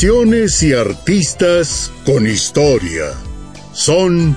Canciones 0.00 0.62
y 0.62 0.74
artistas 0.74 1.90
con 2.06 2.24
historia. 2.24 3.06
Son 3.72 4.36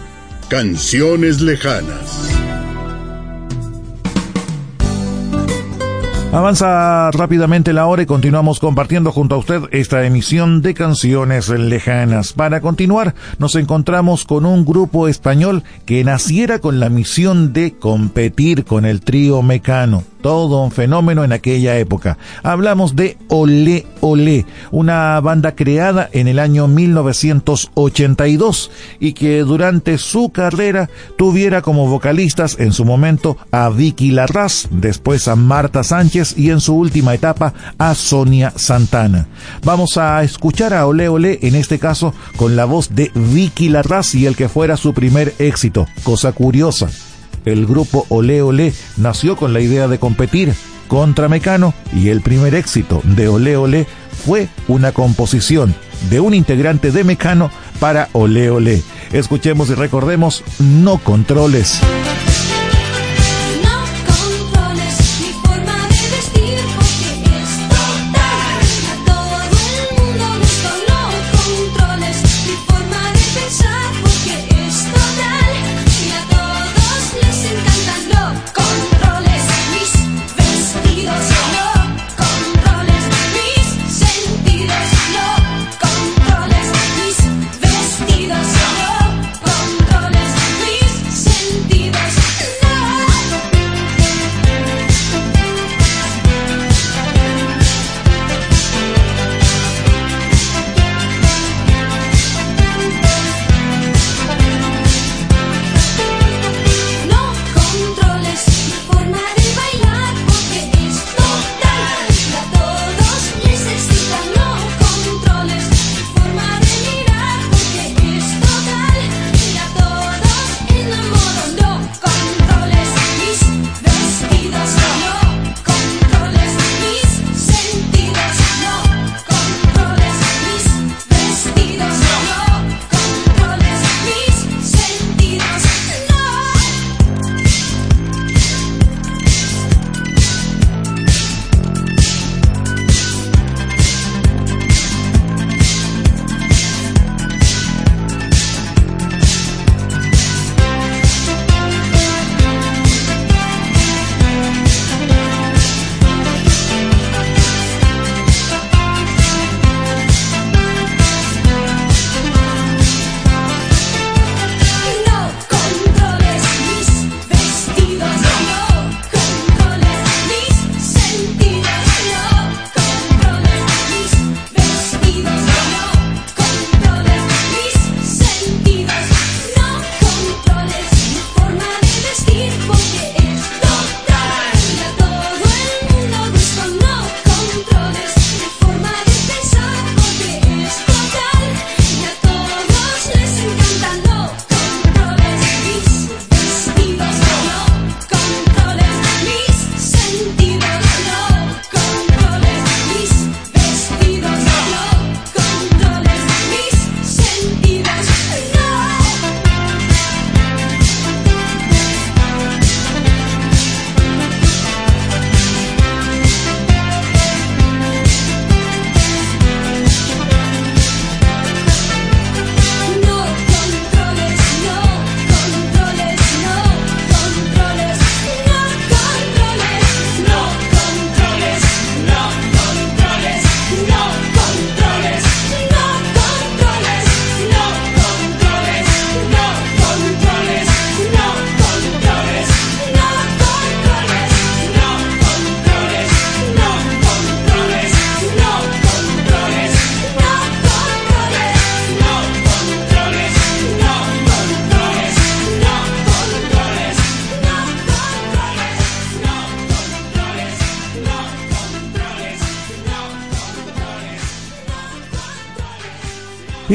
canciones 0.50 1.40
lejanas. 1.40 2.32
Avanza 6.32 7.12
rápidamente 7.12 7.74
la 7.74 7.86
hora 7.86 8.02
y 8.02 8.08
continuamos 8.08 8.60
compartiendo 8.60 9.12
junto 9.12 9.36
a 9.36 9.38
usted 9.38 9.62
esta 9.70 10.04
emisión 10.04 10.64
de 10.64 10.74
canciones 10.74 11.50
lejanas. 11.50 12.34
Para 12.34 12.60
continuar, 12.60 13.14
nos 13.38 13.54
encontramos 13.54 14.26
con 14.26 14.48
un 14.48 14.66
grupo 14.66 15.08
español 15.08 15.62
que 15.86 16.04
naciera 16.04 16.58
con 16.58 16.80
la 16.80 16.90
misión 16.90 17.54
de 17.54 17.78
competir 17.78 18.66
con 18.66 18.84
el 18.84 19.02
trío 19.02 19.44
mecano 19.44 20.06
todo 20.22 20.64
un 20.64 20.72
fenómeno 20.72 21.24
en 21.24 21.34
aquella 21.34 21.78
época. 21.78 22.18
Hablamos 22.44 22.96
de 22.96 23.18
Olé 23.28 23.86
Olé, 24.02 24.46
una 24.72 25.20
banda 25.22 25.56
creada 25.56 26.10
en 26.12 26.28
el 26.28 26.40
año 26.40 26.68
1982 26.68 28.72
y 29.00 29.14
que 29.14 29.40
durante 29.40 29.98
su 29.98 30.30
carrera 30.30 30.90
tuviera 31.18 31.62
como 31.62 31.88
vocalistas 31.88 32.58
en 32.60 32.74
su 32.74 32.84
momento 32.86 33.38
a 33.52 33.70
Vicky 33.70 34.12
Larraz, 34.12 34.68
después 34.72 35.28
a 35.28 35.36
Marta 35.36 35.84
Sánchez 35.84 36.38
y 36.38 36.50
en 36.50 36.62
su 36.62 36.76
última 36.76 37.14
etapa 37.14 37.54
a 37.78 37.94
Sonia 37.96 38.54
Santana. 38.56 39.28
Vamos 39.64 39.98
a 39.98 40.24
escuchar 40.24 40.74
a 40.74 40.88
Olé 40.88 41.10
Olé 41.10 41.40
en 41.44 41.56
este 41.56 41.80
caso 41.80 42.14
con 42.38 42.56
la 42.56 42.66
voz 42.66 42.96
de 42.96 43.12
Vicky 43.14 43.70
Larraz 43.70 44.16
y 44.16 44.26
el 44.26 44.36
que 44.36 44.50
fuera 44.50 44.78
su 44.78 44.94
primer 44.94 45.34
éxito, 45.40 45.88
cosa 46.04 46.32
curiosa 46.32 46.90
el 47.46 47.66
grupo 47.66 48.06
Olé 48.10 48.42
Olé 48.42 48.74
nació 48.98 49.36
con 49.36 49.54
la 49.54 49.62
idea 49.62 49.88
de 49.88 50.00
competir 50.00 50.54
contra 50.88 51.30
Mecano 51.30 51.74
y 51.94 52.10
el 52.10 52.22
primer 52.22 52.56
éxito 52.56 53.02
de 53.04 53.28
Olé 53.28 53.56
Olé 53.56 53.88
fue 54.26 54.50
una 54.68 54.92
composición 54.92 55.74
de 56.10 56.20
un 56.20 56.34
integrante 56.34 56.92
de 56.92 57.04
Mecano 57.04 57.52
para 57.80 58.10
Olé 58.14 58.50
Olé. 58.50 58.82
Escuchemos 59.12 59.70
y 59.70 59.76
recordemos 59.76 60.44
No 60.60 60.98
Controles. 60.98 61.80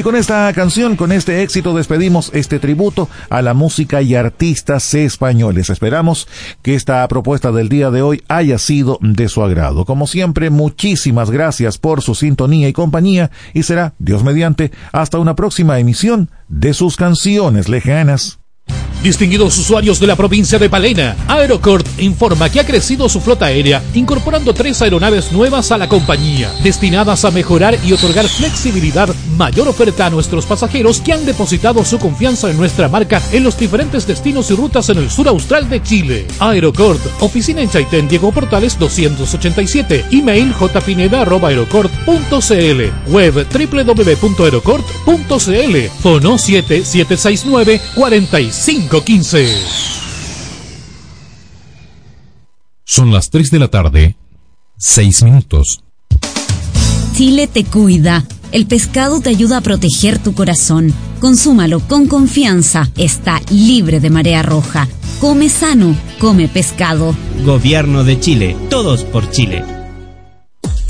Con 0.07 0.15
esta 0.15 0.53
canción, 0.53 0.95
con 0.95 1.11
este 1.11 1.43
éxito, 1.43 1.77
despedimos 1.77 2.31
este 2.33 2.61
tributo 2.61 3.09
a 3.29 3.43
la 3.43 3.55
música 3.55 4.03
y 4.03 4.15
artistas 4.15 4.95
españoles. 4.95 5.69
Esperamos 5.69 6.29
que 6.63 6.77
esta 6.77 7.09
propuesta 7.09 7.51
del 7.51 7.69
día 7.69 7.91
de 7.91 8.03
hoy 8.03 8.23
haya 8.29 8.59
sido 8.59 9.01
de 9.01 9.29
su 9.29 9.43
agrado. 9.43 9.85
Como 9.85 10.07
siempre, 10.07 10.49
muchísimas 10.49 11.33
gracias 11.33 11.79
por 11.79 12.03
su 12.03 12.15
sintonía 12.15 12.69
y 12.69 12.73
compañía 12.73 13.33
y 13.53 13.65
será, 13.65 13.95
Dios 13.99 14.23
mediante, 14.23 14.71
hasta 14.93 15.19
una 15.19 15.35
próxima 15.35 15.81
emisión 15.81 16.31
de 16.47 16.73
sus 16.73 16.95
canciones 16.95 17.69
lejanas. 17.69 18.39
Distinguidos 19.07 19.57
usuarios 19.57 20.01
de 20.01 20.09
la 20.09 20.17
provincia 20.17 20.59
de 20.59 20.69
Palena, 20.69 21.15
Aerocort 21.29 21.87
informa 22.01 22.51
que 22.51 22.59
ha 22.59 22.67
crecido 22.67 23.09
su 23.09 23.21
flota 23.21 23.47
aérea, 23.47 23.81
incorporando 23.95 24.53
tres 24.53 24.83
aeronaves 24.83 25.31
nuevas 25.31 25.71
a 25.71 25.79
la 25.79 25.89
compañía, 25.89 26.53
destinadas 26.65 27.25
a 27.25 27.31
mejorar 27.31 27.79
y 27.85 27.93
otorgar 27.93 28.27
flexibilidad, 28.27 29.09
mayor 29.37 29.69
oferta 29.69 30.07
a 30.07 30.11
nuestros 30.11 30.45
pasajeros 30.45 31.01
que 31.01 31.13
han 31.13 31.25
depositado 31.25 31.85
su 31.85 32.01
confianza 32.01 32.51
en 32.51 32.57
nuestra 32.57 32.89
marca 32.89 33.23
en 33.31 33.45
los 33.45 33.57
diferentes 33.57 34.09
destinos 34.09 34.51
y 34.51 34.55
rutas 34.55 34.89
en 34.89 34.99
el 34.99 35.09
sur 35.09 35.29
austral 35.29 35.71
de 35.71 35.81
Chile. 35.81 36.27
Aerocort, 36.41 37.01
oficina 37.21 37.63
en 37.63 37.71
Chaitén, 37.71 38.09
Diego 38.09 38.33
Portales 38.33 38.77
287, 38.77 40.07
email 40.11 40.53
jpineda.aerocort.cl, 40.53 43.13
web 43.13 43.47
www.aerocort.cl, 43.53 45.77
fono 46.03 46.39
7769 46.39 47.81
4515. 48.65 49.49
Son 52.85 53.13
las 53.13 53.31
3 53.31 53.51
de 53.51 53.59
la 53.59 53.69
tarde, 53.69 54.17
6 54.79 55.23
minutos. 55.25 55.83
Chile 57.15 57.47
te 57.47 57.65
cuida. 57.65 58.25
El 58.53 58.67
pescado 58.67 59.21
te 59.21 59.29
ayuda 59.29 59.59
a 59.59 59.61
proteger 59.61 60.19
tu 60.19 60.33
corazón. 60.33 60.93
Consúmalo 61.21 61.81
con 61.81 62.07
confianza. 62.07 62.89
Está 62.97 63.41
libre 63.51 64.01
de 64.01 64.11
marea 64.11 64.43
roja. 64.43 64.89
Come 65.21 65.49
sano, 65.49 65.95
come 66.19 66.49
pescado. 66.49 67.15
Gobierno 67.45 68.05
de 68.05 68.19
Chile. 68.19 68.57
Todos 68.71 69.05
por 69.05 69.31
Chile. 69.31 69.65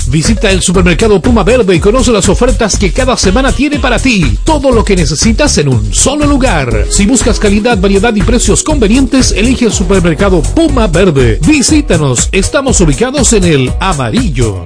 Visita 0.07 0.49
el 0.49 0.61
supermercado 0.61 1.21
Puma 1.21 1.43
Verde 1.43 1.75
y 1.75 1.79
conoce 1.79 2.11
las 2.11 2.29
ofertas 2.29 2.77
que 2.77 2.91
cada 2.91 3.17
semana 3.17 3.51
tiene 3.51 3.79
para 3.79 3.99
ti. 3.99 4.37
Todo 4.43 4.71
lo 4.71 4.83
que 4.83 4.95
necesitas 4.95 5.57
en 5.57 5.67
un 5.67 5.93
solo 5.93 6.25
lugar. 6.25 6.85
Si 6.89 7.05
buscas 7.05 7.39
calidad, 7.39 7.77
variedad 7.77 8.15
y 8.15 8.21
precios 8.21 8.63
convenientes, 8.63 9.33
elige 9.33 9.65
el 9.65 9.73
supermercado 9.73 10.41
Puma 10.41 10.87
Verde. 10.87 11.39
Visítanos. 11.45 12.29
Estamos 12.31 12.79
ubicados 12.79 13.33
en 13.33 13.43
el 13.43 13.73
amarillo. 13.79 14.63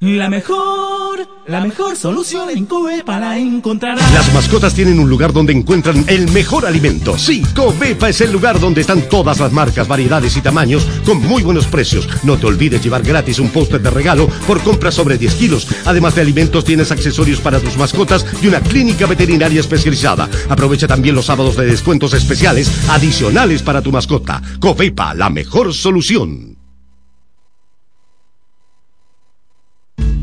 La 0.00 0.28
mejor, 0.28 1.26
la 1.46 1.60
mejor 1.62 1.96
solución 1.96 2.50
en 2.50 2.66
Covepa 2.66 3.18
la 3.18 3.38
encontrarás. 3.38 4.12
Las 4.12 4.34
mascotas 4.34 4.74
tienen 4.74 4.98
un 4.98 5.08
lugar 5.08 5.32
donde 5.32 5.54
encuentran 5.54 6.04
el 6.08 6.30
mejor 6.30 6.66
alimento. 6.66 7.16
Sí, 7.16 7.42
Covepa 7.54 8.10
es 8.10 8.20
el 8.20 8.30
lugar 8.30 8.60
donde 8.60 8.82
están 8.82 9.08
todas 9.08 9.40
las 9.40 9.50
marcas, 9.50 9.88
variedades 9.88 10.36
y 10.36 10.42
tamaños 10.42 10.86
con 11.06 11.22
muy 11.22 11.42
buenos 11.42 11.66
precios. 11.68 12.06
No 12.22 12.36
te 12.36 12.44
olvides 12.44 12.82
llevar 12.82 13.02
gratis 13.02 13.38
un 13.38 13.48
póster 13.48 13.80
de 13.80 13.88
regalo 13.88 14.28
por 14.46 14.60
compras 14.62 14.94
sobre 14.94 15.16
10 15.16 15.34
kilos. 15.36 15.68
Además 15.86 16.14
de 16.16 16.20
alimentos, 16.20 16.64
tienes 16.64 16.90
accesorios 16.90 17.40
para 17.40 17.60
tus 17.60 17.78
mascotas 17.78 18.26
y 18.42 18.48
una 18.48 18.60
clínica 18.60 19.06
veterinaria 19.06 19.60
especializada. 19.60 20.28
Aprovecha 20.50 20.86
también 20.86 21.14
los 21.14 21.26
sábados 21.26 21.56
de 21.56 21.64
descuentos 21.64 22.12
especiales 22.12 22.70
adicionales 22.90 23.62
para 23.62 23.80
tu 23.80 23.90
mascota. 23.90 24.42
Covepa, 24.60 25.14
la 25.14 25.30
mejor 25.30 25.72
solución. 25.72 26.53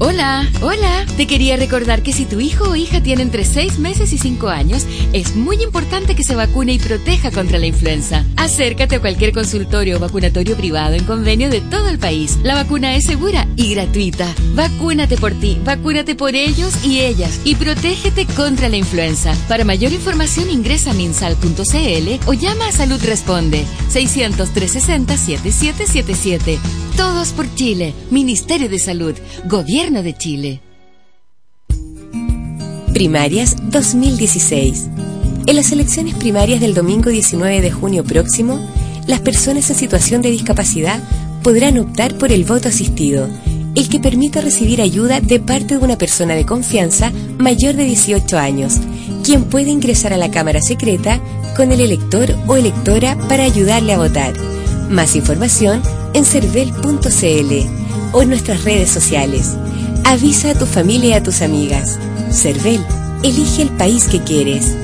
8-7. 0.01 0.10
Hola, 0.13 0.45
hola. 0.61 1.05
Te 1.15 1.25
quería 1.25 1.55
recordar 1.55 2.03
que 2.03 2.11
si 2.11 2.25
tu 2.25 2.41
hijo 2.41 2.71
o 2.71 2.75
hija 2.75 3.01
tiene 3.01 3.21
entre 3.21 3.45
6 3.45 3.79
meses 3.79 4.11
y 4.11 4.17
5 4.17 4.49
años, 4.49 4.85
es 5.13 5.37
muy 5.37 5.63
importante 5.63 6.15
que 6.15 6.25
se 6.25 6.35
vacune 6.35 6.73
y 6.73 6.79
proteja 6.79 7.31
contra 7.31 7.59
la 7.59 7.67
influenza. 7.67 8.25
Acércate 8.35 8.97
a 8.97 8.99
cualquier 8.99 9.31
consultorio 9.31 9.95
o 9.95 9.99
vacunatorio 10.01 10.57
privado 10.57 10.95
en 10.95 11.05
convenio 11.05 11.49
de 11.49 11.61
todo 11.61 11.87
el 11.87 11.97
país. 11.97 12.37
La 12.43 12.55
vacuna 12.55 12.93
es 12.95 13.05
segura 13.05 13.47
y 13.55 13.73
gratuita. 13.73 14.27
Vacúnate 14.53 15.15
por 15.15 15.31
ti, 15.31 15.57
vacúnate 15.63 16.13
por 16.13 16.35
ellos 16.35 16.83
y 16.83 16.99
ellas 16.99 17.39
y 17.45 17.55
protégete 17.55 18.25
contra 18.25 18.67
la 18.67 18.75
influenza. 18.75 19.33
Para 19.47 19.63
mayor 19.63 19.93
información 19.93 20.49
ingresa 20.49 20.91
a 20.91 20.93
minsal.cl 20.93 22.19
o 22.25 22.33
llama 22.33 22.67
a 22.67 22.71
Salud 22.73 23.01
Responde 23.05 23.63
600 23.87 24.49
360 24.49 25.15
7777. 25.15 26.59
Todos 26.97 27.29
por 27.29 27.53
Chile, 27.55 27.93
Ministerio 28.11 28.67
de 28.67 28.77
Salud, 28.77 29.15
Gobierno 29.45 30.00
de 30.03 30.13
Chile. 30.13 30.61
Primarias 32.93 33.55
2016. 33.71 34.89
En 35.47 35.55
las 35.55 35.71
elecciones 35.71 36.15
primarias 36.15 36.61
del 36.61 36.73
domingo 36.73 37.09
19 37.09 37.61
de 37.61 37.71
junio 37.71 38.03
próximo, 38.03 38.59
las 39.07 39.21
personas 39.21 39.69
en 39.69 39.75
situación 39.75 40.21
de 40.21 40.29
discapacidad 40.29 41.01
podrán 41.41 41.77
optar 41.79 42.17
por 42.17 42.31
el 42.31 42.43
voto 42.43 42.69
asistido, 42.69 43.27
el 43.75 43.89
que 43.89 43.99
permite 43.99 44.41
recibir 44.41 44.81
ayuda 44.81 45.21
de 45.21 45.39
parte 45.39 45.77
de 45.77 45.83
una 45.83 45.97
persona 45.97 46.35
de 46.35 46.45
confianza 46.45 47.11
mayor 47.37 47.75
de 47.75 47.85
18 47.85 48.37
años, 48.37 48.79
quien 49.23 49.45
puede 49.45 49.69
ingresar 49.69 50.13
a 50.13 50.17
la 50.17 50.29
Cámara 50.29 50.61
Secreta 50.61 51.19
con 51.55 51.71
el 51.71 51.81
elector 51.81 52.35
o 52.47 52.55
electora 52.55 53.17
para 53.27 53.43
ayudarle 53.43 53.93
a 53.93 53.97
votar. 53.97 54.33
Más 54.89 55.15
información 55.15 55.81
en 56.13 56.25
cervel.cl 56.25 57.53
o 58.13 58.21
en 58.21 58.29
nuestras 58.29 58.63
redes 58.63 58.89
sociales. 58.89 59.55
Avisa 60.05 60.51
a 60.51 60.55
tu 60.55 60.65
familia 60.65 61.09
y 61.09 61.13
a 61.13 61.23
tus 61.23 61.41
amigas. 61.41 61.97
Cervel, 62.31 62.83
elige 63.23 63.61
el 63.61 63.69
país 63.69 64.05
que 64.05 64.19
quieres. 64.19 64.75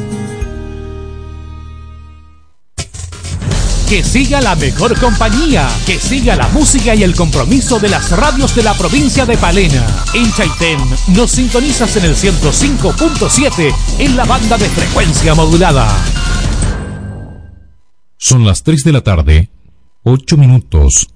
Que 3.90 4.04
siga 4.04 4.42
la 4.42 4.56
mejor 4.56 5.00
compañía, 5.00 5.68
que 5.86 5.98
siga 5.98 6.36
la 6.36 6.50
música 6.50 6.94
y 6.94 7.04
el 7.04 7.16
compromiso 7.16 7.80
de 7.80 7.90
las 7.90 8.12
radios 8.12 8.54
de 8.54 8.64
la 8.64 8.74
provincia 8.74 9.26
de 9.26 9.38
Palena. 9.38 9.86
En 10.14 10.32
Chaitén 10.34 10.80
nos 11.16 11.32
sintonizas 11.32 11.96
en 11.96 12.06
el 12.06 12.16
105.7 12.16 13.74
en 14.00 14.18
la 14.18 14.26
banda 14.26 14.58
de 14.58 14.70
frecuencia 14.70 15.36
modulada. 15.36 15.88
Son 18.18 18.46
las 18.46 18.64
3 18.64 18.84
de 18.84 18.92
la 18.92 19.02
tarde, 19.02 19.50
8 20.04 20.36
minutos. 20.38 21.08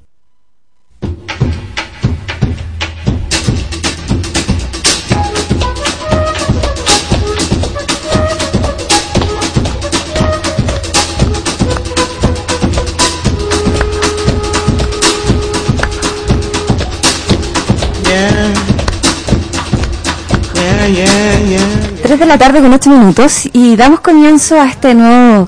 Tres 22.11 22.19
de 22.19 22.25
la 22.25 22.37
tarde 22.37 22.59
con 22.59 22.73
ocho 22.73 22.89
minutos 22.89 23.47
y 23.53 23.77
damos 23.77 24.01
comienzo 24.01 24.59
a 24.59 24.67
este 24.67 24.93
nuevo 24.93 25.47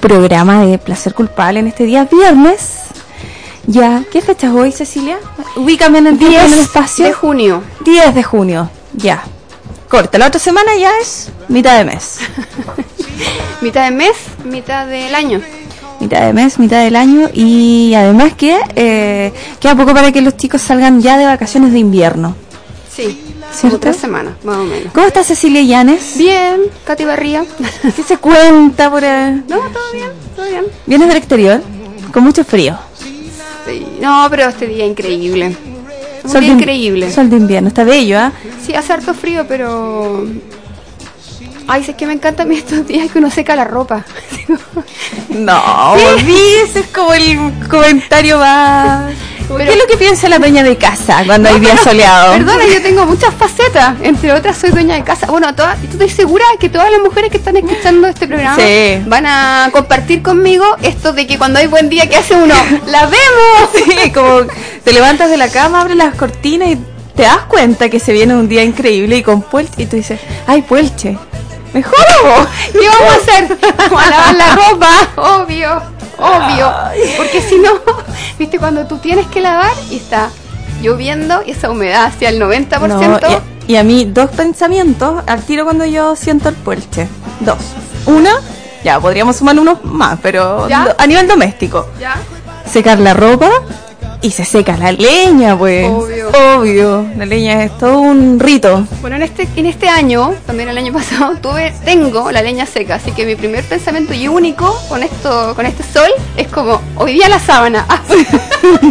programa 0.00 0.64
de 0.64 0.78
Placer 0.78 1.12
Culpable 1.12 1.60
en 1.60 1.66
este 1.66 1.84
día 1.84 2.08
viernes. 2.10 2.84
Ya, 3.66 4.02
¿qué 4.10 4.22
fecha 4.22 4.46
es 4.46 4.54
hoy, 4.54 4.72
Cecilia? 4.72 5.18
Ubícame 5.54 5.98
en 5.98 6.06
el, 6.06 6.18
10 6.18 6.44
en 6.46 6.52
el 6.54 6.58
espacio. 6.60 7.04
de 7.04 7.12
junio. 7.12 7.62
10 7.84 8.14
de 8.14 8.22
junio, 8.22 8.70
ya. 8.94 9.22
Corta, 9.86 10.16
la 10.16 10.28
otra 10.28 10.40
semana 10.40 10.70
ya 10.80 10.92
es 10.98 11.30
mitad 11.48 11.76
de 11.76 11.84
mes. 11.84 12.20
mitad 13.60 13.84
de 13.84 13.90
mes, 13.90 14.16
mitad 14.46 14.86
del 14.86 15.14
año. 15.14 15.42
Mitad 16.00 16.22
de 16.22 16.32
mes, 16.32 16.58
mitad 16.58 16.82
del 16.82 16.96
año 16.96 17.28
y 17.34 17.92
además 17.92 18.32
que 18.32 18.58
eh, 18.76 19.30
queda 19.60 19.74
poco 19.74 19.92
para 19.92 20.10
que 20.10 20.22
los 20.22 20.38
chicos 20.38 20.62
salgan 20.62 21.02
ya 21.02 21.18
de 21.18 21.26
vacaciones 21.26 21.70
de 21.70 21.80
invierno. 21.80 22.34
Sí, 22.90 23.31
¿Cierto? 23.52 23.78
Tres 23.80 23.96
semanas, 23.96 24.34
más 24.44 24.56
o 24.56 24.64
menos. 24.64 24.92
¿Cómo 24.92 25.06
está 25.06 25.22
Cecilia 25.22 25.62
Llanes? 25.62 26.16
Bien, 26.16 26.62
Katy 26.84 27.04
Barría. 27.04 27.44
¿Qué 27.96 28.02
se 28.02 28.16
cuenta 28.16 28.90
por 28.90 29.04
ahí? 29.04 29.42
No, 29.48 29.58
todo 29.58 29.92
bien, 29.92 30.10
todo 30.34 30.48
bien. 30.48 30.64
¿Vienes 30.86 31.08
del 31.08 31.16
exterior? 31.16 31.62
Con 32.12 32.24
mucho 32.24 32.44
frío. 32.44 32.78
Sí. 33.66 33.86
No, 34.00 34.26
pero 34.30 34.48
este 34.48 34.66
día 34.66 34.86
increíble. 34.86 35.56
Un 36.24 36.40
día 36.40 36.52
increíble. 36.52 37.12
Sol 37.12 37.30
de 37.30 37.36
invierno, 37.36 37.68
está 37.68 37.84
bello, 37.84 38.18
¿ah? 38.18 38.32
Sí, 38.64 38.74
hace 38.74 38.92
harto 38.92 39.14
frío, 39.14 39.44
pero... 39.46 40.26
Ay, 41.68 41.84
es 41.86 41.94
que 41.94 42.06
me 42.06 42.12
encanta 42.12 42.42
a 42.42 42.46
mí 42.46 42.56
estos 42.56 42.86
días 42.86 43.10
que 43.10 43.18
uno 43.18 43.30
seca 43.30 43.54
la 43.54 43.64
ropa. 43.64 44.04
no, 45.28 45.94
¿Sí? 46.18 46.34
ese 46.64 46.80
es 46.80 46.86
como 46.88 47.12
el 47.14 47.68
comentario 47.68 48.38
más... 48.38 49.12
¿Qué 49.56 49.70
es 49.70 49.76
lo 49.76 49.86
que 49.86 49.96
piensa 49.96 50.28
la 50.28 50.38
dueña 50.38 50.62
de 50.62 50.76
casa 50.76 51.22
cuando 51.26 51.48
hay 51.48 51.60
día 51.60 51.76
soleado? 51.76 52.32
Perdona, 52.32 52.64
yo 52.66 52.82
tengo 52.82 53.06
muchas 53.06 53.34
facetas. 53.34 53.96
Entre 54.02 54.32
otras, 54.32 54.56
soy 54.56 54.70
dueña 54.70 54.94
de 54.94 55.04
casa. 55.04 55.26
Bueno, 55.26 55.54
toda, 55.54 55.76
estoy 55.82 56.08
segura 56.08 56.44
que 56.58 56.68
todas 56.68 56.90
las 56.90 57.00
mujeres 57.00 57.30
que 57.30 57.36
están 57.36 57.56
escuchando 57.56 58.08
este 58.08 58.26
programa 58.26 58.56
van 59.06 59.26
a 59.26 59.70
compartir 59.72 60.22
conmigo 60.22 60.64
esto 60.82 61.12
de 61.12 61.26
que 61.26 61.38
cuando 61.38 61.58
hay 61.58 61.66
buen 61.66 61.88
día, 61.88 62.08
¿qué 62.08 62.16
hace 62.16 62.34
uno? 62.34 62.54
¡La 62.86 63.06
vemos! 63.06 63.70
Sí, 63.74 64.10
como 64.12 64.42
te 64.84 64.92
levantas 64.92 65.30
de 65.30 65.36
la 65.36 65.48
cama, 65.48 65.80
abres 65.80 65.96
las 65.96 66.14
cortinas 66.14 66.70
y 66.70 66.78
te 67.14 67.22
das 67.22 67.44
cuenta 67.48 67.88
que 67.88 68.00
se 68.00 68.12
viene 68.12 68.34
un 68.34 68.48
día 68.48 68.62
increíble 68.62 69.16
y 69.16 69.22
con 69.22 69.42
puelche. 69.42 69.82
Y 69.82 69.86
tú 69.86 69.96
dices, 69.96 70.20
¡ay, 70.46 70.62
puelche! 70.62 71.16
¡Mejor! 71.72 71.96
¿Qué 72.72 72.86
vamos 72.86 73.12
a 73.12 73.16
hacer? 73.16 73.58
Vamos 73.78 74.02
a 74.02 74.10
lavar 74.10 74.34
la 74.34 74.56
ropa, 74.56 74.90
obvio 75.16 75.91
obvio. 76.18 76.72
Porque 77.16 77.40
si 77.40 77.58
no, 77.58 77.70
viste, 78.38 78.58
cuando 78.58 78.86
tú 78.86 78.98
tienes 78.98 79.26
que 79.26 79.40
lavar 79.40 79.72
y 79.90 79.96
está 79.96 80.30
lloviendo 80.82 81.42
y 81.46 81.52
esa 81.52 81.70
humedad 81.70 82.04
hacia 82.06 82.28
el 82.28 82.40
90%. 82.40 82.88
No, 82.88 83.18
y, 83.66 83.76
a, 83.76 83.84
mí, 83.84 84.04
dos 84.04 84.30
pensamientos 84.30 85.22
al 85.26 85.42
tiro 85.42 85.64
cuando 85.64 85.84
yo 85.84 86.16
siento 86.16 86.48
el 86.48 86.56
puelche. 86.56 87.08
Dos. 87.40 87.58
Una, 88.06 88.32
ya 88.84 88.98
podríamos 88.98 89.36
sumar 89.36 89.58
unos 89.58 89.84
más, 89.84 90.18
pero 90.20 90.66
a 90.98 91.06
nivel 91.06 91.28
doméstico. 91.28 91.86
¿Ya? 92.00 92.16
Secar 92.66 92.98
la 92.98 93.14
ropa 93.14 93.50
y 94.22 94.30
se 94.30 94.44
seca 94.44 94.76
la 94.76 94.92
leña, 94.92 95.58
pues. 95.58 95.88
Obvio. 95.90 96.30
Obvio. 96.30 97.06
La 97.16 97.26
leña 97.26 97.64
es 97.64 97.76
todo 97.76 98.00
un 98.00 98.38
rito. 98.38 98.86
Bueno, 99.00 99.16
en 99.16 99.22
este, 99.22 99.48
en 99.56 99.66
este 99.66 99.88
año, 99.88 100.34
también 100.46 100.68
el 100.68 100.78
año 100.78 100.92
pasado, 100.94 101.36
tuve, 101.36 101.74
tengo 101.84 102.30
la 102.30 102.40
leña 102.40 102.64
seca, 102.64 102.94
así 102.94 103.12
que 103.12 103.26
mi 103.26 103.34
primer 103.34 103.64
pensamiento 103.64 104.14
y 104.14 104.28
único 104.28 104.74
con 104.88 105.02
esto, 105.02 105.54
con 105.54 105.66
este 105.66 105.82
sol, 105.82 106.10
es 106.36 106.48
como, 106.48 106.80
hoy 106.96 107.14
día 107.14 107.28
la 107.28 107.40
sábana. 107.40 107.86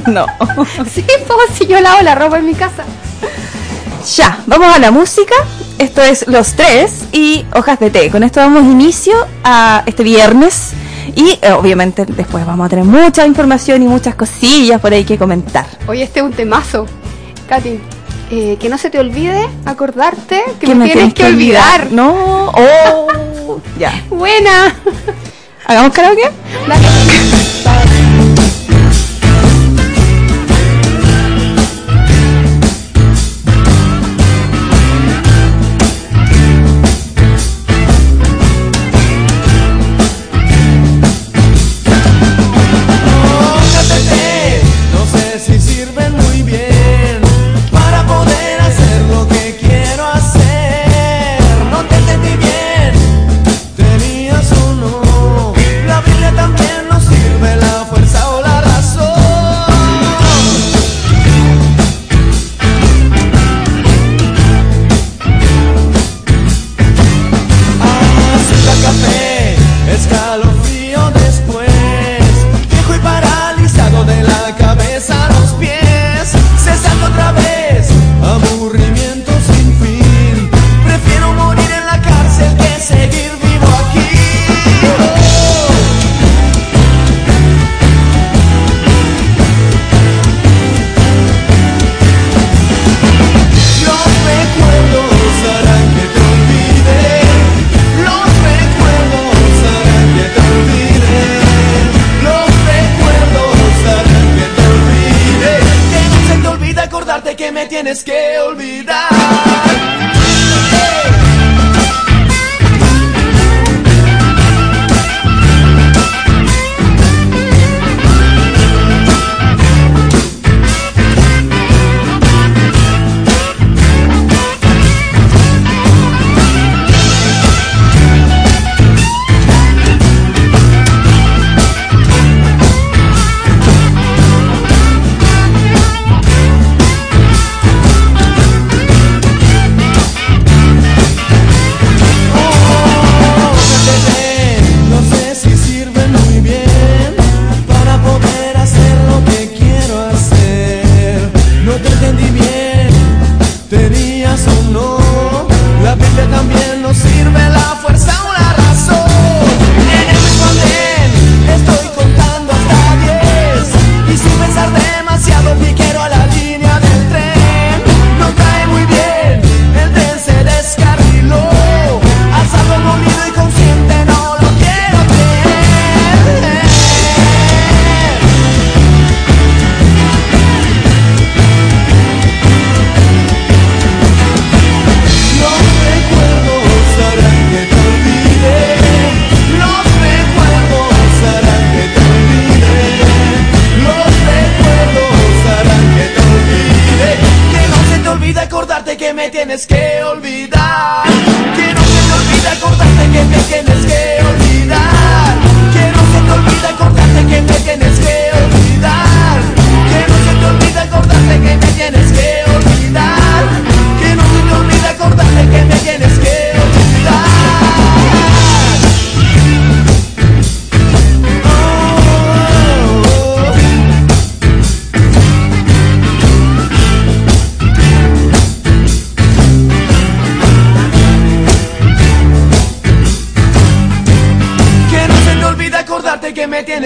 No. 0.07 0.25
sí, 0.93 1.05
pues 1.27 1.57
si 1.57 1.65
yo 1.65 1.79
lavo 1.79 2.01
la 2.01 2.13
ropa 2.15 2.37
en 2.39 2.45
mi 2.45 2.53
casa. 2.53 2.83
Ya, 4.15 4.39
vamos 4.45 4.75
a 4.75 4.79
la 4.79 4.91
música. 4.91 5.35
Esto 5.77 6.01
es 6.01 6.27
Los 6.27 6.53
Tres 6.53 7.05
y 7.11 7.45
Hojas 7.53 7.79
de 7.79 7.89
Té. 7.89 8.09
Con 8.09 8.23
esto 8.23 8.39
damos 8.39 8.63
inicio 8.63 9.13
a 9.43 9.83
este 9.85 10.03
viernes 10.03 10.73
y 11.15 11.39
eh, 11.41 11.51
obviamente 11.51 12.05
después 12.05 12.45
vamos 12.45 12.65
a 12.65 12.69
tener 12.69 12.85
mucha 12.85 13.25
información 13.25 13.83
y 13.83 13.87
muchas 13.87 14.15
cosillas 14.15 14.79
por 14.81 14.93
ahí 14.93 15.03
que 15.03 15.17
comentar. 15.17 15.65
Hoy 15.87 16.01
este 16.01 16.19
es 16.19 16.25
un 16.25 16.33
temazo, 16.33 16.85
Katy. 17.47 17.79
Eh, 18.33 18.57
que 18.59 18.69
no 18.69 18.77
se 18.77 18.89
te 18.89 18.97
olvide 18.97 19.45
acordarte 19.65 20.41
que, 20.57 20.73
me, 20.73 20.85
tienes, 20.85 21.13
que 21.13 21.25
olvidar. 21.25 21.91
No, 21.91 22.49
oh, 22.55 23.59
ya. 23.79 23.91
Buena. 24.09 24.73
¿Hagamos 25.65 25.91
karaoke? 25.93 26.31
Dale. 26.67 27.30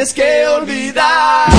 tienes 0.06 0.14
que 0.14 0.48
olvidar. 0.48 1.55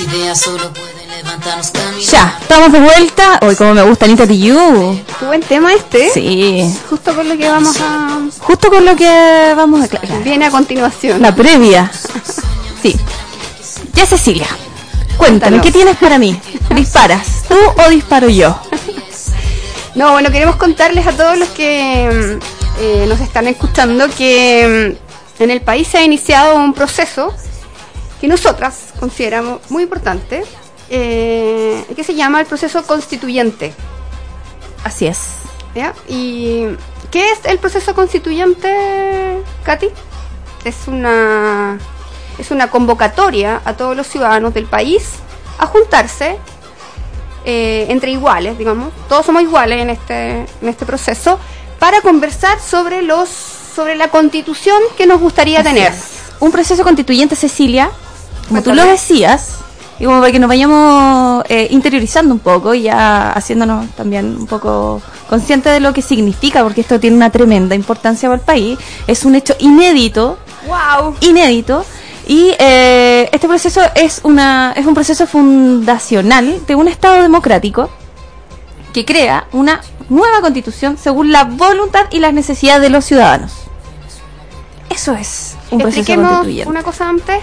Las 0.00 0.14
ideas 0.14 0.40
solo 0.40 0.72
pueden 0.72 1.08
levantarnos 1.08 1.70
caminar. 1.70 2.00
Ya, 2.00 2.38
estamos 2.40 2.72
de 2.72 2.80
vuelta. 2.80 3.38
Hoy 3.42 3.56
como 3.56 3.74
me 3.74 3.82
gusta 3.82 4.06
Anita 4.06 4.24
You. 4.24 4.98
Qué 5.18 5.24
buen 5.26 5.40
tema 5.42 5.72
este. 5.74 6.10
Sí. 6.10 6.74
Justo 6.88 7.14
con 7.14 7.28
lo 7.28 7.36
que 7.36 7.48
vamos 7.48 7.76
a... 7.80 8.20
Justo 8.38 8.70
con 8.70 8.84
lo 8.84 8.96
que 8.96 9.52
vamos 9.56 9.82
a... 9.82 9.88
claro, 9.88 10.20
Viene 10.22 10.46
a 10.46 10.50
continuación. 10.50 11.20
La 11.20 11.34
previa. 11.34 11.90
Sí. 12.82 12.96
Ya 13.94 14.06
Cecilia, 14.06 14.46
cuéntame, 15.18 15.58
Cuéntanos. 15.58 15.62
¿qué 15.62 15.72
tienes 15.72 15.96
para 15.96 16.18
mí? 16.18 16.40
¿Disparas 16.74 17.44
tú 17.48 17.56
o 17.84 17.90
disparo 17.90 18.28
yo? 18.30 18.58
No, 19.94 20.12
bueno, 20.12 20.30
queremos 20.30 20.56
contarles 20.56 21.06
a 21.06 21.12
todos 21.12 21.36
los 21.36 21.48
que 21.50 22.38
mm, 22.40 22.80
eh, 22.80 23.06
nos 23.06 23.20
están 23.20 23.48
escuchando 23.48 24.08
que 24.16 24.96
mm, 25.38 25.42
en 25.42 25.50
el 25.50 25.60
país 25.60 25.88
se 25.88 25.98
ha 25.98 26.04
iniciado 26.04 26.56
un 26.56 26.72
proceso 26.72 27.34
que 28.20 28.28
nosotras 28.28 28.92
consideramos 28.98 29.60
muy 29.70 29.84
importante, 29.84 30.42
eh, 30.90 31.84
que 31.94 32.04
se 32.04 32.14
llama 32.14 32.40
el 32.40 32.46
proceso 32.46 32.84
constituyente. 32.84 33.72
Así 34.84 35.06
es. 35.06 35.40
¿ya? 35.74 35.94
¿Y 36.08 36.66
qué 37.10 37.30
es 37.32 37.40
el 37.44 37.58
proceso 37.58 37.94
constituyente, 37.94 39.42
Katy? 39.62 39.88
Es 40.64 40.86
una, 40.86 41.78
es 42.38 42.50
una 42.50 42.70
convocatoria 42.70 43.62
a 43.64 43.74
todos 43.74 43.96
los 43.96 44.06
ciudadanos 44.06 44.52
del 44.52 44.66
país 44.66 45.14
a 45.58 45.66
juntarse 45.66 46.38
eh, 47.44 47.86
entre 47.88 48.10
iguales, 48.10 48.58
digamos, 48.58 48.92
todos 49.08 49.24
somos 49.24 49.42
iguales 49.42 49.80
en 49.80 49.90
este, 49.90 50.40
en 50.60 50.68
este 50.68 50.84
proceso, 50.84 51.38
para 51.78 52.02
conversar 52.02 52.60
sobre 52.60 53.00
los 53.02 53.28
sobre 53.74 53.94
la 53.94 54.08
constitución 54.08 54.82
que 54.98 55.06
nos 55.06 55.20
gustaría 55.20 55.60
Así 55.60 55.68
tener. 55.68 55.92
es. 55.92 56.20
Un 56.40 56.50
proceso 56.50 56.82
constituyente, 56.82 57.36
Cecilia, 57.36 57.90
como 58.50 58.62
tú 58.62 58.74
lo 58.74 58.84
decías, 58.84 59.56
y 59.98 60.04
como 60.04 60.18
para 60.18 60.32
que 60.32 60.38
nos 60.38 60.48
vayamos 60.48 61.44
eh, 61.48 61.68
interiorizando 61.70 62.34
un 62.34 62.40
poco 62.40 62.74
y 62.74 62.82
ya 62.82 63.32
haciéndonos 63.32 63.88
también 63.90 64.36
un 64.38 64.46
poco 64.46 65.00
conscientes 65.28 65.72
de 65.72 65.80
lo 65.80 65.92
que 65.92 66.02
significa, 66.02 66.62
porque 66.62 66.80
esto 66.80 66.98
tiene 66.98 67.16
una 67.16 67.30
tremenda 67.30 67.74
importancia 67.74 68.28
para 68.28 68.40
el 68.40 68.44
país. 68.44 68.78
Es 69.06 69.24
un 69.24 69.34
hecho 69.34 69.54
inédito, 69.60 70.38
¡Wow! 70.66 71.14
inédito. 71.20 71.84
Y 72.26 72.54
eh, 72.58 73.28
este 73.32 73.46
proceso 73.46 73.80
es, 73.94 74.20
una, 74.24 74.72
es 74.76 74.86
un 74.86 74.94
proceso 74.94 75.26
fundacional 75.26 76.60
de 76.66 76.74
un 76.74 76.88
Estado 76.88 77.22
democrático 77.22 77.88
que 78.92 79.04
crea 79.04 79.46
una 79.52 79.80
nueva 80.08 80.40
constitución 80.40 80.96
según 80.96 81.30
la 81.30 81.44
voluntad 81.44 82.06
y 82.10 82.18
las 82.18 82.32
necesidades 82.32 82.82
de 82.82 82.90
los 82.90 83.04
ciudadanos. 83.04 83.52
Eso 84.88 85.14
es 85.14 85.56
un 85.70 85.78
proceso 85.78 86.00
Expliquemos 86.00 86.30
constituyente. 86.30 86.70
una 86.70 86.82
cosa 86.82 87.08
antes. 87.08 87.36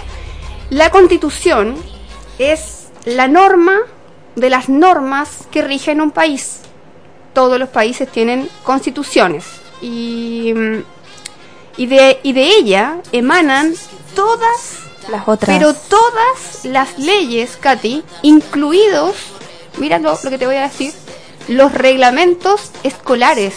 La 0.70 0.90
constitución 0.90 1.76
es 2.38 2.88
la 3.04 3.26
norma 3.26 3.78
de 4.36 4.50
las 4.50 4.68
normas 4.68 5.30
que 5.50 5.62
rigen 5.62 6.00
un 6.00 6.10
país. 6.10 6.60
Todos 7.32 7.58
los 7.58 7.70
países 7.70 8.10
tienen 8.10 8.48
constituciones 8.64 9.46
y, 9.80 10.52
mm, 10.54 10.78
y, 11.78 11.86
de, 11.86 12.20
y 12.22 12.32
de 12.34 12.42
ella 12.42 12.98
emanan 13.12 13.74
todas 14.14 14.78
Las 15.08 15.26
otras. 15.26 15.56
pero 15.56 15.72
todas 15.72 16.64
las 16.64 16.98
leyes, 16.98 17.56
Katy, 17.58 18.04
incluidos, 18.22 19.16
mira 19.78 19.98
lo, 19.98 20.18
lo 20.22 20.30
que 20.30 20.38
te 20.38 20.46
voy 20.46 20.56
a 20.56 20.62
decir, 20.62 20.92
los 21.48 21.72
reglamentos 21.72 22.72
escolares, 22.82 23.54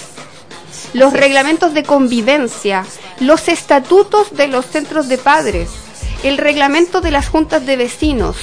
los 0.93 1.11
reglamentos 1.11 1.73
de 1.73 1.83
convivencia, 1.83 2.85
los 3.19 3.49
estatutos 3.49 4.33
de 4.35 4.47
los 4.47 4.65
centros 4.65 5.09
de 5.09 5.17
padres, 5.17 5.69
el 6.23 6.37
reglamento 6.37 7.01
de 7.01 7.11
las 7.11 7.29
juntas 7.29 7.65
de 7.65 7.77
vecinos. 7.77 8.37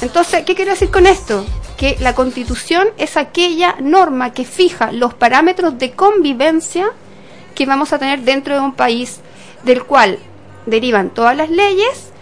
Entonces, 0.00 0.44
¿qué 0.44 0.54
quiero 0.54 0.72
decir 0.72 0.90
con 0.90 1.06
esto? 1.06 1.44
Que 1.76 1.96
la 2.00 2.14
constitución 2.14 2.88
es 2.98 3.16
aquella 3.16 3.76
norma 3.80 4.32
que 4.32 4.44
fija 4.44 4.92
los 4.92 5.14
parámetros 5.14 5.78
de 5.78 5.92
convivencia 5.92 6.90
que 7.54 7.66
vamos 7.66 7.92
a 7.92 7.98
tener 7.98 8.22
dentro 8.22 8.54
de 8.54 8.60
un 8.60 8.74
país 8.74 9.20
del 9.62 9.84
cual 9.84 10.18
derivan 10.66 11.10
todas 11.10 11.36
las 11.36 11.50
leyes 11.50 12.12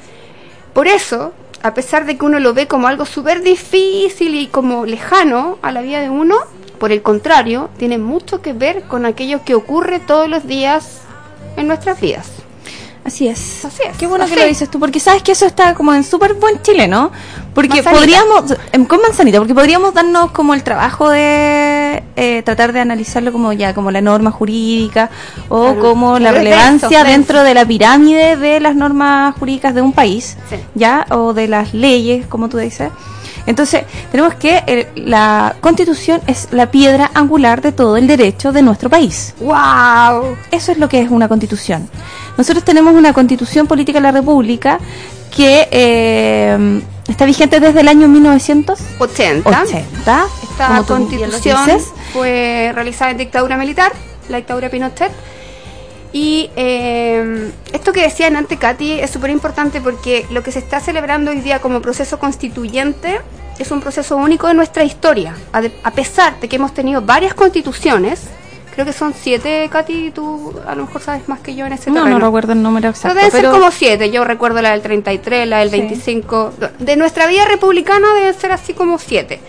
por 0.73 0.87
eso, 0.87 1.33
a 1.63 1.75
pesar 1.75 2.07
de 2.07 2.17
que 2.17 2.25
uno 2.25 2.39
lo 2.39 2.55
ve 2.55 2.69
como 2.69 2.87
algo 2.87 3.05
súper 3.05 3.43
difícil 3.43 4.35
y 4.35 4.47
como 4.47 4.87
lejano 4.87 5.59
a 5.63 5.73
la 5.73 5.83
vida 5.83 6.01
de 6.01 6.11
uno, 6.11 6.37
por 6.79 6.93
el 6.93 7.03
contrario, 7.03 7.71
tiene 7.77 7.99
mucho 7.99 8.41
que 8.41 8.53
ver 8.53 8.85
con 8.85 9.05
aquello 9.05 9.45
que 9.45 9.55
ocurre 9.55 9.99
todos 9.99 10.29
los 10.29 10.47
días 10.47 11.03
en 11.57 11.67
nuestras 11.67 12.01
vidas. 12.01 12.40
Así 13.05 13.27
es. 13.29 13.65
Así 13.65 13.83
es. 13.89 13.97
Qué 13.97 14.07
bueno 14.07 14.27
que 14.27 14.37
lo 14.37 14.45
dices 14.45 14.71
tú, 14.71 14.79
porque 14.79 15.01
sabes 15.01 15.23
que 15.23 15.33
eso 15.33 15.47
está 15.47 15.75
como 15.75 15.95
en 15.95 16.05
súper 16.05 16.35
buen 16.35 16.61
Chile, 16.63 16.87
¿no? 16.87 17.11
Porque 17.55 17.83
Manzanita. 17.83 17.91
podríamos, 17.93 18.45
em, 18.73 18.85
con 18.85 19.01
manzanita, 19.01 19.39
porque 19.39 19.55
podríamos 19.55 19.95
darnos 19.95 20.31
como 20.33 20.53
el 20.55 20.63
trabajo 20.63 21.09
de 21.09 22.03
eh, 22.17 22.43
tratar 22.43 22.73
de 22.75 22.81
analizarlo 22.81 23.33
como 23.33 23.53
ya, 23.55 23.73
como 23.75 23.91
la 23.91 24.01
norma 24.03 24.31
jurídica 24.31 25.09
o 25.49 25.63
Claro. 25.73 25.81
como 25.81 26.19
la 26.19 26.31
Pero 26.31 26.45
relevancia 26.45 26.89
denso, 26.89 27.05
denso. 27.05 27.05
dentro 27.11 27.43
de 27.43 27.55
la 27.55 27.65
pirámide 27.65 28.37
de 28.37 28.61
las 28.61 28.77
normas 28.77 29.35
jurídicas 29.39 29.75
de 29.75 29.81
un 29.81 29.93
país, 29.95 30.37
Sí. 30.51 30.57
ya, 30.75 31.07
o 31.11 31.33
de 31.33 31.49
las 31.49 31.73
leyes, 31.73 32.27
como 32.27 32.49
tú 32.51 32.59
dices. 32.59 32.91
Entonces, 33.47 33.85
tenemos 34.11 34.35
que 34.35 34.63
eh, 34.67 34.89
la 34.95 35.57
constitución 35.61 36.21
es 36.27 36.49
la 36.51 36.71
piedra 36.71 37.11
angular 37.15 37.61
de 37.61 37.73
todo 37.73 37.97
el 37.97 38.07
derecho 38.07 38.53
de 38.53 38.63
nuestro 38.63 38.91
país. 38.91 39.35
¡Wow! 39.41 40.37
Eso 40.51 40.73
es 40.73 40.79
lo 40.79 40.89
que 40.89 41.01
es 41.01 41.11
una 41.11 41.29
constitución. 41.29 41.89
Nosotros 42.37 42.65
tenemos 42.65 42.95
una 42.95 43.13
constitución 43.13 43.67
política 43.67 43.99
de 43.99 44.03
la 44.03 44.13
República 44.13 44.79
que 45.35 45.69
eh, 45.71 46.83
está 47.09 47.25
vigente 47.25 47.61
desde 47.61 47.81
el 47.81 47.89
año 47.89 48.09
1980. 48.09 49.49
80. 49.49 50.27
Esta 50.43 50.83
constitución 50.87 51.81
fue 52.13 52.73
realizada 52.75 53.13
en 53.13 53.19
dictadura 53.19 53.57
militar, 53.57 53.93
la 54.29 54.39
dictadura 54.39 54.69
Pinochet. 54.69 55.13
Y 56.13 56.51
eh, 56.57 57.51
esto 57.73 57.93
que 57.93 58.03
decían 58.03 58.35
antes, 58.37 58.59
Katy, 58.59 59.01
es 59.01 59.11
súper 59.11 59.31
importante 59.31 59.81
porque 59.81 60.27
lo 60.31 60.43
que 60.43 60.51
se 60.53 60.59
está 60.59 60.81
celebrando 60.81 61.31
hoy 61.31 61.41
día 61.41 61.61
como 61.61 61.81
proceso 61.81 62.19
constituyente 62.19 63.21
es 63.59 63.71
un 63.71 63.81
proceso 63.81 64.17
único 64.17 64.49
de 64.49 64.55
nuestra 64.55 64.83
historia. 64.85 65.35
A, 65.53 65.61
de- 65.61 65.73
a 65.85 65.91
pesar 65.93 66.41
de 66.41 66.49
que 66.49 66.57
hemos 66.57 66.75
tenido 66.75 67.01
varias 67.03 67.35
constituciones, 67.35 68.23
creo 68.75 68.85
que 68.87 68.93
son 68.93 69.15
siete, 69.15 69.69
Katy, 69.71 70.11
tú 70.11 70.53
a 70.67 70.75
lo 70.75 70.87
mejor 70.87 71.01
sabes 71.03 71.29
más 71.29 71.41
que 71.41 71.55
yo 71.55 71.67
en 71.67 71.75
ese 71.75 71.91
No, 71.91 72.01
terreno. 72.01 72.19
no 72.19 72.25
recuerdo 72.27 72.53
el 72.55 72.63
número 72.63 72.81
Pero 72.89 72.91
exacto. 72.91 73.15
deben 73.17 73.31
ser 73.31 73.41
pero- 73.43 73.53
como 73.53 73.71
siete. 73.71 74.11
Yo 74.11 74.25
recuerdo 74.25 74.63
la 74.63 74.71
del 74.71 74.83
33, 74.83 75.47
la 75.47 75.59
del 75.59 75.71
Sí. 75.71 75.77
25. 75.79 76.53
De 76.81 76.97
nuestra 76.97 77.27
vida 77.29 77.45
republicana 77.45 78.15
deben 78.15 78.35
ser 78.35 78.51
así 78.53 78.75
como 78.75 78.99
siete. 78.99 79.41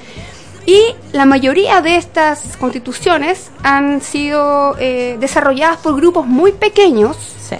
Y 0.65 0.79
la 1.11 1.25
mayoría 1.25 1.81
de 1.81 1.95
estas 1.97 2.55
constituciones 2.57 3.49
han 3.63 4.01
sido 4.01 4.75
eh, 4.79 5.17
desarrolladas 5.19 5.77
por 5.77 5.95
grupos 5.95 6.25
muy 6.27 6.51
pequeños 6.51 7.17
Sí. 7.49 7.55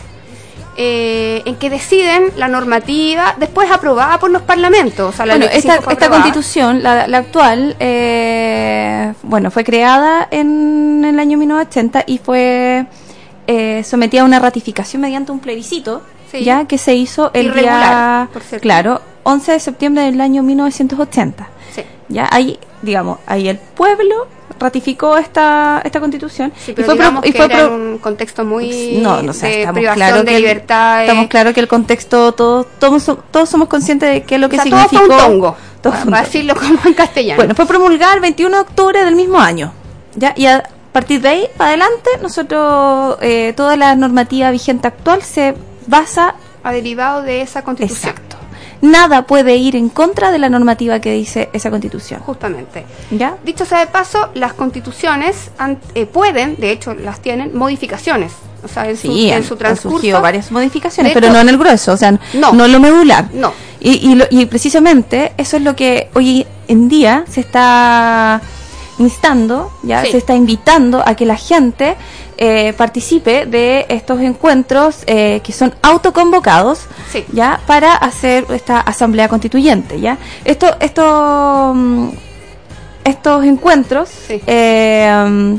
eh, 0.77 1.41
en 1.45 1.55
que 1.55 1.69
deciden 1.69 2.31
la 2.37 2.47
normativa 2.47 3.35
después 3.37 3.69
aprobada 3.71 4.19
por 4.19 4.29
los 4.31 4.43
parlamentos. 4.43 5.13
O 5.13 5.17
sea, 5.17 5.25
la 5.25 5.33
Bueno, 5.37 5.51
esta, 5.51 5.73
5 5.73 5.83
fue 5.83 5.93
esta 5.93 6.09
constitución, 6.09 6.83
la, 6.83 7.07
la 7.07 7.17
actual, 7.17 7.75
eh, 7.79 9.13
bueno, 9.23 9.51
fue 9.51 9.63
creada 9.63 10.27
en 10.31 11.03
el 11.03 11.19
año 11.19 11.37
1980 11.37 12.03
y 12.07 12.17
fue 12.19 12.85
eh, 13.47 13.83
sometida 13.83 14.21
a 14.21 14.25
una 14.25 14.39
ratificación 14.39 15.01
mediante 15.01 15.31
un 15.31 15.39
plebiscito, 15.39 16.03
Sí. 16.31 16.43
ya 16.45 16.63
que 16.65 16.77
se 16.77 16.95
hizo 16.95 17.31
el 17.33 17.47
Irregular, 17.47 18.29
día, 18.29 18.29
por 18.31 18.59
claro, 18.61 19.01
11 19.23 19.51
de 19.51 19.59
septiembre 19.59 20.03
del 20.03 20.21
año 20.21 20.43
1980. 20.43 21.49
Sí. 21.75 21.81
Ya 22.07 22.29
ahí, 22.31 22.57
digamos, 22.81 23.19
ahí 23.27 23.47
el 23.49 23.57
pueblo 23.57 24.27
ratificó 24.59 25.17
esta 25.17 25.81
esta 25.83 25.99
constitución 25.99 26.51
Sí, 26.55 26.75
y 26.77 26.83
fue 26.83 26.95
pro- 26.95 27.21
y 27.23 27.31
fue 27.31 27.49
pro- 27.49 27.73
un 27.73 27.97
contexto 27.97 28.45
muy 28.45 28.99
no, 29.01 29.21
no 29.23 29.33
sé, 29.33 29.47
de 29.47 29.59
estamos 29.61 29.79
privación 29.79 29.95
claro 30.07 30.23
de 30.23 30.25
que 30.25 30.35
el- 30.35 30.41
libertad. 30.41 31.01
estamos 31.01 31.27
claro 31.27 31.53
que 31.53 31.59
el 31.61 31.67
contexto 31.67 32.31
todos 32.33 32.67
todos 32.79 33.17
todos 33.31 33.49
somos 33.49 33.67
conscientes 33.67 34.11
de 34.11 34.23
qué 34.23 34.35
es 34.35 34.41
lo 34.41 34.49
que 34.49 34.57
o 34.59 34.61
sea, 34.61 34.69
todo 34.69 34.79
fue 34.81 34.89
significó 34.89 35.13
un 35.15 35.19
tongo, 35.31 35.55
todo 35.81 35.93
fue 35.93 36.03
un 36.03 36.09
para 36.11 36.23
tongo. 36.23 36.31
decirlo 36.33 36.55
como 36.55 36.79
en 36.85 36.93
castellano. 36.93 37.37
Bueno, 37.37 37.55
fue 37.55 37.65
promulgada 37.65 38.13
el 38.13 38.19
21 38.19 38.55
de 38.57 38.61
octubre 38.61 39.03
del 39.05 39.15
mismo 39.15 39.39
año. 39.39 39.73
¿ya? 40.15 40.33
Y 40.35 40.45
a 40.45 40.61
partir 40.91 41.21
de 41.21 41.29
ahí 41.29 41.47
para 41.57 41.69
adelante, 41.69 42.09
nosotros, 42.21 43.17
eh, 43.21 43.53
toda 43.55 43.77
la 43.77 43.95
normativa 43.95 44.51
vigente 44.51 44.87
actual 44.87 45.23
se 45.23 45.55
basa. 45.87 46.35
ha 46.63 46.71
derivado 46.71 47.23
de 47.23 47.41
esa 47.41 47.63
constitución. 47.63 48.11
Exacto. 48.11 48.30
Nada 48.81 49.23
puede 49.27 49.55
ir 49.57 49.75
en 49.75 49.89
contra 49.89 50.31
de 50.31 50.39
la 50.39 50.49
normativa 50.49 50.99
que 50.99 51.13
dice 51.13 51.49
esa 51.53 51.69
constitución. 51.69 52.19
Justamente. 52.21 52.85
¿Ya? 53.11 53.37
Dicho 53.43 53.63
sea 53.65 53.79
de 53.79 53.87
paso, 53.87 54.29
las 54.33 54.53
constituciones 54.53 55.51
han- 55.57 55.77
eh, 55.95 56.05
pueden, 56.07 56.55
de 56.57 56.71
hecho 56.71 56.93
las 56.95 57.19
tienen, 57.21 57.55
modificaciones. 57.55 58.31
O 58.63 58.67
sea, 58.67 58.87
en 58.89 58.95
su, 58.97 59.11
Sí, 59.11 59.29
en 59.29 59.37
han, 59.37 59.43
su 59.43 59.53
han 59.53 59.59
transcurso. 59.59 59.97
surgido 59.97 60.21
varias 60.21 60.51
modificaciones, 60.51 61.13
pero 61.13 61.29
no 61.31 61.39
en 61.39 61.49
el 61.49 61.57
grueso, 61.57 61.93
o 61.93 61.97
sea, 61.97 62.11
No. 62.33 62.53
no, 62.53 62.65
en 62.65 62.71
lo 62.71 62.79
medular. 62.79 63.25
No. 63.33 63.53
Y, 63.79 64.11
y, 64.11 64.15
lo- 64.15 64.25
y 64.29 64.45
precisamente 64.45 65.31
eso 65.37 65.57
es 65.57 65.63
lo 65.63 65.75
que 65.75 66.09
hoy 66.13 66.45
en 66.67 66.87
día 66.87 67.25
se 67.27 67.41
está 67.41 68.39
instando, 69.01 69.71
ya 69.83 70.03
Sí. 70.03 70.11
se 70.11 70.17
está 70.19 70.33
invitando 70.33 71.03
a 71.05 71.15
que 71.15 71.25
la 71.25 71.35
gente 71.35 71.95
eh, 72.43 72.73
participe 72.75 73.45
de 73.45 73.85
estos 73.89 74.19
encuentros 74.21 75.03
eh, 75.05 75.41
que 75.43 75.51
son 75.51 75.75
autoconvocados, 75.83 76.79
Sí. 77.11 77.23
ya 77.31 77.59
para 77.67 77.93
hacer 77.95 78.45
esta 78.49 78.79
asamblea 78.79 79.27
constituyente, 79.27 79.99
ya. 79.99 80.17
Esto, 80.43 80.75
esto, 80.79 81.73
mm, 81.75 82.09
estos 83.03 83.45
encuentros 83.45 84.09
Sí. 84.27 84.41
eh, 84.47 85.25
mm, 85.27 85.55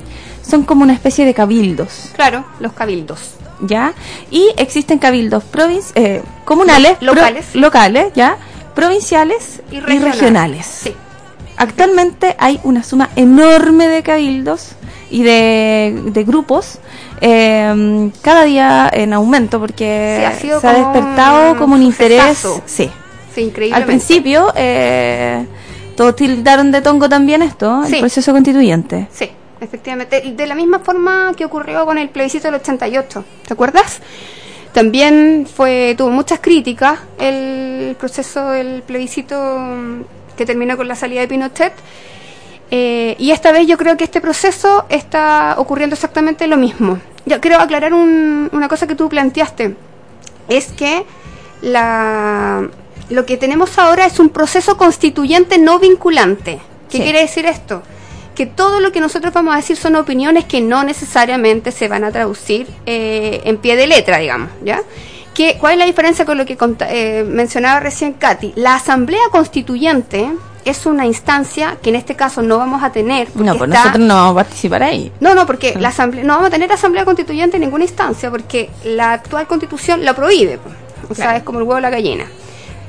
son 0.49 0.65
como 0.65 0.83
una 0.83 0.93
especie 0.95 1.25
de 1.25 1.35
cabildos. 1.35 2.11
Claro, 2.17 2.45
los 2.61 2.73
cabildos. 2.73 3.21
¿ya? 3.65 3.93
Y 4.33 4.49
existen 4.57 4.99
cabildos 4.99 5.45
provinci- 5.53 5.93
eh, 5.95 6.21
comunales, 6.45 6.97
Lo- 7.01 7.15
locales. 7.15 7.47
pro- 7.53 7.61
locales, 7.61 8.13
¿ya? 8.13 8.37
Provinciales 8.75 9.61
Y 9.71 9.77
y 9.77 9.81
regionales. 9.81 10.15
regionales. 10.19 10.67
Sí. 10.67 10.95
Actualmente 11.63 12.35
hay 12.41 12.59
una 12.65 12.83
suma 12.83 13.11
enorme 13.15 13.87
de 13.87 14.03
cabildos 14.03 14.73
y 15.13 15.23
de, 15.23 16.03
de 16.07 16.25
grupos, 16.25 16.81
eh, 17.21 18.11
cada 18.21 18.43
día 18.43 18.91
en 18.93 19.13
aumento 19.13 19.61
porque 19.61 20.17
Sí, 20.19 20.25
ha 20.25 20.33
sido 20.41 20.61
se 20.61 20.67
ha 20.67 20.73
despertado 20.73 21.57
como 21.57 21.77
un 21.77 21.83
interés. 21.83 22.45
Sí. 22.67 22.91
Sí. 23.33 23.53
Al 23.73 23.85
principio, 23.85 24.53
eh, 24.57 25.47
todos 25.97 26.17
tildaron 26.17 26.73
de 26.73 26.83
tongo 26.83 27.09
también 27.09 27.43
esto, 27.43 27.85
Sí. 27.87 27.95
el 27.95 28.01
proceso 28.01 28.33
constituyente. 28.33 29.07
Sí, 29.13 29.31
efectivamente. 29.61 30.21
De 30.37 30.47
la 30.49 30.57
misma 30.57 30.81
forma 30.81 31.33
que 31.37 31.45
ocurrió 31.45 31.87
con 31.87 31.97
el 31.97 32.09
plebiscito 32.09 32.49
del 32.49 32.57
88, 32.57 33.25
¿te 33.47 33.55
acuerdas? 33.55 34.01
También 34.73 35.47
fue 35.55 35.95
tuvo 35.97 36.11
muchas 36.11 36.41
críticas 36.41 36.99
el 37.21 37.95
proceso 38.01 38.51
del 38.51 38.83
plebiscito 38.83 39.37
que 40.37 40.47
terminó 40.47 40.77
con 40.77 40.89
la 40.89 40.95
salida 40.95 41.21
de 41.21 41.29
Pinochet. 41.29 41.73
Eh, 42.71 43.17
y 43.19 43.33
esta 43.33 43.53
vez 43.53 43.67
yo 43.67 43.77
creo 43.77 43.97
que 43.97 44.05
este 44.05 44.21
proceso 44.21 44.87
está 44.89 45.55
ocurriendo 45.59 45.95
exactamente 45.95 46.47
lo 46.47 46.57
mismo. 46.57 46.99
Yo 47.27 47.41
quiero 47.41 47.59
aclarar 47.61 47.93
un- 47.93 48.49
una 48.53 48.69
cosa 48.69 48.87
que 48.87 48.95
tú 48.95 49.09
planteaste. 49.09 49.77
Es 50.49 50.73
que 50.73 51.05
la, 51.61 52.69
lo 53.11 53.27
que 53.27 53.37
tenemos 53.37 53.79
ahora 53.79 54.07
es 54.07 54.19
un 54.19 54.31
proceso 54.31 54.77
constituyente 54.77 55.59
no 55.59 55.79
vinculante. 55.79 56.61
¿Qué 56.91 56.99
Sí. 56.99 57.03
quiere 57.05 57.21
decir 57.21 57.47
esto? 57.47 57.83
Que 58.35 58.47
todo 58.47 58.81
lo 58.81 58.91
que 58.93 59.01
nosotros 59.01 59.33
vamos 59.35 59.53
a 59.53 59.59
decir 59.59 59.77
son 59.77 59.95
opiniones 59.97 60.47
que 60.47 60.61
no 60.63 60.83
necesariamente 60.85 61.71
se 61.73 61.89
van 61.89 62.05
a 62.05 62.11
traducir 62.11 62.67
eh, 62.87 63.43
en 63.45 63.59
pie 63.59 63.77
de 63.77 63.87
letra, 63.87 64.19
digamos, 64.19 64.49
¿ya? 64.65 64.81
¿Qué, 65.35 65.57
¿Cuál 65.59 65.75
es 65.75 65.79
la 65.79 65.85
diferencia 65.87 66.25
con 66.25 66.37
lo 66.39 66.45
que 66.45 66.57
conta- 66.57 66.89
eh, 66.91 67.25
mencionaba 67.27 67.81
recién 67.81 68.13
Katy? 68.15 68.53
La 68.57 68.75
Asamblea 68.75 69.21
Constituyente 69.31 70.31
es 70.65 70.87
una 70.87 71.07
instancia 71.07 71.77
que 71.83 71.91
en 71.91 71.97
este 71.97 72.15
caso 72.17 72.43
no 72.43 72.59
vamos 72.59 72.83
a 72.83 72.93
tener. 72.93 73.29
No, 73.35 73.57
pues 73.57 73.71
está- 73.71 73.85
nosotros 73.85 74.07
no 74.07 74.15
vamos 74.15 74.33
a 74.33 74.35
participar 74.45 74.83
ahí. 74.83 75.11
no, 75.21 75.35
no, 75.35 75.47
porque 75.47 75.75
la 75.79 75.89
asamblea, 75.89 76.23
no 76.25 76.35
vamos 76.35 76.49
a 76.49 76.51
tener 76.51 76.71
asamblea 76.71 77.05
constituyente 77.05 77.57
en 77.57 77.63
ninguna 77.63 77.85
instancia, 77.85 78.31
porque 78.31 78.71
la 78.85 79.13
actual 79.15 79.47
constitución 79.47 80.05
la 80.05 80.15
prohíbe. 80.15 80.59
pues. 80.59 80.75
O 81.11 81.15
sea, 81.15 81.37
es 81.37 81.43
como 81.43 81.59
el 81.59 81.65
huevo 81.65 81.77
de 81.77 81.81
la 81.83 81.91
gallina. 81.91 82.25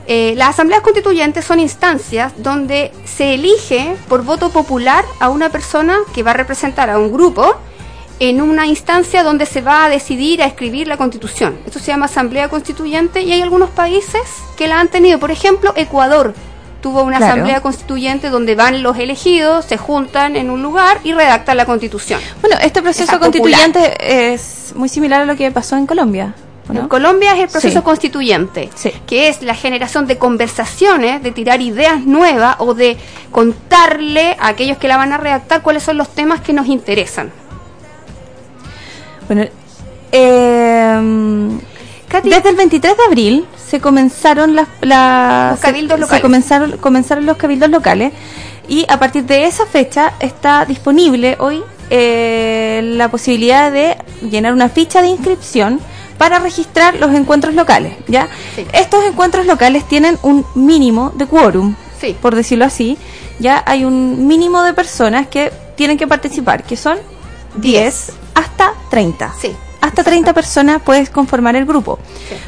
Eh, 0.06 0.34
las 0.36 0.50
asambleas 0.50 0.82
constituyentes 0.82 1.46
son 1.46 1.60
instancias 1.60 2.34
donde 2.38 2.92
se 3.06 3.34
elige 3.36 3.96
por 4.10 4.24
voto 4.24 4.50
popular 4.50 5.04
a 5.22 5.30
una 5.30 5.50
persona 5.50 5.98
que 6.14 6.24
va 6.24 6.32
a 6.32 6.34
representar 6.36 6.90
a 6.90 7.00
un 7.00 7.12
grupo 7.12 7.56
en 8.30 8.42
una 8.42 8.66
instancia 8.68 9.22
donde 9.24 9.46
se 9.46 9.62
va 9.62 9.86
a 9.86 9.90
decidir 9.90 10.42
a 10.42 10.46
escribir 10.46 10.88
la 10.88 10.96
constitución. 10.98 11.58
Esto 11.66 11.80
se 11.80 11.88
llama 11.88 12.06
asamblea 12.06 12.48
constituyente 12.48 13.22
y 13.22 13.32
hay 13.34 13.42
algunos 13.42 13.70
países 13.70 14.22
que 14.56 14.68
la 14.68 14.80
han 14.80 14.88
tenido. 14.88 15.20
Por 15.20 15.30
ejemplo, 15.32 15.74
Ecuador 15.76 16.34
tuvo 16.82 17.04
una 17.04 17.18
Claro. 17.18 17.34
asamblea 17.34 17.62
constituyente 17.62 18.30
donde 18.30 18.56
van 18.56 18.82
los 18.82 18.98
elegidos, 18.98 19.66
se 19.66 19.78
juntan 19.78 20.36
en 20.38 20.50
un 20.50 20.62
lugar 20.62 21.00
y 21.04 21.12
redactan 21.14 21.58
la 21.58 21.66
constitución. 21.66 22.22
Bueno, 22.42 22.58
este 22.62 22.82
proceso 22.82 23.04
Esa 23.12 23.20
constituyente 23.20 24.34
es 24.34 24.74
muy 24.76 24.88
similar 24.90 25.22
a 25.22 25.26
lo 25.26 25.36
que 25.36 25.52
pasó 25.52 25.76
en 25.76 25.86
Colombia. 25.86 26.34
En 26.74 26.88
Colombia 26.88 27.34
es 27.34 27.42
el 27.42 27.50
proceso 27.50 27.80
Sí. 27.80 27.84
constituyente, 27.84 28.70
que 29.06 29.28
es 29.28 29.42
la 29.42 29.54
generación 29.54 30.08
de 30.08 30.18
conversaciones, 30.18 31.22
de 31.22 31.32
tirar 31.34 31.62
ideas 31.62 32.06
nuevas 32.06 32.56
o 32.60 32.74
de 32.74 32.96
contarle 33.32 34.38
a 34.40 34.48
aquellos 34.48 34.78
que 34.78 34.88
la 34.88 34.96
van 34.96 35.12
a 35.12 35.18
redactar 35.18 35.62
cuáles 35.62 35.84
son 35.84 35.98
los 35.98 36.08
temas 36.10 36.40
que 36.40 36.54
nos 36.54 36.68
interesan. 36.68 37.32
Bueno, 39.34 39.50
eh, 40.12 41.60
desde 42.24 42.50
el 42.50 42.56
23 42.56 42.96
de 42.98 43.04
abril 43.08 43.46
se 43.68 43.80
comenzaron 43.80 44.56
las, 44.56 44.68
las- 44.82 45.52
Los 45.54 45.60
cabildos 45.60 45.96
se- 45.96 46.02
locales. 46.02 46.20
Se 46.20 46.22
comenzaron, 46.22 46.72
comenzaron 46.78 47.26
los 47.26 47.38
cabildos 47.38 47.70
locales 47.72 48.14
y 48.68 48.86
a 48.90 49.00
partir 49.00 49.24
de 49.26 49.46
esa 49.46 49.66
fecha 49.66 50.14
está 50.20 50.66
disponible 50.66 51.36
hoy 51.40 51.64
eh, 51.90 52.82
la 52.96 53.10
posibilidad 53.10 53.72
de 53.72 53.98
llenar 54.30 54.54
una 54.54 54.70
ficha 54.70 55.02
de 55.02 55.08
inscripción 55.08 55.80
para 56.20 56.38
registrar 56.40 56.96
los 56.96 57.12
encuentros 57.16 57.56
locales, 57.56 57.94
¿ya? 58.08 58.28
Estos 58.74 59.04
encuentros 59.06 59.48
locales 59.48 59.84
tienen 59.88 60.18
un 60.22 60.46
mínimo 60.54 61.12
de 61.16 61.26
quórum, 61.26 61.76
por 62.14 62.36
decirlo 62.36 62.66
así, 62.66 62.98
ya 63.40 63.64
hay 63.66 63.84
un 63.84 64.28
mínimo 64.28 64.62
de 64.62 64.74
personas 64.74 65.28
que 65.28 65.52
tienen 65.76 65.98
que 65.98 66.08
participar, 66.08 66.64
que 66.64 66.78
son 66.78 66.98
10 67.56 68.12
hasta 68.54 68.74
30. 68.90 69.34
Hasta 69.82 70.04
30 70.04 70.34
personas 70.34 70.82
puedes 70.82 71.10
conformar 71.10 71.56
el 71.56 71.66
grupo. 71.66 72.00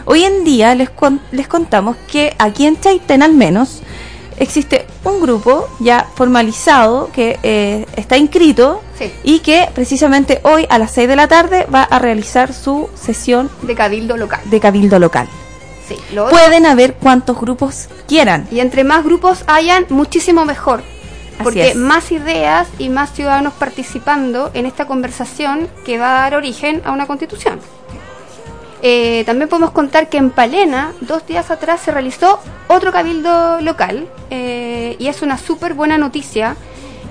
Hoy 0.06 0.24
en 0.24 0.44
día 0.44 0.74
les, 0.76 0.89
con- 0.89 1.20
les 1.32 1.48
contamos 1.48 1.98
que 2.10 2.34
aquí 2.39 2.65
en 2.65 2.80
Chaitén 2.80 3.22
al 3.24 3.34
menos 3.34 3.82
existe 4.38 4.86
un 5.04 5.22
grupo 5.22 5.68
ya 5.80 6.08
formalizado 6.15 7.10
que 7.12 7.39
eh, 7.44 7.86
está 7.96 8.18
inscrito 8.18 8.82
y 9.24 9.39
que 9.39 9.70
precisamente 9.74 10.39
hoy 10.44 10.65
a 10.70 10.78
las 10.80 10.91
6 10.91 11.08
de 11.10 11.15
la 11.15 11.28
tarde 11.28 11.68
va 11.74 11.84
a 11.84 12.00
realizar 12.00 12.54
su 12.54 12.89
sesión 12.96 13.50
de 13.63 13.76
cabildo 13.76 14.15
local. 14.18 14.39
De 14.46 14.60
cabildo 14.60 15.00
local. 15.00 15.28
Sí, 15.88 15.96
Pueden 16.32 16.65
haber 16.65 16.96
cuantos 16.96 17.39
grupos 17.39 17.89
quieran. 18.08 18.48
Y 18.52 18.60
entre 18.60 18.84
más 18.84 19.04
grupos 19.04 19.44
hayan, 19.46 19.86
muchísimo 19.89 20.44
mejor. 20.46 20.82
Porque 21.43 21.76
más 21.76 22.12
ideas 22.12 22.67
y 22.80 22.89
más 22.89 23.13
ciudadanos 23.13 23.54
participando 23.54 24.52
en 24.54 24.65
esta 24.65 24.86
conversación 24.88 25.67
que 25.86 25.98
va 25.98 26.17
a 26.17 26.21
dar 26.21 26.36
origen 26.36 26.82
a 26.86 26.91
una 26.91 27.06
constitución. 27.08 27.60
Eh, 28.82 29.24
también 29.26 29.50
podemos 29.50 29.71
contar 29.71 30.10
que 30.10 30.17
en 30.17 30.30
Palena, 30.30 30.93
dos 31.02 31.26
días 31.26 31.50
atrás, 31.52 31.82
se 31.82 31.91
realizó 31.91 32.39
otro 32.67 32.91
cabildo 32.91 33.60
local 33.62 34.08
eh, 34.30 34.95
y 35.00 35.08
es 35.08 35.21
una 35.21 35.38
súper 35.38 35.74
buena 35.74 35.98
noticia, 35.98 36.56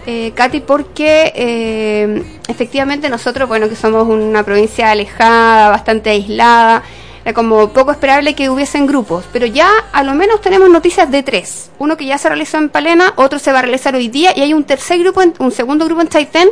eh, 0.06 0.32
Katy, 0.34 0.60
porque 0.60 1.32
eh, 1.34 2.38
efectivamente 2.46 3.08
nosotros, 3.08 3.48
bueno, 3.48 3.68
que 3.68 3.76
somos 3.76 4.06
una 4.06 4.42
provincia 4.42 4.90
alejada, 4.90 5.70
bastante 5.70 6.10
aislada, 6.10 6.82
era 7.24 7.32
como 7.32 7.68
poco 7.70 7.90
esperable 7.90 8.34
que 8.34 8.50
hubiesen 8.50 8.86
grupos, 8.86 9.24
pero 9.32 9.46
ya 9.46 9.68
a 9.92 10.02
lo 10.02 10.14
menos 10.14 10.40
tenemos 10.42 10.68
noticias 10.68 11.10
de 11.10 11.22
tres. 11.22 11.70
Uno 11.78 11.96
que 11.96 12.04
ya 12.04 12.18
se 12.18 12.28
realizó 12.28 12.58
en 12.58 12.68
Palena, 12.68 13.14
otro 13.16 13.38
se 13.38 13.50
va 13.52 13.60
a 13.60 13.62
realizar 13.62 13.94
hoy 13.94 14.08
día 14.08 14.32
y 14.36 14.42
hay 14.42 14.52
un 14.52 14.64
tercer 14.64 14.98
grupo, 14.98 15.22
en- 15.22 15.34
un 15.38 15.50
segundo 15.50 15.84
grupo 15.86 16.02
en 16.02 16.08
Chaitén 16.08 16.50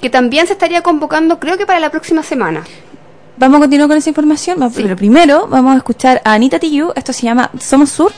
que 0.00 0.10
también 0.10 0.46
se 0.46 0.52
estaría 0.54 0.82
convocando, 0.82 1.38
creo 1.38 1.56
que 1.56 1.66
para 1.66 1.78
la 1.80 1.90
próxima 1.90 2.22
semana. 2.22 2.64
Vamos 3.36 3.58
a 3.58 3.60
continuar 3.60 3.88
con 3.88 3.96
esa 3.98 4.08
información, 4.10 4.58
va- 4.60 4.70
pero 4.74 4.96
primero 4.96 5.46
vamos 5.48 5.74
a 5.74 5.76
escuchar 5.78 6.20
a 6.24 6.32
Anita 6.32 6.58
Tiyu, 6.58 6.92
esto 6.96 7.12
se 7.12 7.22
llama 7.22 7.50
Somos 7.60 7.90
Sur. 7.90 8.12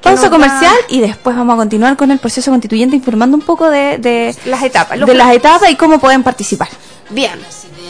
Pausa 0.00 0.30
comercial 0.30 0.74
y 0.88 1.00
después 1.00 1.36
vamos 1.36 1.54
a 1.54 1.56
continuar 1.58 1.94
con 1.96 2.10
el 2.10 2.18
proceso 2.18 2.50
constituyente 2.50 2.96
informando 2.96 3.36
un 3.36 3.42
poco 3.42 3.68
de, 3.68 3.98
de 3.98 4.34
las 4.46 4.62
etapas, 4.62 4.98
de 4.98 5.14
las 5.14 5.34
etapas 5.34 5.70
y 5.70 5.76
cómo 5.76 5.98
pueden 5.98 6.22
participar. 6.22 6.68
Bien. 7.12 7.44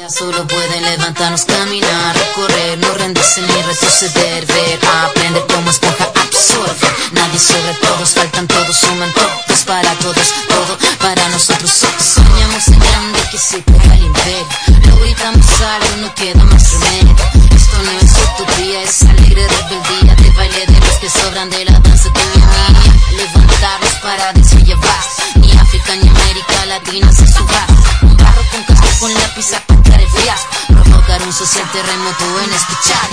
solo 0.08 0.46
pueden 0.46 0.82
levantarnos, 0.82 1.44
caminar, 1.44 2.16
recorrer, 2.16 2.78
no 2.78 2.94
rendirse 2.94 3.42
ni 3.42 3.62
retroceder, 3.62 4.46
ver, 4.46 4.78
aprender 5.04 5.44
como 5.46 5.70
esponja, 5.70 6.06
absorber. 6.06 6.94
Nadie 7.12 7.38
sobre 7.38 7.74
todos, 7.82 8.10
faltan 8.10 8.48
todos, 8.48 8.74
suman 8.76 9.12
todos 9.12 9.62
para 9.64 9.92
todos, 9.96 10.32
todo 10.48 10.78
para 11.00 11.28
nosotros. 11.28 11.70
Soñamos 11.70 12.68
en 12.68 12.78
grande 12.78 13.20
que 13.30 13.38
se 13.38 13.58
ponga 13.58 13.94
el 13.94 14.04
imperio. 14.04 14.46
Lo 14.88 14.96
gritamos 15.00 15.46
algo, 15.60 15.96
no 16.00 16.14
queda 16.14 16.42
más 16.44 16.72
remedio. 16.72 17.16
Esto 17.54 17.76
no 17.84 17.90
es 18.00 18.12
utopía, 18.24 18.82
es 18.82 19.02
alegre 19.02 19.46
rebeldía 19.46 20.14
de 20.14 20.30
baile 20.30 20.66
de 20.66 20.80
los 20.80 20.96
que 20.96 21.10
sobran 21.10 21.50
de 21.50 21.66
la 21.66 21.78
danza 21.78 22.08
de 22.08 22.20
mi. 22.24 23.16
Levantarnos 23.16 23.94
para 24.02 24.32
llevar, 24.64 25.04
ni 25.36 25.52
África 25.80 26.10
América 26.10 26.66
Latina 26.66 27.12
se 27.12 27.26
suba. 27.26 27.66
Un 28.02 28.16
barro 28.16 28.42
con 28.50 28.62
casco 28.64 28.86
con 29.00 29.14
lápiz 29.14 29.52
a 29.54 29.60
pintar 29.60 30.00
el 30.00 30.08
fiasco. 30.08 30.48
Provocar 30.68 31.22
un 31.22 31.32
social 31.32 31.70
terremoto 31.72 32.40
en 32.40 32.52
escuchar. 32.52 33.08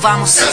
Vamos. 0.00 0.49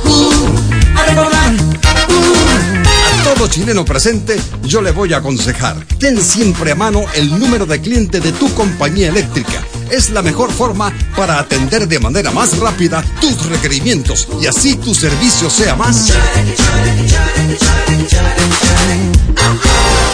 uh, 0.04 1.00
a 1.00 1.06
recordar, 1.06 1.54
A 1.86 3.24
todo 3.24 3.48
chileno 3.48 3.86
presente, 3.86 4.38
yo 4.64 4.82
le 4.82 4.92
voy 4.92 5.14
a 5.14 5.20
aconsejar. 5.20 5.78
Ten 5.98 6.22
siempre 6.22 6.74
a 6.74 6.76
mano 6.76 7.06
el 7.16 7.40
número 7.40 7.66
de 7.66 7.80
cliente 7.80 8.20
de 8.20 8.34
tu 8.34 8.54
compañía 8.54 9.08
eléctrica. 9.08 9.64
Es 9.90 10.10
la 10.10 10.22
mejor 10.22 10.52
forma 10.52 10.94
para 11.16 11.40
atender 11.40 11.88
de 11.88 12.00
manera 12.00 12.32
más 12.32 12.58
rápida 12.60 13.04
tus 13.22 13.46
requerimientos 13.48 14.28
y 14.42 14.48
así 14.48 14.76
tu 14.76 14.94
servicio 14.94 15.50
sea 15.50 15.76
más. 15.76 16.12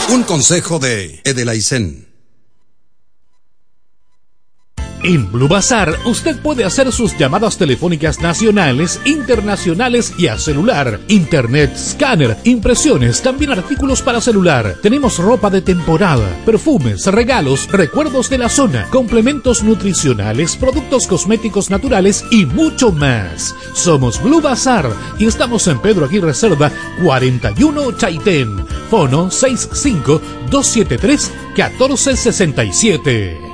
Un 0.09 0.23
consejo 0.23 0.79
de 0.79 1.21
Edelaisen. 1.23 2.12
En 5.03 5.29
Blue 5.29 5.49
Bazar 5.49 5.97
usted 6.05 6.39
puede 6.39 6.63
hacer 6.63 6.89
sus 6.93 7.17
llamadas 7.17 7.57
telefónicas 7.57 8.21
nacionales, 8.21 9.01
internacionales 9.03 10.13
y 10.17 10.27
a 10.27 10.37
celular, 10.37 11.01
internet, 11.09 11.75
scanner, 11.75 12.37
impresiones, 12.45 13.21
también 13.21 13.51
artículos 13.51 14.01
para 14.01 14.21
celular. 14.21 14.77
Tenemos 14.81 15.17
ropa 15.17 15.49
de 15.49 15.61
temporada, 15.61 16.25
perfumes, 16.45 17.05
regalos, 17.07 17.69
recuerdos 17.69 18.29
de 18.29 18.37
la 18.37 18.47
zona, 18.47 18.87
complementos 18.91 19.61
nutricionales, 19.61 20.55
productos 20.55 21.05
cosméticos 21.05 21.69
naturales 21.69 22.23
y 22.31 22.45
mucho 22.45 22.93
más. 22.93 23.53
Somos 23.73 24.23
Blue 24.23 24.39
Bazar 24.39 24.89
y 25.19 25.25
estamos 25.25 25.67
en 25.67 25.79
Pedro 25.79 26.05
Aguirre 26.05 26.33
Cerda 26.33 26.71
41 27.03 27.97
Chaitén. 27.97 28.65
Fono 28.89 29.29
65 29.29 30.21
273 30.49 31.31
1467. 31.57 33.52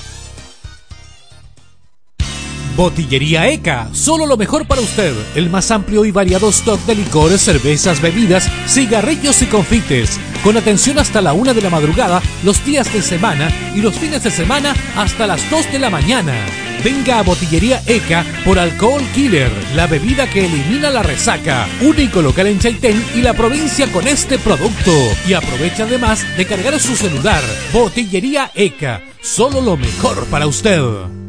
Botillería 2.76 3.48
ECA, 3.48 3.88
solo 3.92 4.26
lo 4.26 4.36
mejor 4.36 4.66
para 4.66 4.80
usted. 4.80 5.14
El 5.36 5.48
más 5.48 5.70
amplio 5.70 6.04
y 6.04 6.10
variado 6.10 6.48
stock 6.48 6.80
de 6.86 6.96
licores, 6.96 7.40
cervezas, 7.40 8.00
bebidas, 8.00 8.50
cigarrillos 8.66 9.42
y 9.42 9.46
confites. 9.46 10.18
Con 10.42 10.56
atención 10.56 10.98
hasta 10.98 11.20
la 11.20 11.32
una 11.34 11.54
de 11.54 11.62
la 11.62 11.70
madrugada, 11.70 12.20
los 12.42 12.64
días 12.64 12.92
de 12.92 13.00
semana 13.00 13.48
y 13.76 13.80
los 13.80 13.94
fines 13.94 14.24
de 14.24 14.30
semana 14.30 14.74
hasta 14.96 15.26
las 15.26 15.48
2 15.50 15.70
de 15.72 15.78
la 15.78 15.88
mañana. 15.88 16.34
Venga 16.82 17.20
a 17.20 17.22
Botillería 17.22 17.80
ECA 17.86 18.26
por 18.44 18.58
Alcohol 18.58 19.02
Killer, 19.14 19.50
la 19.74 19.86
bebida 19.86 20.28
que 20.28 20.44
elimina 20.44 20.90
la 20.90 21.02
resaca. 21.02 21.66
Único 21.80 22.20
local 22.22 22.48
en 22.48 22.58
Chaitén 22.58 23.02
y 23.14 23.22
la 23.22 23.34
provincia 23.34 23.90
con 23.92 24.06
este 24.06 24.36
producto. 24.38 24.92
Y 25.26 25.32
aprovecha 25.32 25.84
además 25.84 26.26
de 26.36 26.44
cargar 26.44 26.78
su 26.80 26.96
celular. 26.96 27.42
Botillería 27.72 28.50
ECA, 28.54 29.00
solo 29.22 29.60
lo 29.60 29.76
mejor 29.76 30.26
para 30.26 30.46
usted. 30.46 31.23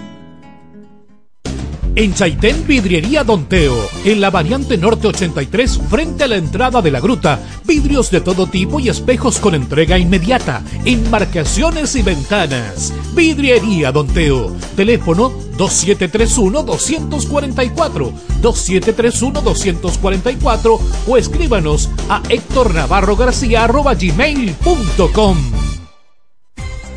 En 1.95 2.15
Chaitén, 2.15 2.65
Vidriería 2.65 3.23
Don 3.23 3.45
Teo. 3.45 3.77
En 4.03 4.19
la 4.19 4.31
variante 4.31 4.77
norte 4.77 5.05
83, 5.07 5.79
frente 5.89 6.23
a 6.23 6.27
la 6.27 6.37
entrada 6.37 6.81
de 6.81 6.89
la 6.89 6.99
gruta. 6.99 7.39
Vidrios 7.65 8.09
de 8.09 8.19
todo 8.19 8.47
tipo 8.47 8.79
y 8.79 8.89
espejos 8.89 9.37
con 9.37 9.53
entrega 9.53 9.99
inmediata. 9.99 10.63
Enmarcaciones 10.85 11.95
y 11.95 12.01
ventanas. 12.01 12.91
Vidriería 13.13 13.91
Don 13.91 14.07
Teo. 14.07 14.51
Teléfono 14.75 15.31
2731-244. 15.57 18.11
2731-244 18.41 20.79
o 21.07 21.17
escríbanos 21.17 21.91
a 22.09 22.23
Héctor 22.27 22.73
Navarro 22.73 23.15
García 23.15 23.67
gmail.com. 23.67 25.37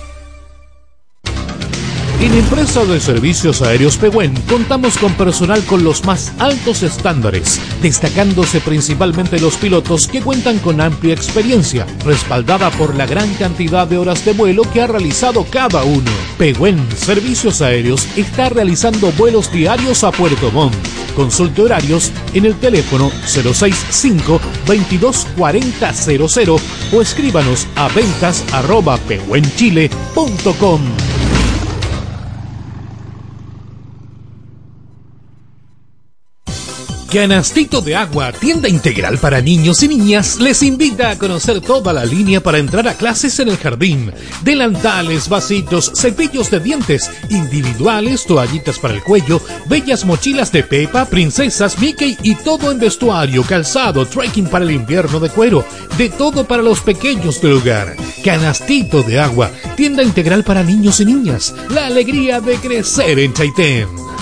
En 2.20 2.32
Empresa 2.32 2.84
de 2.84 3.00
Servicios 3.00 3.60
Aéreos 3.60 3.96
Pehuen 3.96 4.34
contamos 4.48 4.96
con 4.98 5.12
personal 5.14 5.62
con 5.64 5.84
los 5.84 6.04
más 6.04 6.32
altos 6.38 6.82
estándares, 6.82 7.60
destacándose 7.82 8.60
principalmente 8.60 9.38
los 9.40 9.56
pilotos 9.56 10.06
que 10.08 10.22
cuentan 10.22 10.58
con 10.60 10.80
amplia 10.80 11.12
experiencia, 11.12 11.86
respaldada 12.04 12.70
por 12.70 12.94
la 12.94 13.06
gran 13.06 13.32
cantidad 13.34 13.86
de 13.86 13.98
horas 13.98 14.24
de 14.24 14.32
vuelo 14.32 14.62
que 14.72 14.80
ha 14.80 14.86
realizado 14.86 15.44
cada 15.50 15.84
uno. 15.84 16.10
Pehuen 16.38 16.78
Servicios 16.96 17.60
Aéreos 17.60 18.06
está 18.16 18.48
realizando 18.48 19.12
vuelos 19.12 19.52
diarios 19.52 20.04
a 20.04 20.12
Puerto 20.12 20.50
Montt. 20.50 20.74
Consulte 21.14 21.62
horarios 21.62 22.10
en 22.32 22.46
el 22.46 22.54
teléfono 22.56 23.10
065 23.26 24.40
224000 24.66 26.56
o 26.92 27.02
escríbanos 27.02 27.66
a 27.76 27.88
ventas 27.88 28.44
Canastito 37.14 37.80
de 37.80 37.94
Agua, 37.94 38.32
tienda 38.32 38.68
integral 38.68 39.18
para 39.18 39.40
niños 39.40 39.84
y 39.84 39.88
niñas, 39.88 40.40
les 40.40 40.64
invita 40.64 41.10
a 41.10 41.16
conocer 41.16 41.60
toda 41.60 41.92
la 41.92 42.04
línea 42.04 42.42
para 42.42 42.58
entrar 42.58 42.88
a 42.88 42.94
clases 42.94 43.38
en 43.38 43.50
el 43.50 43.56
jardín. 43.56 44.10
Delantales, 44.42 45.28
vasitos, 45.28 45.92
cepillos 45.94 46.50
de 46.50 46.58
dientes, 46.58 47.08
individuales, 47.30 48.26
toallitas 48.26 48.80
para 48.80 48.94
el 48.94 49.02
cuello, 49.04 49.40
bellas 49.66 50.04
mochilas 50.04 50.50
de 50.50 50.64
Pepa, 50.64 51.04
princesas, 51.04 51.78
Mickey 51.78 52.18
y 52.24 52.34
todo 52.34 52.72
en 52.72 52.80
vestuario, 52.80 53.44
calzado, 53.44 54.04
trekking 54.06 54.48
para 54.48 54.64
el 54.64 54.72
invierno 54.72 55.20
de 55.20 55.30
cuero, 55.30 55.64
de 55.96 56.08
todo 56.08 56.44
para 56.44 56.64
los 56.64 56.80
pequeños 56.80 57.40
del 57.40 57.52
hogar. 57.52 57.94
Canastito 58.24 59.04
de 59.04 59.20
Agua, 59.20 59.52
tienda 59.76 60.02
integral 60.02 60.42
para 60.42 60.64
niños 60.64 60.98
y 60.98 61.04
niñas, 61.04 61.54
la 61.68 61.86
alegría 61.86 62.40
de 62.40 62.56
crecer 62.56 63.20
en 63.20 63.32
Chaitén. 63.32 64.13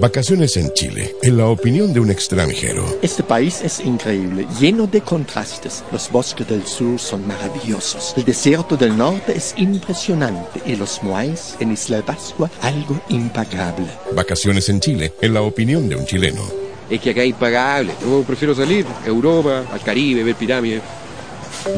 Vacaciones 0.00 0.56
en 0.56 0.72
Chile, 0.72 1.14
en 1.22 1.36
la 1.36 1.46
opinión 1.46 1.92
de 1.92 2.00
un 2.00 2.10
extranjero. 2.10 2.84
Este 3.00 3.22
país 3.22 3.60
es 3.62 3.78
increíble, 3.78 4.44
lleno 4.60 4.88
de 4.88 5.00
contrastes. 5.00 5.84
Los 5.92 6.10
bosques 6.10 6.48
del 6.48 6.66
sur 6.66 6.98
son 6.98 7.26
maravillosos. 7.28 8.12
El 8.16 8.24
desierto 8.24 8.76
del 8.76 8.96
norte 8.96 9.36
es 9.36 9.54
impresionante. 9.56 10.60
Y 10.66 10.74
los 10.74 11.00
Moais 11.04 11.56
en 11.60 11.72
Isla 11.72 11.98
de 11.98 12.02
Pascua, 12.02 12.50
algo 12.60 13.00
impagable. 13.08 13.86
Vacaciones 14.14 14.68
en 14.68 14.80
Chile, 14.80 15.12
en 15.20 15.32
la 15.32 15.42
opinión 15.42 15.88
de 15.88 15.94
un 15.94 16.04
chileno. 16.04 16.42
Es 16.90 17.00
que 17.00 17.10
acá 17.10 17.22
es 17.22 17.30
impagable. 17.30 17.92
Yo 18.02 18.24
prefiero 18.24 18.54
salir 18.54 18.84
a 19.04 19.06
Europa, 19.06 19.64
al 19.72 19.80
Caribe, 19.80 20.24
ver 20.24 20.34
pirámides. 20.34 20.82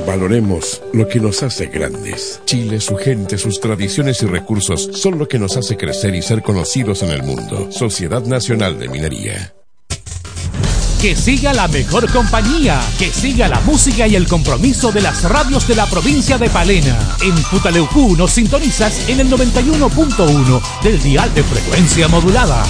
Valoremos 0.07 0.83
lo 0.93 1.07
que 1.09 1.21
nos 1.21 1.43
hace 1.43 1.67
grandes. 1.67 2.41
Chile, 2.45 2.81
su 2.81 2.97
gente, 2.97 3.39
sus 3.39 3.61
tradiciones 3.61 4.23
y 4.23 4.27
recursos 4.27 4.91
son 4.93 5.19
lo 5.19 5.29
que 5.29 5.39
nos 5.39 5.57
hace 5.57 5.77
crecer 5.77 6.15
y 6.15 6.23
ser 6.23 6.43
conocidos 6.43 7.03
en 7.03 7.11
el 7.11 7.23
mundo. 7.23 7.71
Sociedad 7.71 8.23
Nacional 8.23 8.79
de 8.79 8.89
Minería. 8.89 9.55
Que 11.01 11.15
siga 11.15 11.53
la 11.53 11.69
mejor 11.69 12.11
compañía, 12.11 12.81
que 12.99 13.11
siga 13.11 13.49
la 13.49 13.61
música 13.61 14.09
y 14.09 14.17
el 14.17 14.27
compromiso 14.27 14.91
de 14.91 15.03
las 15.03 15.23
radios 15.25 15.69
de 15.69 15.77
la 15.77 15.87
provincia 15.87 16.39
de 16.39 16.49
Palena. 16.49 17.17
En 17.23 17.37
Futaleucú 17.37 18.17
nos 18.17 18.33
sintonizas 18.33 19.09
en 19.09 19.21
el 19.21 19.31
91.1 19.31 20.83
del 20.83 21.03
dial 21.03 21.33
de 21.35 21.45
frecuencia 21.45 22.09
modulada. 22.09 22.65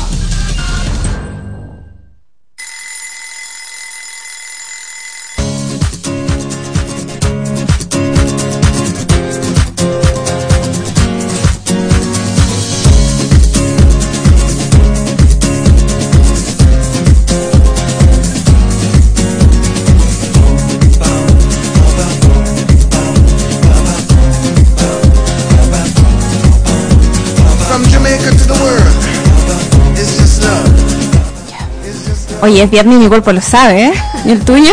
Oye, 32.46 32.62
es 32.62 32.70
viernes 32.70 32.94
y 32.94 32.98
mi 33.00 33.08
cuerpo 33.08 33.32
lo 33.32 33.40
sabe, 33.40 33.86
¿eh? 33.86 33.92
¿Y 34.24 34.30
el 34.30 34.44
tuyo? 34.44 34.72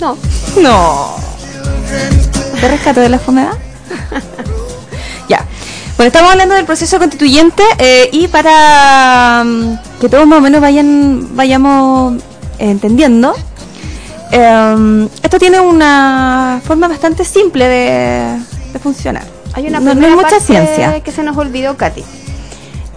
No. 0.00 0.16
No. 0.58 1.16
¿Te 2.58 2.66
rescato 2.66 3.00
de 3.00 3.10
la 3.10 3.16
enfermedad? 3.16 3.52
ya. 5.28 5.44
Bueno, 5.98 6.06
estamos 6.06 6.30
hablando 6.32 6.54
del 6.54 6.64
proceso 6.64 6.98
constituyente 6.98 7.62
eh, 7.76 8.08
y 8.10 8.26
para 8.28 9.44
mm, 9.44 10.00
que 10.00 10.08
todos 10.08 10.26
más 10.26 10.38
o 10.38 10.40
menos 10.40 10.62
vayan 10.62 11.36
vayamos 11.36 12.22
eh, 12.58 12.70
entendiendo, 12.70 13.34
eh, 14.32 15.08
esto 15.22 15.38
tiene 15.38 15.60
una 15.60 16.62
forma 16.64 16.88
bastante 16.88 17.22
simple 17.26 17.68
de, 17.68 18.38
de 18.72 18.78
funcionar. 18.78 19.26
Hay 19.52 19.66
una 19.66 19.78
no, 19.78 19.94
no 19.94 20.06
es 20.06 20.14
mucha 20.14 20.28
parte 20.30 20.40
ciencia. 20.40 21.00
que 21.02 21.12
se 21.12 21.22
nos 21.22 21.36
olvidó, 21.36 21.76
Katy. 21.76 22.02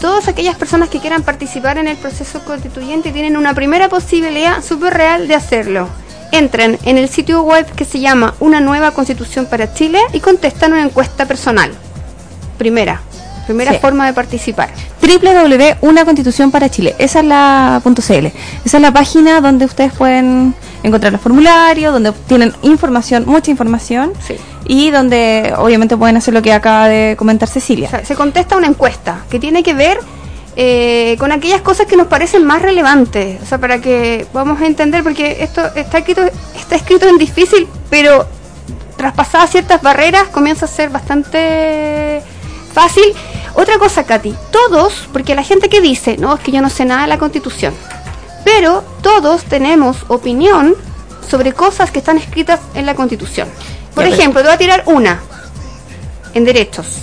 Todas 0.01 0.27
aquellas 0.27 0.55
personas 0.55 0.89
que 0.89 0.99
quieran 0.99 1.21
participar 1.21 1.77
en 1.77 1.87
el 1.87 1.95
proceso 1.95 2.43
constituyente 2.43 3.11
tienen 3.11 3.37
una 3.37 3.53
primera 3.53 3.87
posibilidad 3.87 4.63
súper 4.63 4.95
real 4.95 5.27
de 5.27 5.35
hacerlo. 5.35 5.87
Entren 6.31 6.79
en 6.85 6.97
el 6.97 7.07
sitio 7.07 7.43
web 7.43 7.67
que 7.75 7.85
se 7.85 7.99
llama 7.99 8.33
Una 8.39 8.61
nueva 8.61 8.91
constitución 8.91 9.45
para 9.45 9.75
Chile 9.75 9.99
y 10.11 10.19
contestan 10.19 10.73
una 10.73 10.81
encuesta 10.81 11.27
personal. 11.27 11.71
Primera, 12.57 12.99
primera 13.45 13.71
Sí. 13.73 13.79
forma 13.79 14.05
de 14.05 14.13
participar. 14.13 14.69
www.unaconstitución 15.01 16.51
para 16.51 16.69
Chile. 16.69 16.95
Esa 16.97 17.19
es 17.19 17.25
la 17.25 17.81
.cl. 17.83 18.31
Esa 18.65 18.77
es 18.77 18.81
la 18.81 18.91
página 18.93 19.41
donde 19.41 19.65
ustedes 19.65 19.93
pueden 19.93 20.53
encontrar 20.83 21.11
los 21.11 21.21
formularios, 21.21 21.93
donde 21.93 22.11
tienen 22.27 22.53
información, 22.63 23.23
mucha 23.27 23.51
información, 23.51 24.13
y 24.65 24.89
donde 24.91 25.53
obviamente 25.57 25.97
pueden 25.97 26.17
hacer 26.17 26.33
lo 26.33 26.41
que 26.41 26.53
acaba 26.53 26.87
de 26.87 27.15
comentar 27.17 27.47
Cecilia. 27.49 27.87
O 27.87 27.91
sea, 27.91 28.05
se 28.05 28.15
contesta 28.15 28.55
una 28.57 28.67
encuesta 28.67 29.25
que 29.29 29.39
tiene 29.39 29.63
que 29.63 29.73
ver 29.73 29.99
eh, 30.55 31.15
con 31.19 31.31
aquellas 31.31 31.61
cosas 31.61 31.87
que 31.87 31.95
nos 31.95 32.07
parecen 32.07 32.45
más 32.45 32.61
relevantes. 32.61 33.41
O 33.41 33.45
sea, 33.45 33.57
para 33.57 33.79
que 33.79 34.25
vamos 34.33 34.61
a 34.61 34.65
entender, 34.65 35.03
porque 35.03 35.37
esto 35.41 35.61
está 35.75 35.99
escrito, 35.99 36.23
está 36.57 36.75
escrito 36.75 37.07
en 37.07 37.17
difícil, 37.17 37.67
pero 37.89 38.25
traspasadas 38.97 39.49
ciertas 39.49 39.81
barreras 39.81 40.27
comienza 40.27 40.65
a 40.65 40.67
ser 40.67 40.89
bastante 40.89 42.21
fácil. 42.71 43.03
Otra 43.53 43.77
cosa, 43.77 44.05
Katy, 44.05 44.33
todos, 44.51 45.07
porque 45.11 45.35
la 45.35 45.43
gente 45.43 45.69
que 45.69 45.81
dice, 45.81 46.17
no, 46.17 46.33
es 46.35 46.39
que 46.39 46.51
yo 46.51 46.61
no 46.61 46.69
sé 46.69 46.85
nada 46.85 47.01
de 47.03 47.07
la 47.07 47.17
constitución, 47.17 47.73
pero 48.45 48.83
todos 49.01 49.43
tenemos 49.43 49.97
opinión 50.07 50.75
sobre 51.29 51.53
cosas 51.53 51.91
que 51.91 51.99
están 51.99 52.17
escritas 52.17 52.59
en 52.73 52.85
la 52.85 52.95
constitución. 52.95 53.47
Por 53.93 54.05
Ya, 54.07 54.13
ejemplo, 54.15 54.41
te 54.41 54.47
voy 54.47 54.55
a 54.55 54.57
tirar 54.57 54.83
una 54.85 55.21
en 56.33 56.45
derechos. 56.45 56.99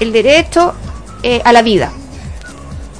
El 0.00 0.12
derecho 0.12 0.74
eh, 1.22 1.42
a 1.44 1.52
la 1.52 1.62
vida. 1.62 1.90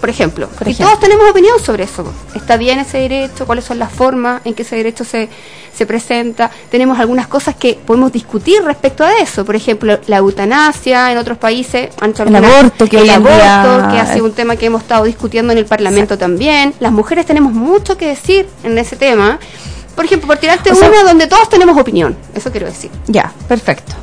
Por 0.00 0.10
ejemplo. 0.10 0.48
Por 0.48 0.66
y 0.68 0.70
ejemplo. 0.72 0.86
todos 0.86 1.00
tenemos 1.00 1.30
opinión 1.30 1.58
sobre 1.64 1.84
eso. 1.84 2.04
¿Está 2.34 2.56
bien 2.56 2.78
ese 2.78 2.98
derecho? 2.98 3.46
¿Cuáles 3.46 3.64
son 3.64 3.78
las 3.78 3.92
formas 3.92 4.40
en 4.44 4.54
que 4.54 4.62
ese 4.62 4.76
derecho 4.76 5.04
se, 5.04 5.28
se 5.76 5.86
presenta? 5.86 6.50
Tenemos 6.70 6.98
algunas 6.98 7.26
cosas 7.26 7.54
que 7.56 7.78
podemos 7.86 8.12
discutir 8.12 8.62
respecto 8.64 9.04
a 9.04 9.18
eso. 9.18 9.44
Por 9.44 9.56
ejemplo, 9.56 9.98
la 10.06 10.16
eutanasia 10.18 11.10
en 11.12 11.18
otros 11.18 11.38
países. 11.38 11.90
han 12.00 12.10
hecho 12.10 12.22
El 12.24 12.36
aborto, 12.36 12.86
que 12.86 12.96
el 12.96 13.02
hoy 13.02 13.08
en 13.10 13.14
aborto, 13.16 13.36
día- 13.38 13.88
que 13.92 13.98
ha 14.00 14.12
sido 14.12 14.24
un 14.24 14.32
tema 14.32 14.56
que 14.56 14.66
hemos 14.66 14.82
estado 14.82 15.04
discutiendo 15.04 15.52
en 15.52 15.58
el 15.58 15.66
Parlamento 15.66 16.16
también. 16.16 16.74
Las 16.80 16.92
mujeres 16.92 17.26
tenemos 17.26 17.52
mucho 17.52 17.96
que 17.96 18.06
decir 18.08 18.48
en 18.64 18.78
ese 18.78 18.96
tema. 18.96 19.38
Por 19.94 20.04
ejemplo, 20.04 20.28
por 20.28 20.36
tirarte 20.38 20.70
O 20.70 20.74
sea- 20.76 20.88
una 20.90 21.02
donde 21.02 21.26
todos 21.26 21.48
tenemos 21.48 21.76
opinión. 21.76 22.16
Eso 22.34 22.50
quiero 22.52 22.66
decir. 22.66 22.90
Ya, 23.08 23.32
perfecto. 23.48 23.94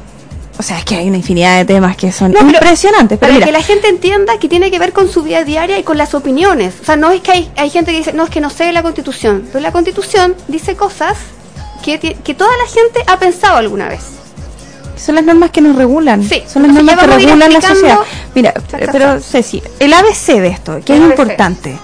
O 0.57 0.63
sea, 0.63 0.77
es 0.79 0.85
que 0.85 0.95
hay 0.95 1.07
una 1.07 1.17
infinidad 1.17 1.57
de 1.57 1.65
temas 1.65 1.97
que 1.97 2.11
son 2.11 2.31
No, 2.31 2.39
pero 2.39 2.51
impresionantes. 2.53 3.17
Pero 3.19 3.19
para 3.19 3.33
mira, 3.33 3.45
que 3.45 3.51
la 3.51 3.61
gente 3.61 3.89
entienda 3.89 4.37
que 4.39 4.47
tiene 4.47 4.71
que 4.71 4.79
ver 4.79 4.93
con 4.93 5.09
su 5.09 5.21
vida 5.23 5.43
diaria 5.43 5.77
y 5.77 5.83
con 5.83 5.97
las 5.97 6.13
opiniones. 6.13 6.73
O 6.81 6.85
sea, 6.85 6.95
no 6.95 7.11
es 7.11 7.21
que 7.21 7.31
hay, 7.31 7.51
hay 7.57 7.69
gente 7.69 7.91
que 7.91 7.97
dice, 7.97 8.13
no, 8.13 8.23
es 8.23 8.29
que 8.29 8.39
no 8.41 8.49
sé 8.49 8.71
la 8.71 8.81
constitución. 8.81 9.43
Pero 9.51 9.59
la 9.61 9.71
constitución 9.71 10.35
dice 10.47 10.75
cosas 10.75 11.17
que, 11.83 11.99
que 11.99 12.33
toda 12.33 12.51
la 12.57 12.67
gente 12.71 13.03
ha 13.07 13.19
pensado 13.19 13.57
alguna 13.57 13.89
vez. 13.89 14.01
son 14.97 15.15
las 15.15 15.25
normas 15.25 15.51
que 15.51 15.59
nos 15.61 15.75
regulan. 15.75 16.23
Sí, 16.23 16.41
son 16.47 16.63
las 16.63 16.73
normas 16.73 16.97
que 16.99 17.07
regulan 17.07 17.51
la 17.53 17.61
sociedad. 17.61 17.99
Mira, 18.33 18.53
pero. 18.91 19.19
Ceci, 19.19 19.61
el 19.79 19.93
ABC 19.93 20.39
de 20.39 20.47
esto, 20.47 20.79
que 20.85 20.93
El 20.93 20.99
es 20.99 21.05
ABC. 21.05 21.19
importante. 21.19 21.77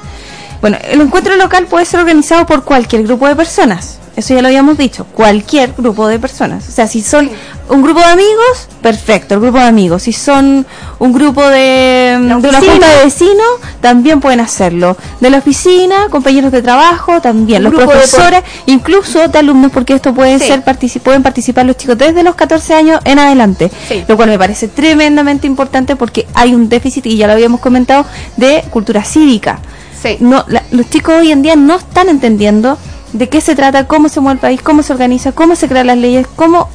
Bueno, 0.61 0.77
el 0.83 1.01
encuentro 1.01 1.35
local 1.35 1.65
puede 1.65 1.85
ser 1.85 1.99
organizado 1.99 2.45
por 2.45 2.63
cualquier 2.63 3.03
grupo 3.03 3.27
de 3.27 3.35
personas. 3.35 3.97
Eso 4.15 4.33
ya 4.33 4.41
lo 4.41 4.49
habíamos 4.49 4.77
dicho, 4.77 5.05
cualquier 5.05 5.73
grupo 5.77 6.05
de 6.07 6.19
personas. 6.19 6.67
O 6.67 6.71
sea, 6.71 6.85
si 6.85 7.01
son 7.01 7.29
un 7.69 7.81
grupo 7.81 7.99
de 8.01 8.07
amigos, 8.07 8.67
perfecto, 8.81 9.35
el 9.35 9.39
grupo 9.39 9.57
de 9.57 9.63
amigos. 9.63 10.03
Si 10.03 10.11
son 10.11 10.67
un 10.99 11.13
grupo 11.13 11.41
de, 11.47 12.17
de 12.19 12.49
una 12.49 12.59
junta 12.59 12.87
de 12.89 13.05
vecinos, 13.05 13.47
también 13.79 14.19
pueden 14.19 14.41
hacerlo. 14.41 14.97
De 15.21 15.29
la 15.29 15.37
oficina, 15.37 16.07
compañeros 16.09 16.51
de 16.51 16.61
trabajo, 16.61 17.21
también. 17.21 17.65
Un 17.65 17.71
Los 17.71 17.79
grupo 17.79 17.93
de 17.93 17.99
profesores, 17.99 18.43
incluso 18.65 19.25
de 19.29 19.39
alumnos, 19.39 19.71
porque 19.71 19.93
esto 19.93 20.13
puede 20.13 20.37
Sí. 20.39 20.47
ser 20.47 20.61
pueden 21.01 21.23
participar 21.23 21.65
los 21.65 21.77
chicos 21.77 21.97
desde 21.97 22.21
los 22.21 22.35
14 22.35 22.73
años 22.73 22.99
en 23.05 23.17
adelante. 23.17 23.71
Sí. 23.87 24.03
Lo 24.07 24.17
cual 24.17 24.29
me 24.29 24.37
parece 24.37 24.67
tremendamente 24.67 25.47
importante 25.47 25.95
porque 25.95 26.27
hay 26.33 26.53
un 26.53 26.67
déficit, 26.67 27.05
y 27.05 27.15
ya 27.15 27.27
lo 27.27 27.33
habíamos 27.33 27.61
comentado, 27.61 28.05
de 28.35 28.63
cultura 28.71 29.05
cívica. 29.05 29.59
Sí. 30.01 30.17
No, 30.19 30.43
la- 30.47 30.63
los 30.71 30.89
chicos 30.89 31.15
hoy 31.15 31.31
en 31.31 31.41
día 31.41 31.55
no 31.55 31.75
están 31.75 32.09
entendiendo 32.09 32.77
de 33.13 33.29
qué 33.29 33.41
se 33.41 33.55
trata, 33.55 33.87
cómo 33.87 34.09
se 34.09 34.19
mueve 34.19 34.35
el 34.35 34.39
país, 34.39 34.61
cómo 34.61 34.83
se 34.83 34.93
organiza, 34.93 35.31
cómo 35.33 35.55
se 35.55 35.67
crean 35.67 35.87
las 35.87 35.97
leyes, 35.97 36.25
cómo 36.35 36.69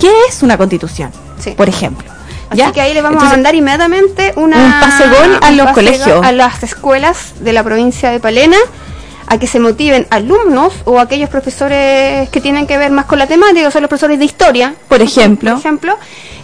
qué 0.00 0.10
es 0.28 0.42
una 0.42 0.56
constitución, 0.58 1.10
Sí. 1.38 1.50
por 1.52 1.68
ejemplo. 1.68 2.06
Así 2.50 2.58
¿Ya? 2.58 2.72
que 2.72 2.80
ahí 2.80 2.92
le 2.92 3.00
vamos 3.00 3.14
Entonces, 3.16 3.32
a 3.32 3.36
mandar 3.36 3.54
inmediatamente 3.54 4.32
una, 4.36 4.56
un 4.58 4.80
pase 4.80 5.04
gol 5.08 5.38
a 5.40 5.48
un 5.48 5.56
los 5.56 5.70
colegios. 5.72 6.24
a 6.24 6.32
las 6.32 6.62
escuelas 6.62 7.32
de 7.40 7.52
la 7.52 7.62
provincia 7.64 8.10
de 8.10 8.20
Palena 8.20 8.56
a 9.26 9.38
que 9.38 9.46
se 9.46 9.58
motiven 9.58 10.06
alumnos 10.10 10.74
o 10.84 10.98
aquellos 11.00 11.30
profesores 11.30 12.28
que 12.28 12.40
tienen 12.42 12.66
que 12.66 12.76
ver 12.76 12.90
más 12.90 13.06
con 13.06 13.18
la 13.18 13.26
temática, 13.26 13.68
o 13.68 13.70
son 13.70 13.80
los 13.82 13.88
profesores 13.88 14.18
de 14.18 14.26
historia, 14.26 14.74
Por 14.88 15.00
ejemplo. 15.00 15.52
por 15.52 15.60
ejemplo, 15.60 15.96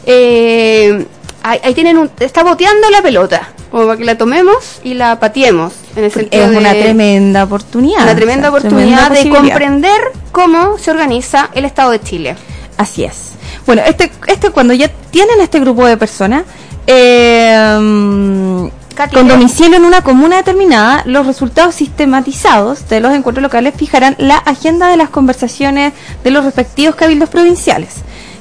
eh, 0.07 1.07
ahí, 1.43 1.61
ahí 1.63 1.75
tienen 1.75 1.99
un, 1.99 2.11
está 2.21 2.43
boteando 2.43 2.89
la 2.91 3.03
pelota, 3.03 3.49
como 3.71 3.85
para 3.87 3.99
que 3.99 4.05
la 4.05 4.17
tomemos 4.17 4.81
y 4.83 4.95
la 4.95 5.21
patiemos. 5.21 5.75
En 5.97 6.05
el 6.05 6.13
sentido 6.13 6.45
es 6.45 6.57
una 6.57 6.73
de- 6.73 6.83
tremenda 6.83 7.45
oportunidad. 7.45 8.03
una 8.05 8.15
tremenda 8.15 8.49
o 8.49 8.53
sea, 8.53 8.59
oportunidad 8.69 9.07
tremenda 9.11 9.39
de 9.41 9.49
comprender 9.49 10.01
cómo 10.33 10.79
se 10.79 10.91
organiza 10.91 11.51
el 11.55 11.65
Estado 11.65 11.91
de 11.91 12.01
Chile. 12.01 12.37
Así 12.77 13.05
es. 13.05 13.33
Bueno, 13.67 13.83
este, 13.87 14.11
este 14.27 14.51
cuando 14.51 14.73
ya 14.75 14.89
tienen 15.11 15.41
este 15.41 15.61
grupo 15.61 15.85
de 15.87 15.97
personas, 15.97 16.45
eh, 16.87 18.71
con 19.13 19.29
domicilio 19.29 19.77
en 19.77 19.85
una 19.85 20.03
comuna 20.03 20.37
determinada, 20.37 21.03
los 21.07 21.27
resultados 21.27 21.75
sistematizados 21.75 22.89
de 22.89 23.01
los 23.01 23.13
encuentros 23.15 23.43
locales 23.43 23.75
fijarán 23.77 24.15
la 24.19 24.37
agenda 24.37 24.89
de 24.89 24.97
las 24.97 25.09
conversaciones 25.09 25.93
de 26.23 26.31
los 26.31 26.45
respectivos 26.45 26.95
cabildos 26.97 27.29
provinciales. 27.29 27.95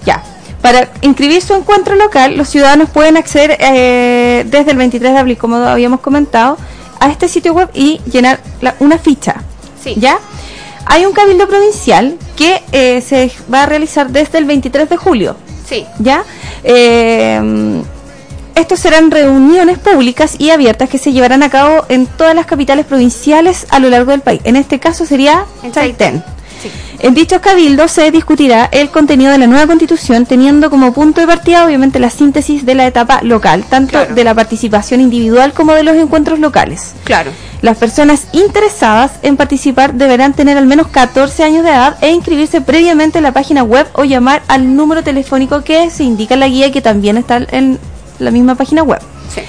Ya. 0.05 0.23
Para 0.61 0.89
inscribir 1.01 1.41
su 1.41 1.53
encuentro 1.53 1.95
local, 1.95 2.35
los 2.35 2.49
ciudadanos 2.49 2.89
pueden 2.89 3.15
acceder 3.15 3.55
eh, 3.61 4.45
desde 4.49 4.71
el 4.71 4.77
23 4.77 5.13
de 5.13 5.17
abril, 5.19 5.37
como 5.37 5.55
habíamos 5.55 6.01
comentado, 6.01 6.57
a 6.99 7.09
este 7.09 7.27
sitio 7.27 7.53
web 7.53 7.69
y 7.73 7.99
llenar 8.11 8.39
la- 8.61 8.75
una 8.79 8.97
ficha. 8.97 9.35
Sí. 9.83 9.95
¿Ya? 9.97 10.19
Hay 10.85 11.05
un 11.05 11.13
cabildo 11.13 11.47
provincial 11.47 12.17
que 12.35 12.61
eh, 12.71 13.01
se 13.01 13.31
va 13.53 13.63
a 13.63 13.65
realizar 13.65 14.09
desde 14.09 14.37
el 14.39 14.45
23 14.45 14.89
de 14.89 14.97
julio. 14.97 15.35
Sí. 15.67 15.85
¿Ya? 15.99 16.23
Eh, 16.63 17.81
estos 18.55 18.79
serán 18.79 19.09
reuniones 19.11 19.77
públicas 19.77 20.35
y 20.37 20.49
abiertas 20.49 20.89
que 20.89 20.97
se 20.97 21.11
llevarán 21.13 21.43
a 21.43 21.49
cabo 21.49 21.85
en 21.89 22.07
todas 22.07 22.35
las 22.35 22.45
capitales 22.45 22.85
provinciales 22.85 23.65
a 23.69 23.79
lo 23.79 23.89
largo 23.89 24.11
del 24.11 24.21
país. 24.21 24.41
En 24.43 24.55
este 24.55 24.79
caso 24.79 25.05
sería 25.05 25.45
En 25.63 25.71
Chaitén. 25.71 26.23
Sí. 26.61 26.69
En 26.99 27.13
dichos 27.13 27.39
cabildos 27.41 27.91
se 27.91 28.11
discutirá 28.11 28.67
el 28.71 28.89
contenido 28.89 29.31
de 29.31 29.37
la 29.37 29.47
nueva 29.47 29.67
constitución, 29.67 30.25
teniendo 30.25 30.69
como 30.69 30.93
punto 30.93 31.21
de 31.21 31.27
partida, 31.27 31.65
obviamente, 31.65 31.99
la 31.99 32.09
síntesis 32.09 32.65
de 32.65 32.75
la 32.75 32.85
etapa 32.87 33.21
local, 33.23 33.63
tanto 33.69 33.91
Claro. 33.91 34.13
de 34.13 34.23
la 34.23 34.33
participación 34.35 34.99
individual 35.01 35.53
como 35.53 35.73
de 35.73 35.83
los 35.83 35.95
encuentros 35.95 36.39
locales. 36.39 36.93
Claro. 37.05 37.31
Las 37.61 37.77
personas 37.77 38.27
interesadas 38.31 39.11
en 39.21 39.35
participar 39.37 39.93
deberán 39.93 40.33
tener 40.33 40.57
al 40.57 40.65
menos 40.65 40.87
14 40.87 41.43
años 41.43 41.63
de 41.63 41.69
edad 41.71 41.97
e 42.01 42.11
inscribirse 42.11 42.61
previamente 42.61 43.17
en 43.19 43.23
la 43.23 43.33
página 43.33 43.63
web 43.63 43.87
o 43.93 44.03
llamar 44.05 44.41
al 44.47 44.75
número 44.75 45.03
telefónico 45.03 45.61
que 45.63 45.89
se 45.89 46.03
indica 46.03 46.33
en 46.35 46.39
la 46.41 46.47
guía 46.47 46.71
que 46.71 46.81
también 46.81 47.17
está 47.17 47.37
en 47.51 47.77
la 48.19 48.31
misma 48.31 48.55
página 48.55 48.83
web. 48.83 48.99
Sí. 49.33 49.41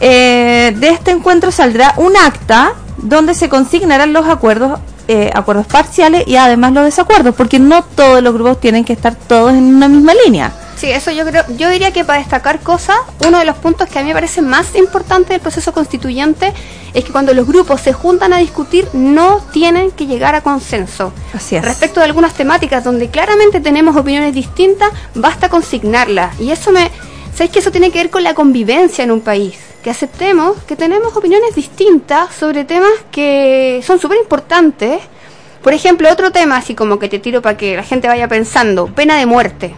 Eh, 0.00 0.74
de 0.78 0.88
este 0.90 1.10
encuentro 1.10 1.50
saldrá 1.50 1.94
un 1.96 2.16
acta 2.16 2.72
donde 2.98 3.34
se 3.34 3.48
consignarán 3.48 4.12
los 4.12 4.26
acuerdos, 4.26 4.78
eh, 5.08 5.30
acuerdos 5.34 5.66
parciales 5.66 6.24
y 6.26 6.36
además 6.36 6.72
los 6.72 6.84
desacuerdos, 6.84 7.34
porque 7.34 7.58
no 7.58 7.82
todos 7.82 8.22
los 8.22 8.34
grupos 8.34 8.60
tienen 8.60 8.84
que 8.84 8.92
estar 8.92 9.14
todos 9.14 9.52
en 9.52 9.74
una 9.76 9.88
misma 9.88 10.12
línea. 10.24 10.52
Sí, 10.76 10.90
eso 10.92 11.10
yo 11.10 11.24
creo, 11.24 11.44
yo 11.56 11.70
diría 11.70 11.90
que 11.92 12.04
para 12.04 12.20
destacar 12.20 12.60
cosas, 12.60 12.96
uno 13.26 13.38
de 13.40 13.44
los 13.44 13.56
puntos 13.56 13.88
que 13.88 13.98
a 13.98 14.02
mí 14.02 14.08
me 14.08 14.14
parece 14.14 14.42
más 14.42 14.76
importante 14.76 15.32
del 15.32 15.40
proceso 15.40 15.72
constituyente 15.72 16.52
es 16.94 17.04
que 17.04 17.10
cuando 17.10 17.34
los 17.34 17.48
grupos 17.48 17.80
se 17.80 17.92
juntan 17.92 18.32
a 18.32 18.38
discutir 18.38 18.86
no 18.92 19.40
tienen 19.50 19.90
que 19.90 20.06
llegar 20.06 20.36
a 20.36 20.40
consenso. 20.40 21.12
Así 21.34 21.56
es. 21.56 21.64
Respecto 21.64 21.98
de 21.98 22.06
algunas 22.06 22.34
temáticas 22.34 22.84
donde 22.84 23.08
claramente 23.08 23.60
tenemos 23.60 23.96
opiniones 23.96 24.32
distintas, 24.34 24.90
basta 25.14 25.48
consignarlas. 25.48 26.38
Y 26.38 26.52
eso 26.52 26.70
me, 26.70 26.90
¿sabes 27.34 27.50
que 27.50 27.58
eso 27.58 27.72
tiene 27.72 27.90
que 27.90 27.98
ver 27.98 28.10
con 28.10 28.22
la 28.22 28.34
convivencia 28.34 29.02
en 29.02 29.10
un 29.10 29.20
país? 29.20 29.67
Que 29.82 29.90
aceptemos 29.90 30.56
que 30.64 30.76
tenemos 30.76 31.16
opiniones 31.16 31.54
distintas 31.54 32.34
sobre 32.34 32.64
temas 32.64 32.90
que 33.10 33.80
son 33.86 33.98
súper 33.98 34.18
importantes. 34.18 35.00
Por 35.62 35.72
ejemplo, 35.72 36.10
otro 36.10 36.30
tema, 36.32 36.56
así 36.56 36.74
como 36.74 36.98
que 36.98 37.08
te 37.08 37.18
tiro 37.18 37.42
para 37.42 37.56
que 37.56 37.76
la 37.76 37.82
gente 37.82 38.08
vaya 38.08 38.28
pensando, 38.28 38.86
pena 38.86 39.16
de 39.16 39.26
muerte 39.26 39.74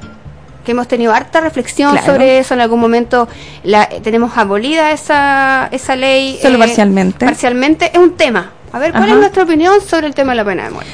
que 0.65 0.73
hemos 0.73 0.89
tenido 0.89 1.15
harta 1.15 1.41
reflexión 1.41 1.93
Claro. 1.93 2.07
sobre 2.07 2.39
eso 2.39 2.53
en 2.53 2.61
algún 2.61 2.81
momento 2.81 3.27
la, 3.65 3.85
eh, 3.85 4.01
tenemos 4.03 4.37
abolida 4.37 4.93
esa, 4.93 5.69
esa 5.73 5.97
ley 5.97 6.39
Solo 6.43 6.59
parcialmente. 6.59 7.25
parcialmente 7.25 7.91
es 7.91 7.99
un 7.99 8.15
tema 8.15 8.53
a 8.71 8.79
ver 8.79 8.91
cuál 8.93 9.05
Ajá. 9.05 9.13
es 9.15 9.19
nuestra 9.21 9.43
opinión 9.45 9.81
sobre 9.81 10.07
el 10.07 10.15
tema 10.15 10.33
de 10.33 10.37
la 10.37 10.45
pena 10.45 10.65
de 10.65 10.71
muerte 10.71 10.93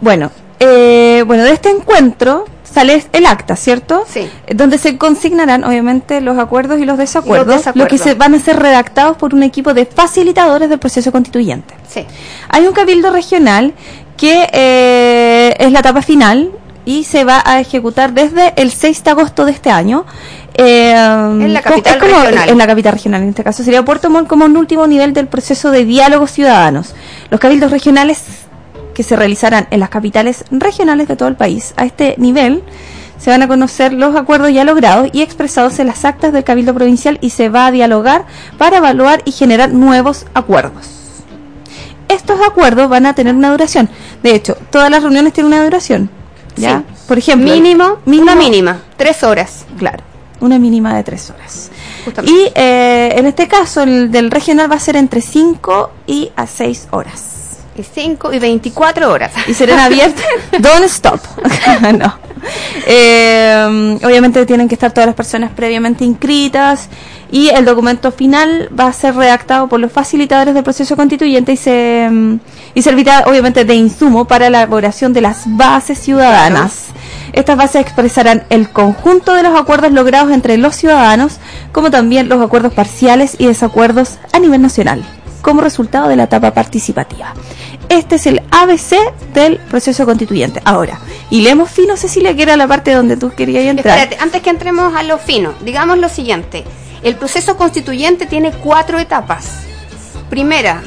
Bueno, 0.00 0.30
eh, 0.60 1.24
bueno, 1.26 1.42
de 1.42 1.50
este 1.50 1.68
encuentro 1.70 2.44
sale 2.76 3.02
el 3.12 3.24
acta, 3.24 3.56
¿cierto? 3.56 4.04
Sí. 4.06 4.28
Donde 4.54 4.76
se 4.76 4.98
consignarán, 4.98 5.64
obviamente, 5.64 6.20
los 6.20 6.36
acuerdos 6.38 6.78
y 6.78 6.84
los 6.84 6.98
desacuerdos, 6.98 7.56
desacuerdos. 7.56 7.76
los 7.76 7.88
que 7.88 7.96
se 8.10 8.14
van 8.14 8.34
a 8.34 8.38
ser 8.38 8.58
redactados 8.58 9.16
por 9.16 9.32
un 9.34 9.42
equipo 9.42 9.72
de 9.72 9.86
facilitadores 9.86 10.68
del 10.68 10.78
proceso 10.78 11.10
constituyente. 11.10 11.72
sí 11.88 12.04
Hay 12.50 12.66
un 12.66 12.74
cabildo 12.74 13.10
regional 13.10 13.72
que 14.18 14.46
eh, 14.52 15.54
es 15.58 15.72
la 15.72 15.80
etapa 15.80 16.02
final 16.02 16.50
y 16.84 17.04
se 17.04 17.24
va 17.24 17.42
a 17.46 17.60
ejecutar 17.60 18.12
desde 18.12 18.52
el 18.56 18.70
6 18.70 19.04
de 19.04 19.10
agosto 19.10 19.44
de 19.46 19.52
este 19.52 19.70
año. 19.70 20.04
Eh, 20.54 20.92
En 20.92 21.52
la 21.54 21.62
capital 21.62 21.98
como- 21.98 22.12
regional. 22.14 22.48
En 22.50 22.58
la 22.58 22.66
capital 22.66 22.92
regional, 22.92 23.22
en 23.22 23.30
este 23.30 23.42
caso 23.42 23.62
sería 23.64 23.82
Puerto 23.84 24.10
Montt 24.10 24.28
como 24.28 24.44
un 24.44 24.56
último 24.56 24.86
nivel 24.86 25.12
del 25.14 25.26
proceso 25.28 25.70
de 25.70 25.84
diálogo 25.86 26.26
ciudadanos. 26.26 26.94
Los 27.30 27.40
cabildos 27.40 27.70
regionales 27.70 28.22
que 28.96 29.02
se 29.02 29.14
realizarán 29.14 29.68
en 29.70 29.78
las 29.80 29.90
capitales 29.90 30.42
regionales 30.50 31.06
de 31.06 31.16
todo 31.16 31.28
el 31.28 31.36
país. 31.36 31.74
A 31.76 31.84
este 31.84 32.14
nivel 32.16 32.62
se 33.18 33.28
van 33.28 33.42
a 33.42 33.48
conocer 33.48 33.92
los 33.92 34.16
acuerdos 34.16 34.50
ya 34.52 34.64
logrados 34.64 35.10
y 35.12 35.20
expresados 35.20 35.78
en 35.80 35.86
las 35.88 36.06
actas 36.06 36.32
del 36.32 36.44
cabildo 36.44 36.72
provincial 36.72 37.18
y 37.20 37.28
se 37.28 37.50
va 37.50 37.66
a 37.66 37.70
dialogar 37.70 38.24
para 38.56 38.78
evaluar 38.78 39.20
y 39.26 39.32
generar 39.32 39.70
nuevos 39.74 40.24
acuerdos. 40.32 40.86
Estos 42.08 42.38
acuerdos 42.40 42.88
van 42.88 43.04
a 43.04 43.14
tener 43.14 43.34
una 43.34 43.50
duración. 43.50 43.90
De 44.22 44.34
hecho, 44.34 44.56
todas 44.70 44.90
las 44.90 45.02
reuniones 45.02 45.34
tienen 45.34 45.52
una 45.52 45.62
duración. 45.62 46.08
¿ya? 46.56 46.78
Sí. 46.94 46.94
Por 47.06 47.18
ejemplo, 47.18 47.52
mínimo, 47.52 47.98
mínimo- 48.06 48.22
una 48.22 48.34
mínima 48.34 48.78
tres 48.96 49.22
horas 49.22 49.66
Claro, 49.78 50.02
una 50.40 50.58
mínima 50.58 50.96
de 50.96 51.02
tres 51.04 51.28
horas. 51.30 51.70
justamente 52.04 52.32
Y 52.40 52.50
eh, 52.54 53.12
en 53.16 53.26
este 53.26 53.46
caso, 53.46 53.82
el 53.82 54.10
del 54.10 54.30
regional 54.30 54.70
va 54.72 54.76
a 54.76 54.80
ser 54.80 54.96
entre 54.96 55.20
5 55.20 55.90
y 56.06 56.30
a 56.34 56.46
6 56.46 56.88
horas. 56.92 57.34
Y 57.78 57.82
5 57.82 58.32
y 58.32 58.38
24 58.38 59.10
horas. 59.10 59.32
Y 59.46 59.54
serán 59.54 59.78
abiertas. 59.80 60.24
Don't 60.58 60.84
stop. 60.84 61.20
no. 61.98 62.26
Eh, 62.86 63.98
obviamente 64.04 64.44
tienen 64.46 64.68
que 64.68 64.74
estar 64.74 64.92
todas 64.92 65.06
las 65.06 65.16
personas 65.16 65.50
previamente 65.50 66.04
inscritas 66.04 66.88
y 67.30 67.48
el 67.48 67.64
documento 67.64 68.12
final 68.12 68.68
va 68.78 68.86
a 68.86 68.92
ser 68.92 69.16
redactado 69.16 69.68
por 69.68 69.80
los 69.80 69.90
facilitadores 69.90 70.54
del 70.54 70.62
proceso 70.62 70.96
constituyente 70.96 71.52
y 71.52 71.56
se 71.56 72.08
y 72.74 72.82
servirá 72.82 73.24
obviamente 73.26 73.64
de 73.64 73.74
insumo 73.74 74.26
para 74.26 74.50
la 74.50 74.58
elaboración 74.58 75.12
de 75.12 75.22
las 75.22 75.44
bases 75.56 75.98
ciudadanas. 75.98 76.88
Estas 77.32 77.56
bases 77.56 77.82
expresarán 77.82 78.44
el 78.50 78.70
conjunto 78.70 79.34
de 79.34 79.42
los 79.42 79.58
acuerdos 79.58 79.92
logrados 79.92 80.32
entre 80.32 80.56
los 80.56 80.76
ciudadanos, 80.76 81.38
como 81.72 81.90
también 81.90 82.28
los 82.28 82.40
acuerdos 82.40 82.72
parciales 82.72 83.36
y 83.38 83.46
desacuerdos 83.46 84.18
a 84.32 84.38
nivel 84.38 84.62
nacional, 84.62 85.04
como 85.46 85.60
resultado 85.60 86.08
de 86.08 86.16
la 86.16 86.24
etapa 86.24 86.52
participativa. 86.52 87.32
Este 87.88 88.16
es 88.16 88.26
el 88.26 88.42
ABC 88.50 88.96
del 89.32 89.58
proceso 89.58 90.04
constituyente. 90.04 90.60
Ahora, 90.64 90.98
y 91.30 91.42
leemos 91.42 91.70
fino, 91.70 91.96
Cecilia, 91.96 92.34
que 92.34 92.42
era 92.42 92.56
la 92.56 92.66
parte 92.66 92.92
donde 92.92 93.16
tú 93.16 93.30
querías 93.30 93.64
entrar. 93.64 93.96
Espérate, 93.96 94.20
antes 94.20 94.42
que 94.42 94.50
entremos 94.50 94.92
a 94.96 95.04
lo 95.04 95.18
fino, 95.18 95.54
digamos 95.64 95.98
lo 95.98 96.08
siguiente. 96.08 96.64
El 97.04 97.14
proceso 97.14 97.56
constituyente 97.56 98.26
tiene 98.26 98.50
cuatro 98.50 98.98
etapas. 98.98 99.60
Primera, 100.28 100.82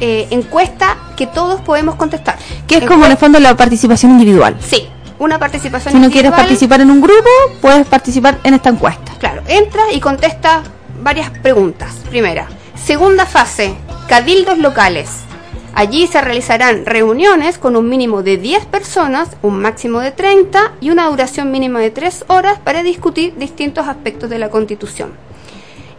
eh, 0.00 0.26
encuesta 0.32 0.96
que 1.16 1.28
todos 1.28 1.60
podemos 1.60 1.94
contestar. 1.94 2.36
Que 2.66 2.78
es 2.78 2.86
como 2.86 3.04
en 3.04 3.12
el 3.12 3.16
fondo 3.16 3.38
la 3.38 3.56
participación 3.56 4.10
individual. 4.10 4.56
Sí, 4.58 4.88
una 5.20 5.38
participación 5.38 5.92
Si 5.92 6.00
no 6.00 6.10
quieres 6.10 6.30
individual. 6.30 6.40
participar 6.40 6.80
en 6.80 6.90
un 6.90 7.00
grupo, 7.00 7.30
puedes 7.60 7.86
participar 7.86 8.38
en 8.42 8.54
esta 8.54 8.70
encuesta. 8.70 9.12
Claro, 9.20 9.42
entra 9.46 9.82
y 9.92 10.00
contesta 10.00 10.64
varias 11.00 11.30
preguntas. 11.30 11.94
Primera. 12.10 12.48
Segunda 12.74 13.24
fase, 13.24 13.76
cabildos 14.10 14.58
locales. 14.58 15.08
Allí 15.72 16.08
se 16.08 16.20
realizarán 16.20 16.84
reuniones 16.84 17.58
con 17.58 17.76
un 17.76 17.88
mínimo 17.88 18.24
de 18.24 18.38
10 18.38 18.66
personas, 18.66 19.36
un 19.40 19.62
máximo 19.62 20.00
de 20.00 20.10
30 20.10 20.72
y 20.80 20.90
una 20.90 21.06
duración 21.08 21.52
mínima 21.52 21.78
de 21.78 21.92
3 21.92 22.24
horas 22.26 22.58
para 22.58 22.82
discutir 22.82 23.36
distintos 23.36 23.86
aspectos 23.86 24.28
de 24.28 24.40
la 24.40 24.50
Constitución. 24.50 25.12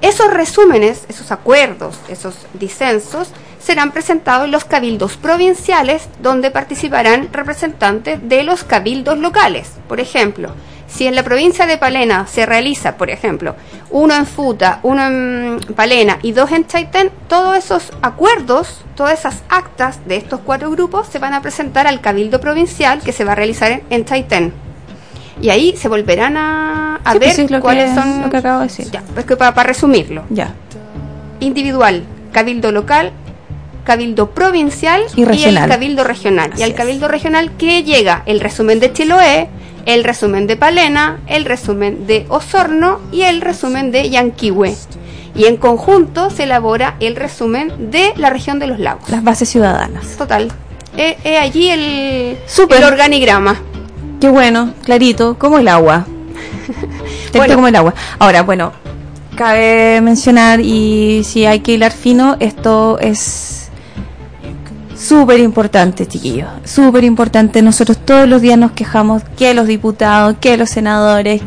Esos 0.01 0.29
resúmenes, 0.29 1.05
esos 1.07 1.31
acuerdos, 1.31 1.95
esos 2.09 2.35
disensos, 2.53 3.29
serán 3.61 3.93
presentados 3.93 4.43
en 4.43 4.51
los 4.51 4.65
cabildos 4.65 5.15
provinciales 5.15 6.09
donde 6.21 6.51
participarán 6.51 7.29
representantes 7.31 8.19
de 8.27 8.43
los 8.43 8.65
cabildos 8.65 9.19
locales. 9.19 9.71
Por 9.87 10.01
ejemplo, 10.01 10.49
si 10.93 11.07
en 11.07 11.15
la 11.15 11.23
provincia 11.23 11.65
de 11.67 11.77
Palena 11.77 12.27
se 12.27 12.45
realiza, 12.45 12.97
por 12.97 13.09
ejemplo, 13.09 13.55
uno 13.91 14.13
en 14.15 14.25
Futa, 14.25 14.79
uno 14.83 15.07
en 15.07 15.59
Palena 15.75 16.19
y 16.21 16.33
dos 16.33 16.51
en 16.51 16.67
Chaitén, 16.67 17.09
todos 17.29 17.57
esos 17.57 17.93
acuerdos, 18.01 18.81
todas 18.95 19.17
esas 19.19 19.41
actas 19.49 20.05
de 20.05 20.17
estos 20.17 20.41
cuatro 20.41 20.69
grupos 20.69 21.07
se 21.07 21.17
van 21.19 21.33
a 21.33 21.41
presentar 21.41 21.87
al 21.87 22.01
cabildo 22.01 22.41
provincial 22.41 22.99
que 23.01 23.13
se 23.13 23.23
va 23.23 23.31
a 23.31 23.35
realizar 23.35 23.71
en, 23.71 23.83
en 23.89 24.03
Chaitén. 24.05 24.53
Y 25.41 25.49
ahí 25.49 25.75
se 25.77 25.87
volverán 25.87 26.35
a, 26.37 26.97
a 27.03 27.13
Sí, 27.13 27.19
ver 27.19 27.27
pues 27.29 27.35
sí, 27.35 27.47
lo 27.47 27.61
cuáles 27.61 27.89
que- 27.89 27.95
son 27.95 28.21
lo 28.23 28.29
que 28.29 28.37
acabo 28.37 28.59
de 28.59 28.67
decir. 28.67 28.91
Ya, 28.91 29.01
es 29.17 29.25
que 29.25 29.37
para, 29.37 29.53
para 29.53 29.67
resumirlo. 29.69 30.23
Ya. 30.29 30.53
Individual, 31.39 32.03
cabildo 32.31 32.71
local, 32.71 33.11
cabildo 33.83 34.29
provincial 34.31 35.01
Y 35.15 35.23
el 35.23 35.55
cabildo 35.67 36.03
regional. 36.03 36.51
y 36.57 36.61
al 36.61 36.75
cabildo 36.75 37.07
regional 37.07 37.51
que 37.57 37.83
llega 37.83 38.21
el 38.27 38.39
resumen 38.39 38.79
de 38.79 38.93
Chiloé, 38.93 39.49
el 39.85 40.03
resumen 40.03 40.47
de 40.47 40.57
Palena, 40.57 41.19
el 41.27 41.45
resumen 41.45 42.07
de 42.07 42.25
Osorno 42.29 42.99
y 43.11 43.23
el 43.23 43.41
resumen 43.41 43.91
de 43.91 44.09
Yanquihue. 44.09 44.75
Y 45.35 45.45
en 45.45 45.57
conjunto 45.57 46.29
se 46.29 46.43
elabora 46.43 46.95
el 46.99 47.15
resumen 47.15 47.91
de 47.91 48.13
la 48.17 48.29
región 48.29 48.59
de 48.59 48.67
los 48.67 48.79
lagos. 48.79 49.09
Las 49.09 49.23
bases 49.23 49.49
ciudadanas. 49.49 50.17
Total. 50.17 50.51
Es 50.97 51.39
allí 51.39 51.69
el, 51.69 52.37
Súper. 52.47 52.79
el 52.79 52.83
organigrama. 52.83 53.61
Qué 54.19 54.29
bueno, 54.29 54.73
clarito, 54.83 55.37
como 55.37 55.57
el 55.57 55.67
agua. 55.67 56.05
Bueno. 57.33 57.55
como 57.55 57.69
el 57.69 57.75
agua. 57.77 57.93
Ahora, 58.19 58.43
bueno, 58.43 58.73
cabe 59.37 60.01
mencionar 60.01 60.59
y 60.59 61.23
si 61.23 61.45
hay 61.45 61.61
que 61.61 61.71
hilar 61.71 61.93
fino, 61.93 62.35
esto 62.41 62.99
es 62.99 63.60
súper 65.01 65.39
importante, 65.39 66.07
chiquillos. 66.07 66.49
Súper 66.63 67.03
importante. 67.03 67.61
Nosotros 67.61 67.97
todos 67.97 68.27
los 68.27 68.41
días 68.41 68.57
nos 68.57 68.71
quejamos 68.71 69.23
que 69.37 69.53
los 69.53 69.67
diputados, 69.67 70.35
que 70.39 70.57
los 70.57 70.69
senadores, 70.69 71.41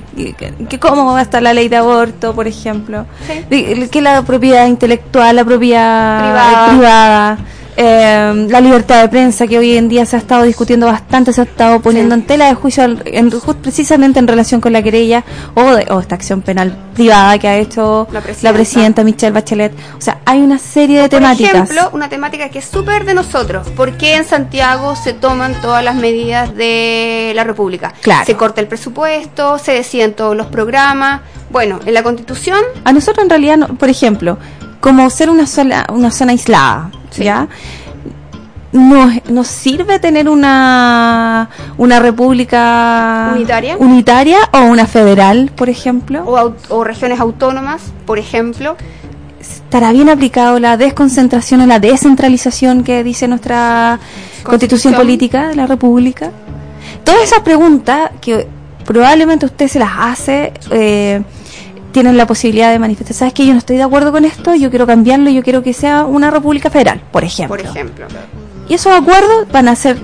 que, 0.69 0.79
cómo 0.81 1.07
va 1.13 1.21
a 1.21 1.23
estar 1.23 1.43
la 1.43 1.55
ley 1.55 1.69
de 1.69 1.77
aborto, 1.77 2.35
por 2.35 2.47
ejemplo. 2.47 3.07
Que 3.49 4.01
la 4.01 4.23
propiedad 4.23 4.67
intelectual, 4.67 5.37
la 5.37 5.45
propiedad 5.45 6.21
Privada. 6.21 6.69
privada, 6.69 7.39
eh, 7.77 8.47
la 8.49 8.61
libertad 8.61 9.03
de 9.03 9.09
prensa 9.09 9.47
que 9.47 9.59
hoy 9.59 9.77
en 9.77 9.89
día 9.89 10.07
se 10.07 10.17
ha 10.17 10.19
estado 10.19 10.45
discutiendo 10.45 10.87
bastante, 10.87 11.33
se 11.33 11.41
ha 11.41 11.45
estado 11.45 11.81
poniendo 11.81 12.15
en 12.15 12.23
tela 12.27 12.47
de 12.47 12.55
juicio 12.55 12.85
al- 12.85 13.03
en- 13.07 13.31
precisamente 13.63 14.19
en 14.19 14.29
relación 14.29 14.61
con 14.61 14.73
la 14.73 14.83
querella 14.83 15.25
o, 15.55 15.63
de- 15.75 15.87
o 15.91 16.01
esta 16.01 16.15
acción 16.15 16.43
penal 16.43 16.77
privada 16.95 17.39
que 17.39 17.49
ha 17.49 17.57
hecho 17.57 18.07
La 18.13 18.23
la 18.43 18.53
presidenta. 18.53 19.03
Michelle 19.03 19.33
Bachelet. 19.33 19.73
O 19.99 20.01
sea, 20.01 20.19
hay 20.25 20.41
una 20.41 20.59
serie 20.59 21.03
de 21.03 21.09
Por 21.09 21.19
temáticas. 21.19 21.55
ejemplo, 21.55 21.91
una 21.93 22.09
temática 22.09 22.49
que 22.49 22.61
es 22.61 22.65
súper 22.67 23.05
de 23.05 23.15
nosotros. 23.15 23.69
¿Por 23.71 23.97
qué 23.97 24.15
en 24.17 24.25
Santiago 24.25 24.95
se 24.97 25.13
toman 25.13 25.61
todas 25.61 25.83
las 25.83 25.97
medidas 25.97 26.55
de 26.55 27.33
la 27.35 27.43
República? 27.45 27.93
Claro. 28.03 28.25
Se 28.25 28.37
corta 28.37 28.61
el 28.61 28.69
presupuesto, 28.69 29.59
se 29.59 29.73
deciden 29.73 30.15
todos 30.15 30.37
los 30.37 30.47
programas. 30.47 31.23
Bueno, 31.51 31.81
en 31.85 31.95
la 31.95 32.03
Constitución, 32.03 32.59
A 32.85 32.93
nosotros 32.93 33.25
en 33.25 33.31
realidad, 33.31 33.57
no- 33.57 33.69
por 33.69 33.89
ejemplo, 33.89 34.39
como 34.81 35.09
ser 35.11 35.31
una 35.31 35.47
sola, 35.47 35.87
una 35.93 36.11
zona 36.11 36.33
aislada, 36.33 36.91
¿ya? 37.19 37.49
Nos, 38.73 39.31
nos 39.31 39.47
sirve 39.47 40.01
tener 40.01 40.29
una 40.29 41.49
una 41.79 42.01
república 42.01 43.31
Unitaria. 43.33 43.77
unitaria 43.79 44.39
o 44.53 44.63
una 44.65 44.87
federal, 44.87 45.53
por 45.55 45.69
ejemplo. 45.69 46.25
o, 46.27 46.55
o 46.71 46.83
regiones 46.85 47.21
autónomas, 47.21 47.83
por 48.05 48.19
ejemplo. 48.19 48.77
¿Estará 49.41 49.93
bien 49.93 50.09
aplicado 50.09 50.59
la 50.59 50.77
desconcentración 50.77 51.61
o 51.61 51.67
la 51.67 51.79
descentralización 51.79 52.83
que 52.83 53.05
dice 53.05 53.29
nuestra 53.29 53.99
constitución, 54.43 54.51
Constitución. 54.93 54.95
política 54.95 55.49
de 55.49 55.55
la 55.57 55.67
República? 55.67 56.31
Todas 57.05 57.23
esas 57.23 57.41
preguntas 57.41 58.11
que 58.21 58.49
probablemente 58.85 59.47
usted 59.47 59.69
se 59.69 59.79
las 59.79 59.93
hace, 59.99 60.53
eh, 60.71 61.23
tienen 61.95 62.17
la 62.19 62.27
posibilidad 62.27 62.71
de 62.73 62.79
manifestar. 62.79 63.15
¿Sabes 63.17 63.33
que 63.35 63.47
yo 63.47 63.53
no 63.53 63.59
estoy 63.61 63.77
de 63.77 63.85
acuerdo 63.85 64.11
con 64.13 64.25
esto? 64.27 64.55
Yo 64.55 64.69
quiero 64.69 64.87
cambiarlo, 64.87 65.31
yo 65.31 65.43
quiero 65.43 65.63
que 65.63 65.73
sea 65.73 66.05
una 66.05 66.29
república 66.31 66.69
federal, 66.69 67.01
por 67.13 67.23
ejemplo. 67.25 67.57
Por 67.57 67.65
ejemplo. 67.65 68.07
Y 68.69 68.75
esos 68.75 68.93
acuerdos 68.93 69.47
van 69.53 69.69
a 69.69 69.77
ser 69.77 69.97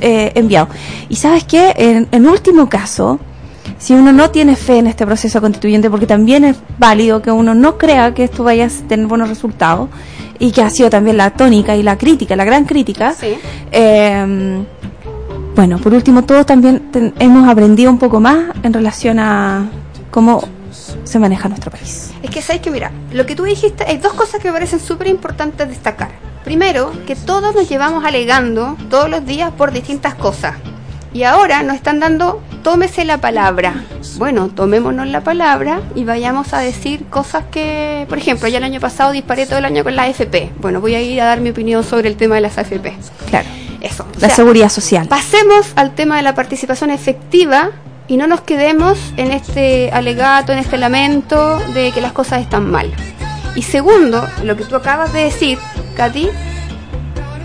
eh, 0.00 0.30
enviados. 0.34 0.68
Y 1.08 1.16
sabes 1.16 1.44
qué, 1.44 1.72
en, 1.76 2.06
en 2.12 2.26
último 2.28 2.68
caso, 2.68 3.18
si 3.78 3.94
uno 3.94 4.12
no 4.12 4.30
tiene 4.30 4.56
fe 4.56 4.76
en 4.78 4.86
este 4.88 5.06
proceso 5.06 5.40
constituyente, 5.40 5.88
porque 5.88 6.06
también 6.06 6.44
es 6.44 6.56
válido 6.78 7.22
que 7.22 7.30
uno 7.30 7.54
no 7.54 7.78
crea 7.78 8.12
que 8.12 8.24
esto 8.24 8.44
vaya 8.44 8.66
a 8.66 8.68
tener 8.88 9.06
buenos 9.06 9.28
resultados, 9.28 9.88
y 10.38 10.52
que 10.52 10.62
ha 10.62 10.70
sido 10.70 10.90
también 10.90 11.16
la 11.16 11.30
tónica 11.30 11.76
y 11.76 11.82
la 11.82 11.96
crítica, 11.96 12.36
la 12.36 12.44
gran 12.44 12.64
crítica, 12.66 13.14
eh, 13.72 14.62
bueno, 15.56 15.78
por 15.78 15.92
último, 15.94 16.22
todos 16.24 16.44
también 16.46 16.90
ten- 16.92 17.12
hemos 17.18 17.48
aprendido 17.48 17.90
un 17.90 17.98
poco 17.98 18.20
más 18.20 18.38
en 18.62 18.72
relación 18.72 19.18
a 19.18 19.66
cómo 20.10 20.42
se 20.70 21.18
maneja 21.18 21.48
nuestro 21.48 21.70
país. 21.70 22.12
Es 22.22 22.30
que 22.30 22.42
sabes 22.42 22.62
que, 22.62 22.70
mira, 22.70 22.90
lo 23.12 23.26
que 23.26 23.34
tú 23.36 23.44
dijiste, 23.44 23.84
hay 23.86 23.98
dos 23.98 24.12
cosas 24.14 24.40
que 24.40 24.48
me 24.48 24.54
parecen 24.54 24.80
súper 24.80 25.08
importantes 25.08 25.68
destacar. 25.68 26.10
Primero, 26.44 26.92
que 27.06 27.16
todos 27.16 27.54
nos 27.54 27.68
llevamos 27.68 28.04
alegando 28.04 28.76
todos 28.88 29.10
los 29.10 29.24
días 29.26 29.52
por 29.52 29.72
distintas 29.72 30.14
cosas. 30.14 30.56
Y 31.12 31.24
ahora 31.24 31.62
nos 31.62 31.74
están 31.74 31.98
dando, 31.98 32.40
tómese 32.62 33.04
la 33.04 33.18
palabra. 33.18 33.84
Bueno, 34.16 34.48
tomémonos 34.48 35.08
la 35.08 35.22
palabra 35.22 35.80
y 35.94 36.04
vayamos 36.04 36.54
a 36.54 36.60
decir 36.60 37.06
cosas 37.06 37.44
que, 37.50 38.06
por 38.08 38.18
ejemplo, 38.18 38.48
ya 38.48 38.58
el 38.58 38.64
año 38.64 38.80
pasado 38.80 39.10
disparé 39.10 39.46
todo 39.46 39.58
el 39.58 39.64
año 39.64 39.82
con 39.82 39.96
la 39.96 40.04
AFP. 40.04 40.52
Bueno, 40.60 40.80
voy 40.80 40.94
a 40.94 41.02
ir 41.02 41.20
a 41.20 41.24
dar 41.24 41.40
mi 41.40 41.50
opinión 41.50 41.82
sobre 41.82 42.08
el 42.08 42.16
tema 42.16 42.36
de 42.36 42.42
las 42.42 42.58
AFP. 42.58 42.94
Claro. 43.28 43.48
Eso. 43.80 44.04
o 44.04 44.20
La 44.20 44.28
sea, 44.28 44.36
seguridad 44.36 44.68
social. 44.68 45.08
Pasemos 45.08 45.72
al 45.74 45.94
tema 45.94 46.16
de 46.16 46.22
la 46.22 46.34
participación 46.34 46.90
efectiva 46.90 47.70
y 48.10 48.16
no 48.16 48.26
nos 48.26 48.40
quedemos 48.40 48.98
en 49.16 49.30
este 49.30 49.90
alegato, 49.92 50.50
en 50.52 50.58
este 50.58 50.76
lamento 50.76 51.58
de 51.74 51.92
que 51.92 52.00
las 52.00 52.10
cosas 52.12 52.40
están 52.40 52.68
mal. 52.68 52.92
Y 53.54 53.62
segundo, 53.62 54.28
lo 54.42 54.56
que 54.56 54.64
tú 54.64 54.74
acabas 54.74 55.12
de 55.12 55.24
decir, 55.24 55.58
Katy, 55.96 56.28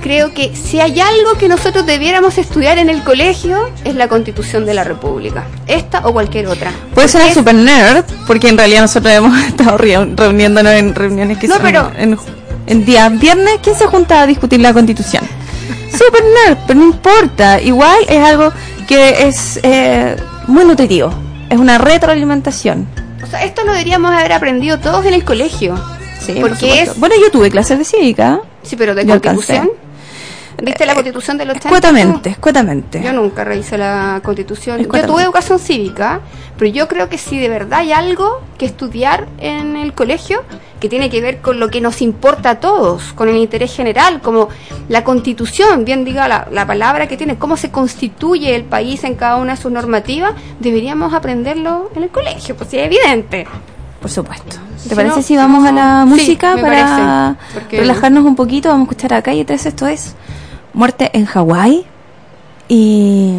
creo 0.01 0.33
que 0.33 0.55
si 0.55 0.79
hay 0.79 0.99
algo 0.99 1.33
que 1.37 1.47
nosotros 1.47 1.85
debiéramos 1.85 2.37
estudiar 2.39 2.79
en 2.79 2.89
el 2.89 3.03
colegio 3.03 3.69
es 3.83 3.93
la 3.95 4.07
Constitución 4.07 4.65
de 4.65 4.73
la 4.73 4.83
República, 4.83 5.45
esta 5.67 5.99
o 6.07 6.13
cualquier 6.13 6.47
otra. 6.47 6.71
Puede 6.95 7.07
es- 7.07 7.33
super 7.35 7.53
nerd, 7.55 8.03
porque 8.27 8.49
en 8.49 8.57
realidad 8.57 8.81
nosotros 8.81 9.13
hemos 9.13 9.37
estado 9.47 9.77
reu- 9.77 10.15
reuniéndonos 10.15 10.73
en 10.73 10.95
reuniones 10.95 11.37
que 11.37 11.47
No, 11.47 11.55
son 11.55 11.63
pero- 11.63 11.91
en, 11.97 12.17
en 12.65 12.85
días 12.85 13.19
viernes. 13.19 13.59
¿Quién 13.61 13.75
se 13.75 13.85
junta 13.85 14.21
a 14.21 14.27
discutir 14.27 14.59
la 14.61 14.73
constitución? 14.73 15.23
Super 15.91 16.23
nerd, 16.23 16.57
pero 16.67 16.79
no 16.79 16.85
importa. 16.87 17.61
Igual 17.61 17.97
es 18.07 18.23
algo 18.23 18.51
que 18.87 19.27
es 19.27 19.59
eh, 19.63 20.15
muy 20.47 20.65
nutritivo. 20.65 21.11
Es 21.49 21.57
una 21.57 21.77
retroalimentación. 21.77 22.87
O 23.23 23.27
sea, 23.27 23.43
esto 23.43 23.63
lo 23.63 23.71
deberíamos 23.71 24.11
haber 24.11 24.33
aprendido 24.33 24.79
todos 24.79 25.05
en 25.05 25.13
el 25.13 25.23
colegio. 25.23 25.75
Sí, 26.19 26.33
por 26.33 26.49
porque 26.49 26.81
es... 26.81 26.99
Bueno, 26.99 27.15
yo 27.21 27.31
tuve 27.31 27.49
clases 27.49 27.77
de 27.77 27.85
cívica. 27.85 28.39
Sí, 28.63 28.75
pero 28.75 28.95
de 28.95 29.05
Yo. 29.05 29.21
Constitución. 29.21 29.69
¿Viste 30.61 30.85
la 30.85 30.93
constitución 30.93 31.37
del 31.37 31.49
80? 31.49 31.67
Escuetamente, 31.67 32.29
escuetamente. 32.29 33.01
Yo 33.03 33.11
nunca 33.11 33.43
revisé 33.43 33.77
la 33.77 34.21
constitución. 34.23 34.77
Yo 34.77 34.83
Escuetamente. 34.83 35.13
tuve 35.13 35.23
educación 35.23 35.59
cívica, 35.59 36.21
pero 36.57 36.71
yo 36.71 36.87
creo 36.87 37.09
que 37.09 37.17
si 37.17 37.37
de 37.37 37.49
verdad 37.49 37.79
hay 37.79 37.91
algo 37.91 38.41
que 38.57 38.65
estudiar 38.65 39.27
en 39.39 39.75
el 39.75 39.93
colegio 39.93 40.43
que 40.85 40.89
tiene 40.89 41.09
que 41.09 41.19
ver 41.19 41.39
con 41.41 41.59
lo 41.59 41.69
que 41.71 41.81
nos 41.81 41.99
importa 42.03 42.51
a 42.51 42.59
todos, 42.59 43.11
con 43.13 43.27
el 43.27 43.37
interés 43.37 43.75
general, 43.75 44.21
como 44.21 44.49
la 44.87 45.03
constitución, 45.03 45.83
bien 45.83 46.05
diga 46.05 46.27
la, 46.27 46.47
la 46.51 46.67
palabra 46.67 47.07
que 47.07 47.17
tiene, 47.17 47.37
cómo 47.37 47.57
se 47.57 47.71
constituye 47.71 48.55
el 48.55 48.65
país 48.65 49.03
en 49.03 49.15
cada 49.15 49.37
una 49.37 49.55
de 49.55 49.61
sus 49.61 49.71
normativas, 49.71 50.33
deberíamos 50.59 51.11
aprenderlo 51.15 51.89
en 51.95 52.03
el 52.03 52.09
colegio, 52.09 52.55
pues 52.55 52.69
sí, 52.69 52.77
es 52.77 52.85
evidente. 52.85 53.47
Por 53.99 54.11
supuesto. 54.11 54.57
¿Te 54.83 54.89
Si 54.89 54.95
parece 54.95 55.15
no, 55.15 55.21
si 55.23 55.35
vamos 55.35 55.65
a 55.67 55.71
la 55.71 56.05
música 56.05 56.55
para 56.61 57.35
parece, 57.41 57.59
porque- 57.59 57.79
relajarnos 57.79 58.23
un 58.23 58.35
poquito? 58.35 58.69
Vamos 58.69 58.87
a 58.87 58.91
escuchar 58.91 59.13
a 59.15 59.23
Calle 59.23 59.43
13, 59.43 59.69
esto 59.69 59.87
es 59.87 60.13
Muerte 60.73 61.09
en 61.13 61.25
Hawái. 61.25 61.83
Y 62.67 63.33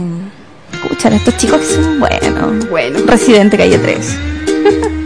escuchar 0.72 1.12
a 1.12 1.16
estos 1.16 1.36
chicos 1.36 1.60
que 1.60 1.66
son 1.66 2.00
buenos. 2.00 2.68
Bueno. 2.70 2.98
Residente 3.06 3.56
Calle 3.56 3.78
3. 3.78 4.18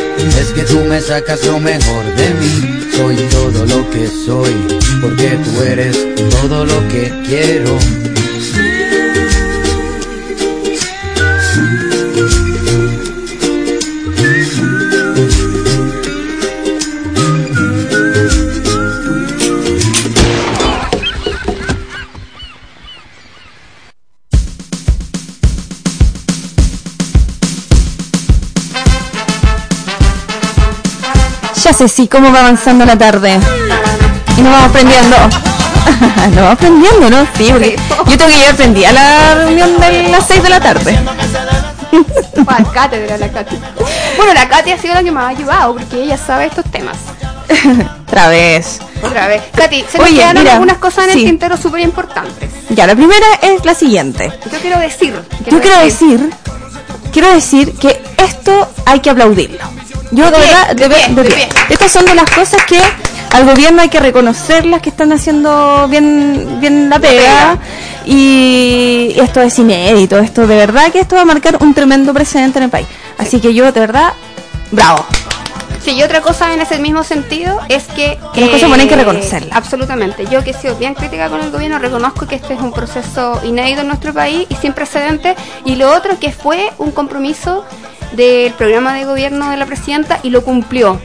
Es 0.29 0.53
que 0.53 0.61
tú 0.61 0.79
me 0.85 1.01
sacas 1.01 1.43
lo 1.45 1.59
mejor 1.59 2.05
de 2.15 2.29
mí. 2.35 2.79
Soy 2.95 3.15
todo 3.31 3.65
lo 3.65 3.89
que 3.89 4.07
soy, 4.07 4.53
porque 5.01 5.29
tú 5.43 5.61
eres 5.63 5.97
todo 6.29 6.65
lo 6.65 6.87
que 6.89 7.11
quiero. 7.25 8.10
Sí, 31.87 32.07
cómo 32.07 32.31
va 32.31 32.41
avanzando 32.41 32.85
la 32.85 32.95
tarde. 32.95 33.39
Y 34.37 34.41
nos 34.41 34.51
vamos 34.51 34.69
aprendiendo. 34.69 35.17
nos 36.27 36.35
vamos 36.35 36.51
aprendiendo, 36.51 37.09
¿no? 37.09 37.25
Sí, 37.35 37.49
porque 37.51 37.75
yo 38.05 38.17
tengo 38.17 38.29
que 38.29 38.37
llegar 38.37 38.55
prendida 38.55 38.89
a 38.89 38.93
la 38.93 39.35
reunión 39.35 39.79
de 39.79 40.09
las 40.09 40.27
6 40.27 40.43
de 40.43 40.49
la 40.49 40.59
tarde. 40.59 40.99
Ah, 42.47 42.63
cátedra, 42.73 43.17
la 43.17 43.29
Katy. 43.29 43.57
Bueno, 44.17 44.33
la 44.33 44.47
Katy 44.47 44.71
ha 44.71 44.77
sido 44.77 44.93
la 44.93 45.03
que 45.03 45.11
me 45.11 45.19
ha 45.19 45.27
ayudado 45.27 45.73
porque 45.73 46.03
ella 46.03 46.17
sabe 46.17 46.45
estos 46.45 46.65
temas. 46.65 46.97
Otra 48.07 48.29
vez. 48.29 48.79
Otra 49.03 49.27
vez. 49.27 49.43
Katy, 49.55 49.85
se 49.89 49.97
nos 49.97 50.07
Oye, 50.07 50.17
quedaron 50.17 50.41
mira, 50.41 50.53
algunas 50.53 50.77
cosas 50.77 51.05
en 51.05 51.11
el 51.11 51.17
sí. 51.19 51.25
tintero 51.25 51.57
súper 51.57 51.81
importantes. 51.81 52.49
Ya, 52.69 52.87
la 52.87 52.95
primera 52.95 53.25
es 53.41 53.63
la 53.65 53.73
siguiente. 53.73 54.31
Yo 54.51 54.59
quiero 54.59 54.79
decir. 54.79 55.21
Yo 55.49 55.61
quiero 55.61 55.79
decir, 55.81 56.29
quiero 57.11 57.31
decir 57.31 57.73
que 57.73 58.01
esto 58.17 58.69
hay 58.85 58.99
que 59.01 59.09
aplaudirlo. 59.09 59.81
Yo 60.11 60.25
de, 60.25 60.31
De 60.31 60.37
pie, 60.37 60.47
verdad, 60.47 60.67
de 60.69 60.75
de, 60.75 60.87
ver- 60.89 61.05
pie, 61.05 61.15
de 61.15 61.23
de 61.23 61.29
pie. 61.35 61.49
Estas 61.69 61.91
son 61.91 62.05
de 62.05 62.15
las 62.15 62.29
cosas 62.29 62.63
que 62.65 62.79
al 63.31 63.45
gobierno 63.45 63.81
hay 63.81 63.89
que 63.89 63.99
reconocerlas 63.99 64.81
que 64.81 64.89
están 64.89 65.11
haciendo 65.13 65.87
bien, 65.89 66.57
bien 66.59 66.89
la 66.89 66.99
pega. 66.99 67.57
Y 68.05 69.13
esto 69.17 69.41
es 69.41 69.57
inédito, 69.59 70.17
esto 70.19 70.47
de 70.47 70.55
verdad 70.57 70.91
que 70.91 70.99
esto 70.99 71.15
va 71.15 71.21
a 71.21 71.25
marcar 71.25 71.57
un 71.61 71.73
tremendo 71.73 72.13
precedente 72.13 72.59
en 72.59 72.63
el 72.65 72.69
país. 72.69 72.87
Así 73.17 73.39
que 73.39 73.53
yo 73.53 73.71
de 73.71 73.79
verdad, 73.79 74.13
bravo. 74.71 75.05
Sí, 75.83 75.91
y 75.91 76.03
otra 76.03 76.21
cosa 76.21 76.53
en 76.53 76.61
ese 76.61 76.77
mismo 76.77 77.03
sentido 77.03 77.59
es 77.67 77.85
que... 77.85 78.19
Las 78.35 78.49
cosas 78.49 78.69
buenas 78.69 78.81
hay 78.85 78.87
que 78.89 78.95
reconocerlas. 78.95 79.55
Absolutamente. 79.57 80.25
Yo 80.31 80.43
que 80.43 80.51
he 80.51 80.53
sido 80.53 80.75
bien 80.75 80.93
crítica 80.93 81.27
con 81.29 81.41
el 81.41 81.49
gobierno, 81.51 81.79
reconozco 81.79 82.27
que 82.27 82.35
este 82.35 82.53
es 82.53 82.59
un 82.61 82.71
proceso 82.71 83.39
inédito 83.43 83.81
en 83.81 83.87
nuestro 83.87 84.13
país 84.13 84.45
y 84.49 84.55
sin 84.55 84.73
precedentes. 84.73 85.35
Y 85.65 85.75
lo 85.75 85.91
otro 85.91 86.19
que 86.19 86.31
fue 86.31 86.71
un 86.77 86.91
compromiso 86.91 87.65
del 88.13 88.53
programa 88.53 88.93
de 88.93 89.05
gobierno 89.05 89.49
de 89.49 89.57
la 89.57 89.65
presidenta 89.65 90.19
y 90.21 90.29
lo 90.29 90.43
cumplió. 90.43 90.99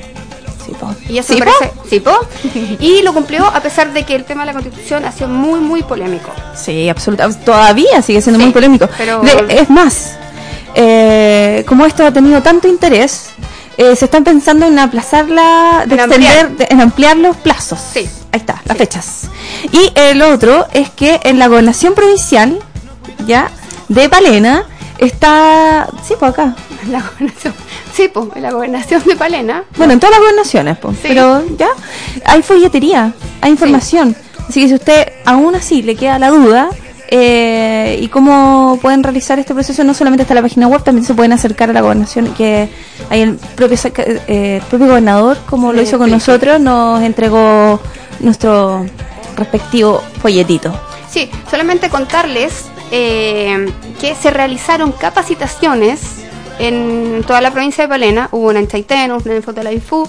Y 1.09 1.19
eso 1.19 1.33
¿Sí, 1.33 1.39
me 1.41 1.47
po? 1.47 1.53
parece... 1.59 1.75
¿Sí, 1.89 2.01
po? 2.01 2.19
Y 2.81 3.01
lo 3.03 3.15
cumplió 3.15 3.47
a 3.47 3.61
pesar 3.61 3.93
de 3.93 4.03
que 4.03 4.15
el 4.17 4.25
tema 4.25 4.43
de 4.43 4.47
la 4.49 4.53
constitución 4.53 5.05
ha 5.05 5.13
sido 5.13 5.29
muy, 5.29 5.61
muy 5.61 5.85
polémico. 5.85 6.31
Sí, 6.55 6.89
absolutamente. 6.89 7.45
Todavía 7.45 8.03
sigue 8.03 8.21
siendo 8.21 8.41
muy 8.41 8.51
polémico. 8.53 8.89
pero- 8.99 9.21
De- 9.21 9.61
es 9.61 9.71
más, 9.71 10.17
eh, 10.75 11.65
como 11.69 11.87
esto 11.87 12.05
ha 12.05 12.11
tenido 12.13 12.43
tanto 12.43 12.67
interés, 12.69 13.31
eh, 13.77 13.95
se 13.97 14.05
están 14.07 14.25
pensando 14.25 14.67
en 14.67 14.79
aplazarla, 14.79 15.85
de 15.87 15.95
En 15.95 16.01
extender, 16.01 16.39
ampliar. 16.47 16.69
de- 16.69 16.75
en 16.75 16.81
ampliar 16.81 17.17
los 17.17 17.37
plazos. 17.37 17.79
Sí. 17.93 18.09
Ahí 18.33 18.41
está, 18.41 18.61
las 18.65 18.77
fechas. 18.77 19.23
Y 19.73 19.93
el 19.95 20.23
otro 20.23 20.67
es 20.73 20.91
que 20.91 21.21
en 21.25 21.39
la 21.39 21.47
gobernación 21.49 21.95
provincial, 21.95 22.59
ya, 23.27 23.51
de 23.89 24.09
Palena, 24.09 24.65
está, 24.99 25.89
sí, 26.07 26.15
por 26.19 26.29
acá, 26.31 26.55
la 26.91 27.01
gobernación. 27.03 27.55
Sí, 27.95 28.09
pues, 28.09 28.27
en 28.35 28.43
la 28.43 28.51
gobernación 28.53 29.03
de 29.05 29.17
Palena. 29.17 29.65
Bueno, 29.77 29.93
en 29.95 30.01
todas 30.01 30.13
las 30.13 30.21
gobernaciones, 30.21 30.79
pues. 30.79 30.97
Pero 31.03 31.43
ya, 31.57 31.69
hay 32.25 32.43
folletería, 32.43 33.13
hay 33.41 33.51
información. 33.53 34.15
Así 34.49 34.61
que 34.63 34.69
si 34.69 34.75
usted 34.75 35.09
aún 35.25 35.55
así 35.55 35.83
le 35.83 35.97
queda 35.97 36.19
la 36.19 36.29
duda, 36.29 36.69
eh, 37.09 37.99
y 38.01 38.09
cómo 38.09 38.79
pueden 38.83 39.03
realizar 39.03 39.39
este 39.39 39.55
proceso, 39.55 39.85
no 39.85 39.95
solamente 39.95 40.23
está 40.23 40.35
la 40.35 40.43
página 40.43 40.67
web, 40.67 40.83
también 40.83 41.05
se 41.05 41.15
pueden 41.15 41.33
acercar 41.33 41.71
a 41.71 41.73
la 41.73 41.81
gobernación, 41.81 42.35
que 42.35 42.69
hay 43.11 43.21
el 43.21 43.37
propio, 43.37 43.79
eh, 44.27 44.61
el 44.61 44.69
propio 44.69 44.87
gobernador, 44.89 45.39
como 45.49 45.73
lo 45.73 45.83
hizo 45.83 45.99
con 45.99 46.11
nosotros, 46.11 46.61
nos 46.61 47.03
entregó 47.03 47.81
nuestro 48.21 48.87
respectivo 49.37 50.03
folletito. 50.21 50.79
Sí, 51.09 51.31
solamente 51.51 51.89
contarles 51.89 52.67
eh, 52.91 53.73
que 54.01 54.15
se 54.15 54.31
realizaron 54.31 54.93
capacitaciones 54.93 56.01
en 56.59 57.23
toda 57.27 57.41
la 57.41 57.51
provincia 57.51 57.85
de 57.85 57.89
Palena, 57.89 58.29
hubo 58.33 58.49
una 58.49 58.61
en 58.61 58.69
Chaitén, 58.69 59.13
una 59.13 59.35
en 59.35 59.43
Foto 59.43 59.61
de 59.61 59.65
la 59.65 59.71
Bifu, 59.71 60.09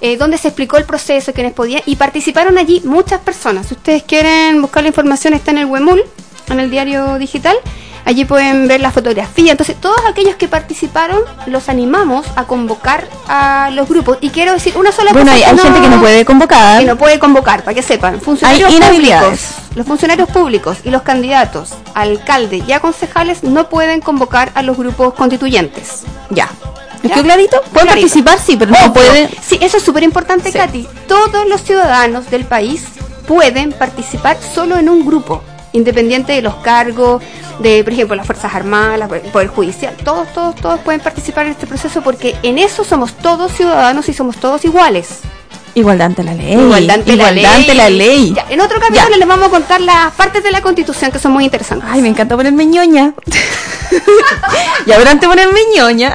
eh, 0.00 0.16
donde 0.16 0.36
se 0.36 0.48
explicó 0.48 0.76
el 0.76 0.84
proceso, 0.84 1.32
quienes 1.32 1.52
podían, 1.52 1.82
y 1.86 1.96
participaron 1.96 2.58
allí 2.58 2.82
muchas 2.84 3.20
personas. 3.20 3.66
Si 3.66 3.74
ustedes 3.74 4.02
quieren 4.02 4.60
buscar 4.60 4.82
la 4.82 4.88
información, 4.88 5.34
está 5.34 5.52
en 5.52 5.58
el 5.58 5.66
Wemul, 5.66 6.02
en 6.48 6.60
el 6.60 6.70
diario 6.70 7.18
digital. 7.18 7.56
Allí 8.04 8.24
pueden 8.24 8.68
ver 8.68 8.80
la 8.80 8.92
fotografía. 8.92 9.50
Entonces, 9.50 9.74
todos 9.80 10.00
aquellos 10.08 10.36
que 10.36 10.46
participaron, 10.46 11.18
los 11.46 11.68
animamos 11.68 12.24
a 12.36 12.44
convocar 12.44 13.08
a 13.26 13.70
los 13.72 13.88
grupos. 13.88 14.18
Y 14.20 14.30
quiero 14.30 14.52
decir 14.52 14.76
una 14.76 14.92
sola 14.92 15.12
Bueno, 15.12 15.32
cosa. 15.32 15.44
hay, 15.44 15.52
hay 15.52 15.58
gente 15.58 15.80
que 15.80 15.88
no 15.88 15.98
puede 16.00 16.24
convocar. 16.24 16.78
Que 16.78 16.86
no 16.86 16.96
puede 16.96 17.18
convocar, 17.18 17.64
para 17.64 17.74
que 17.74 17.82
sepan. 17.82 18.20
Funcionarios 18.20 18.70
Hay 18.72 18.78
públicos, 18.80 19.40
los 19.74 19.84
funcionarios 19.86 20.28
públicos 20.30 20.78
y 20.84 20.90
los 20.90 21.02
candidatos, 21.02 21.74
a 21.94 22.02
alcalde 22.02 22.62
y 22.64 22.70
a 22.70 22.78
concejales 22.78 23.42
no 23.42 23.68
pueden 23.68 24.00
convocar 24.00 24.52
a 24.54 24.62
los 24.62 24.76
grupos 24.76 25.14
constituyentes. 25.14 26.04
Ya. 26.30 26.48
¿Les 27.02 27.10
quedó 27.12 27.24
clarito? 27.24 27.60
Pueden 27.72 27.88
Clarito. 27.88 27.88
participar, 27.88 28.38
sí, 28.38 28.56
pero 28.56 28.70
no 28.70 28.78
Ojo, 28.78 28.92
pueden. 28.92 29.30
Sí, 29.44 29.58
eso 29.60 29.78
es 29.78 29.82
súper 29.82 30.04
importante, 30.04 30.52
Katy. 30.52 30.86
Todos 31.08 31.48
los 31.48 31.60
ciudadanos 31.62 32.30
del 32.30 32.44
país 32.44 32.84
pueden 33.26 33.72
participar 33.72 34.38
solo 34.54 34.76
en 34.76 34.88
un 34.88 35.04
grupo, 35.04 35.42
independiente 35.76 36.32
de 36.32 36.42
los 36.42 36.54
cargos, 36.56 37.22
de, 37.60 37.84
por 37.84 37.92
ejemplo, 37.92 38.16
las 38.16 38.26
Fuerzas 38.26 38.54
Armadas, 38.54 38.98
la- 38.98 39.06
el 39.16 39.30
Poder 39.30 39.48
Judicial. 39.48 39.94
Todos, 40.04 40.32
todos, 40.32 40.54
todos 40.56 40.80
pueden 40.80 41.00
participar 41.00 41.46
en 41.46 41.52
este 41.52 41.66
proceso 41.66 42.02
porque 42.02 42.34
en 42.42 42.58
eso 42.58 42.84
somos 42.84 43.14
todos 43.14 43.52
ciudadanos 43.52 44.08
y 44.08 44.12
somos 44.14 44.36
todos 44.36 44.64
iguales. 44.64 45.20
Igualdad 45.74 46.06
ante 46.06 46.24
la 46.24 46.32
ley. 46.32 46.52
Igualdad 46.54 46.94
ante 46.96 47.16
la 47.16 47.30
ley. 47.32 47.44
ante 47.44 47.74
la 47.74 47.90
ley. 47.90 48.32
Ya, 48.34 48.46
en 48.48 48.60
otro 48.60 48.80
capítulo 48.80 49.14
les 49.16 49.28
vamos 49.28 49.48
a 49.48 49.50
contar 49.50 49.80
las 49.82 50.10
partes 50.14 50.42
de 50.42 50.50
la 50.50 50.62
Constitución 50.62 51.10
que 51.10 51.18
son 51.18 51.32
muy 51.32 51.44
interesantes. 51.44 51.86
Ay, 51.92 52.00
me 52.00 52.08
encanta 52.08 52.34
ponerme 52.34 52.64
ñoña. 52.64 53.12
y 54.86 54.92
ahora 54.92 55.10
antes 55.10 55.28
de 55.28 55.34
ponerme 55.36 55.60
ñoña, 55.76 56.14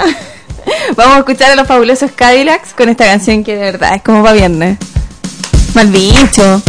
vamos 0.96 1.16
a 1.16 1.20
escuchar 1.20 1.52
a 1.52 1.56
los 1.56 1.68
fabulosos 1.68 2.10
Cadillacs 2.12 2.74
con 2.74 2.90
esta 2.90 3.06
canción 3.06 3.44
que 3.44 3.56
de 3.56 3.62
verdad 3.62 3.94
es 3.96 4.02
como 4.02 4.24
para 4.24 4.34
viernes. 4.34 4.78
Mal 5.76 5.88
bicho. 5.90 6.62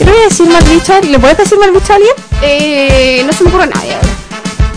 ¿Qué 0.00 0.06
le 0.06 0.12
voy 0.12 0.20
a 0.22 0.24
decir 0.30 0.48
mal 0.48 0.64
bicho? 0.64 0.98
¿Le 1.02 1.18
puedes 1.18 1.36
decir 1.36 1.58
mal 1.58 1.70
bicho 1.72 1.92
a 1.92 1.96
alguien? 1.96 2.14
Eh, 2.40 3.22
no 3.26 3.32
se 3.34 3.44
me 3.44 3.50
ocurre 3.50 3.64
a 3.64 3.66
nadie 3.66 3.94
ahora. 3.96 4.08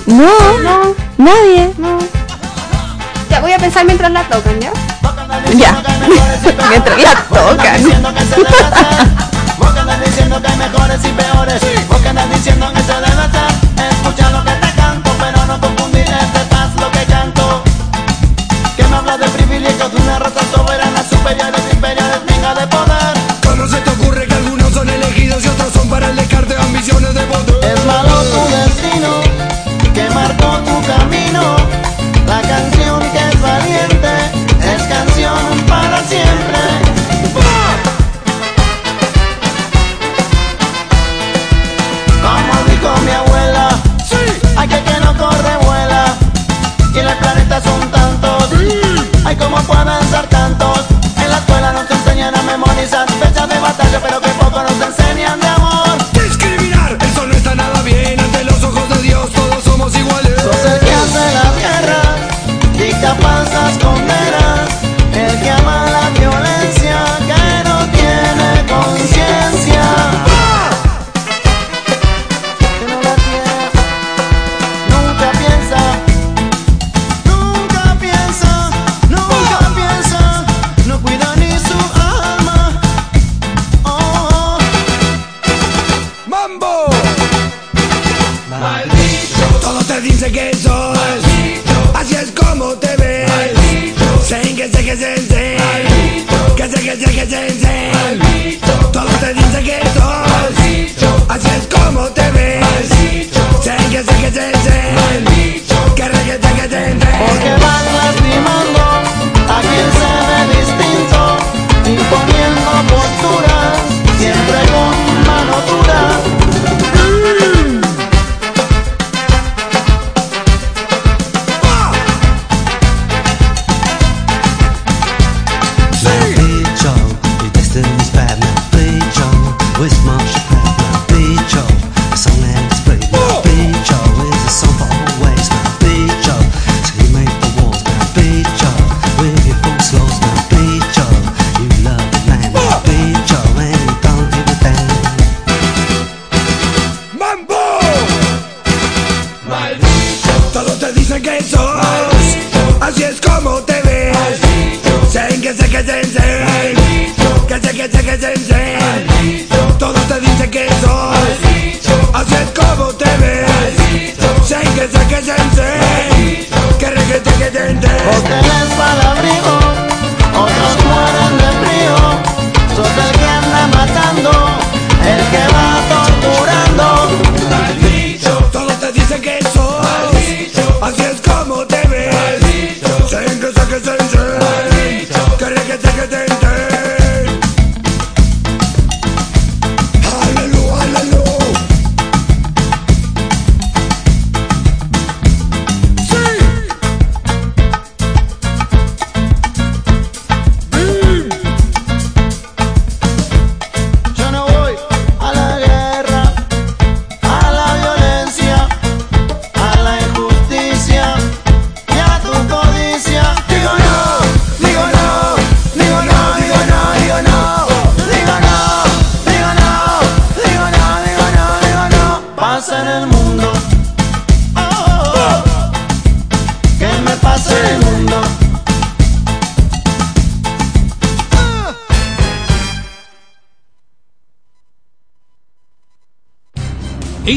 No, 0.06 0.60
No. 0.60 0.96
nadie. 1.18 1.72
No. 1.78 1.98
Ya 3.30 3.40
voy 3.40 3.54
a 3.54 3.58
pensar 3.58 3.86
mientras 3.86 4.12
la 4.12 4.24
tocan, 4.28 4.60
¿ya? 4.60 4.74
Ya. 5.56 5.82
Mientras 6.70 6.98
la 7.02 7.14
tocan. 7.30 7.84
Vos 9.58 9.72
que 9.72 9.80
andas 9.80 10.02
diciendo 10.06 10.42
que 10.42 10.48
hay 10.48 10.58
mejores 10.58 11.00
y 11.06 11.08
peores 11.10 11.62
Vos 11.88 12.02
que 12.02 12.10
andas 12.10 12.30
diciendo 12.30 12.70
que 12.74 12.82
se 12.82 12.94
debe 12.94 13.08
hacer 13.08 13.63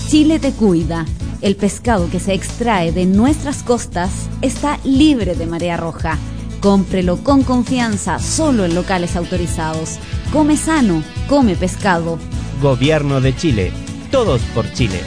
Chile 0.08 0.38
te 0.38 0.52
cuida. 0.52 1.06
El 1.40 1.56
pescado 1.56 2.10
que 2.10 2.20
se 2.20 2.34
extrae 2.34 2.92
de 2.92 3.06
nuestras 3.06 3.62
costas 3.62 4.28
está 4.42 4.78
libre 4.84 5.34
de 5.34 5.46
marea 5.46 5.78
roja. 5.78 6.18
Cómprelo 6.60 7.24
con 7.24 7.42
confianza 7.42 8.18
solo 8.18 8.66
en 8.66 8.74
locales 8.74 9.16
autorizados. 9.16 9.98
Come 10.30 10.58
sano, 10.58 11.02
come 11.30 11.56
pescado. 11.56 12.18
Gobierno 12.60 13.22
de 13.22 13.34
Chile. 13.34 13.72
Todos 14.10 14.42
por 14.54 14.70
Chile. 14.74 15.00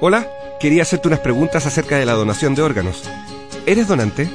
Hola, 0.00 0.26
quería 0.60 0.82
hacerte 0.82 1.08
unas 1.08 1.20
preguntas 1.20 1.66
acerca 1.66 1.96
de 1.96 2.04
la 2.04 2.12
donación 2.12 2.54
de 2.54 2.62
órganos. 2.62 3.02
¿Eres 3.66 3.88
donante? 3.88 4.28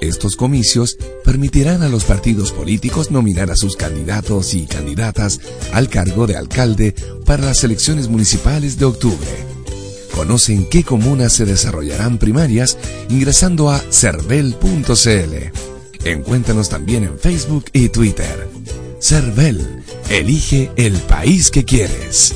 Estos 0.00 0.36
comicios 0.36 0.96
permitirán 1.24 1.82
a 1.82 1.88
los 1.88 2.04
partidos 2.04 2.52
políticos 2.52 3.10
nominar 3.10 3.50
a 3.50 3.56
sus 3.56 3.76
candidatos 3.76 4.54
y 4.54 4.66
candidatas 4.66 5.40
al 5.72 5.88
cargo 5.88 6.26
de 6.26 6.36
alcalde 6.36 6.94
para 7.24 7.44
las 7.44 7.64
elecciones 7.64 8.08
municipales 8.08 8.78
de 8.78 8.86
octubre. 8.86 9.28
Conoce 10.14 10.52
en 10.54 10.68
qué 10.68 10.84
comunas 10.84 11.32
se 11.32 11.44
desarrollarán 11.46 12.18
primarias 12.18 12.76
ingresando 13.08 13.70
a 13.70 13.78
cervel.cl. 13.78 14.84
Encuéntranos 16.04 16.68
también 16.68 17.04
en 17.04 17.18
Facebook 17.18 17.66
y 17.72 17.88
Twitter. 17.90 18.48
Cervel, 19.00 19.79
elige 20.10 20.72
el 20.76 20.94
país 20.98 21.50
que 21.50 21.64
quieres. 21.64 22.34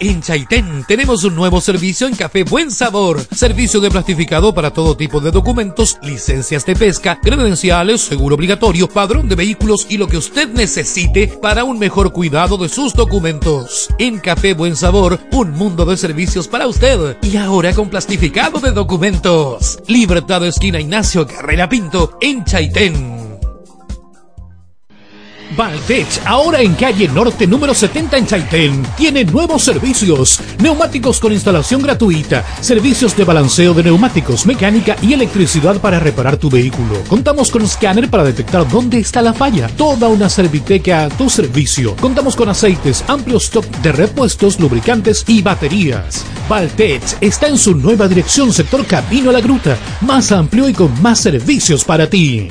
En 0.00 0.22
Chaitén 0.22 0.84
tenemos 0.86 1.24
un 1.24 1.34
nuevo 1.34 1.60
servicio 1.60 2.06
en 2.06 2.14
Café 2.14 2.44
Buen 2.44 2.70
Sabor. 2.70 3.20
Servicio 3.34 3.80
de 3.80 3.90
plastificado 3.90 4.54
para 4.54 4.72
todo 4.72 4.96
tipo 4.96 5.18
de 5.18 5.32
documentos, 5.32 5.98
licencias 6.02 6.64
de 6.64 6.76
pesca, 6.76 7.18
credenciales, 7.20 8.02
seguro 8.02 8.36
obligatorio, 8.36 8.88
padrón 8.88 9.28
de 9.28 9.34
vehículos 9.34 9.88
y 9.90 9.96
lo 9.96 10.06
que 10.06 10.18
usted 10.18 10.48
necesite 10.50 11.26
para 11.26 11.64
un 11.64 11.80
mejor 11.80 12.12
cuidado 12.12 12.58
de 12.58 12.68
sus 12.68 12.94
documentos. 12.94 13.88
En 13.98 14.20
Café 14.20 14.54
Buen 14.54 14.76
Sabor, 14.76 15.18
un 15.32 15.50
mundo 15.50 15.84
de 15.84 15.96
servicios 15.96 16.46
para 16.46 16.68
usted. 16.68 17.16
Y 17.22 17.36
ahora 17.36 17.74
con 17.74 17.90
plastificado 17.90 18.60
de 18.60 18.70
documentos. 18.70 19.80
Libertad 19.88 20.46
esquina 20.46 20.78
Ignacio 20.78 21.26
Carrera 21.26 21.68
Pinto 21.68 22.18
en 22.20 22.44
Chaitén. 22.44 23.27
Valtech, 25.58 26.22
ahora 26.24 26.60
en 26.60 26.74
calle 26.74 27.08
Norte 27.08 27.44
número 27.44 27.74
70 27.74 28.16
en 28.16 28.26
Chaitén, 28.28 28.86
tiene 28.96 29.24
nuevos 29.24 29.64
servicios. 29.64 30.40
Neumáticos 30.60 31.18
con 31.18 31.32
instalación 31.32 31.82
gratuita, 31.82 32.44
servicios 32.60 33.16
de 33.16 33.24
balanceo 33.24 33.74
de 33.74 33.82
neumáticos, 33.82 34.46
mecánica 34.46 34.96
y 35.02 35.14
electricidad 35.14 35.80
para 35.80 35.98
reparar 35.98 36.36
tu 36.36 36.48
vehículo. 36.48 37.02
Contamos 37.08 37.50
con 37.50 37.62
escáner 37.62 38.08
para 38.08 38.22
detectar 38.22 38.68
dónde 38.68 39.00
está 39.00 39.20
la 39.20 39.34
falla. 39.34 39.66
Toda 39.76 40.06
una 40.06 40.28
serviteca 40.28 41.06
a 41.06 41.08
tu 41.08 41.28
servicio. 41.28 41.96
Contamos 41.96 42.36
con 42.36 42.48
aceites, 42.48 43.04
amplio 43.08 43.38
stock 43.38 43.66
de 43.82 43.90
repuestos, 43.90 44.60
lubricantes 44.60 45.24
y 45.26 45.42
baterías. 45.42 46.24
Valtech 46.48 47.02
está 47.20 47.48
en 47.48 47.58
su 47.58 47.74
nueva 47.74 48.06
dirección 48.06 48.52
sector 48.52 48.86
Camino 48.86 49.30
a 49.30 49.32
la 49.32 49.40
Gruta, 49.40 49.76
más 50.02 50.30
amplio 50.30 50.68
y 50.68 50.72
con 50.72 51.02
más 51.02 51.18
servicios 51.18 51.84
para 51.84 52.08
ti. 52.08 52.48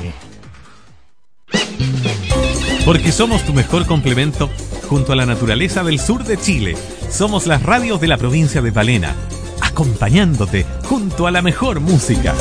Porque 2.88 3.12
somos 3.12 3.42
tu 3.42 3.52
mejor 3.52 3.84
complemento 3.84 4.48
junto 4.88 5.12
a 5.12 5.14
la 5.14 5.26
naturaleza 5.26 5.84
del 5.84 5.98
sur 5.98 6.24
de 6.24 6.38
Chile. 6.38 6.74
Somos 7.10 7.46
las 7.46 7.62
radios 7.62 8.00
de 8.00 8.08
la 8.08 8.16
provincia 8.16 8.62
de 8.62 8.72
Palena, 8.72 9.14
acompañándote 9.60 10.64
junto 10.86 11.26
a 11.26 11.30
la 11.30 11.42
mejor 11.42 11.80
música. 11.80 12.34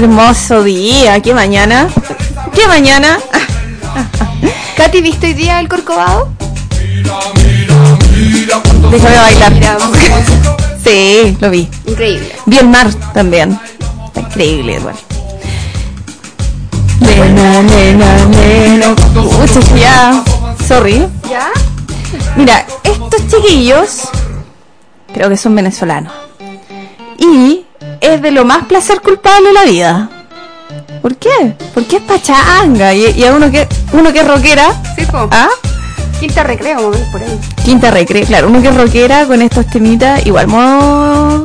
Hermoso 0.00 0.62
día, 0.62 1.20
qué 1.20 1.34
mañana. 1.34 1.86
¿Qué 2.54 2.66
mañana? 2.66 3.18
Katy, 4.76 5.02
¿viste 5.02 5.26
hoy 5.26 5.34
día 5.34 5.60
el 5.60 5.68
Corcovado? 5.68 6.30
Déjame 8.90 9.16
bailar. 9.16 9.52
Sí, 10.82 11.36
lo 11.38 11.50
vi. 11.50 11.68
Increíble. 11.86 12.32
Vi 12.46 12.56
el 12.56 12.68
mar 12.68 12.88
también. 13.12 13.60
Está 14.06 14.20
increíble, 14.20 14.76
igual. 14.76 14.96
Nena, 17.00 17.62
nena, 17.62 18.24
nena. 18.24 18.96
Ya. 19.76 20.24
Sorry. 20.66 21.06
¿Ya? 21.28 21.50
Mira, 22.34 22.66
estos 22.82 23.28
chiquillos 23.28 24.08
creo 25.12 25.28
que 25.28 25.36
son 25.36 25.54
venezolanos. 25.54 26.14
Y 27.18 27.59
es 28.10 28.22
de 28.22 28.30
lo 28.30 28.44
más 28.44 28.64
placer 28.66 29.00
culpable 29.00 29.48
de 29.48 29.54
la 29.54 29.64
vida. 29.64 30.10
¿Por 31.02 31.16
qué? 31.16 31.56
Porque 31.74 31.96
es 31.96 32.02
pachanga 32.02 32.92
y, 32.94 33.06
y 33.06 33.24
a 33.24 33.34
uno 33.34 33.50
que 33.50 33.66
uno 33.92 34.12
que 34.12 34.20
es 34.20 34.28
rockera. 34.28 34.72
Sí, 34.96 35.06
po. 35.06 35.28
¿Ah? 35.30 35.48
Quinta 36.18 36.42
recreo, 36.42 36.76
vamos 36.76 36.96
a 36.96 36.98
ver 36.98 37.10
por 37.10 37.22
ahí. 37.22 37.40
Quinta 37.64 37.90
recre, 37.90 38.22
claro, 38.22 38.48
uno 38.48 38.60
que 38.60 38.68
es 38.68 38.76
rockera 38.76 39.24
con 39.26 39.40
estos 39.40 39.66
temitas, 39.66 40.26
igual 40.26 40.48
modo. 40.48 41.42